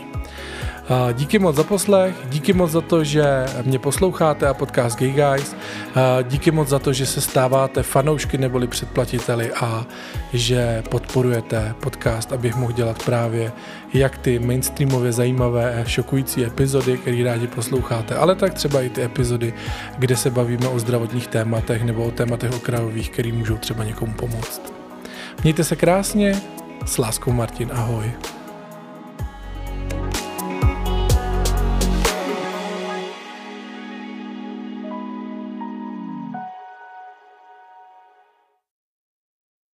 [1.12, 3.24] Díky moc za poslech, díky moc za to, že
[3.62, 5.56] mě posloucháte a podcast Gay Guys,
[6.22, 9.86] díky moc za to, že se stáváte fanoušky neboli předplatiteli a
[10.32, 13.52] že podporujete podcast, abych mohl dělat právě
[13.94, 19.54] jak ty mainstreamově zajímavé, šokující epizody, které rádi posloucháte, ale tak třeba i ty epizody,
[19.98, 24.72] kde se bavíme o zdravotních tématech nebo o tématech okrajových, které můžou třeba někomu pomoct.
[25.42, 26.42] Mějte se krásně,
[26.86, 28.12] s láskou Martin, ahoj.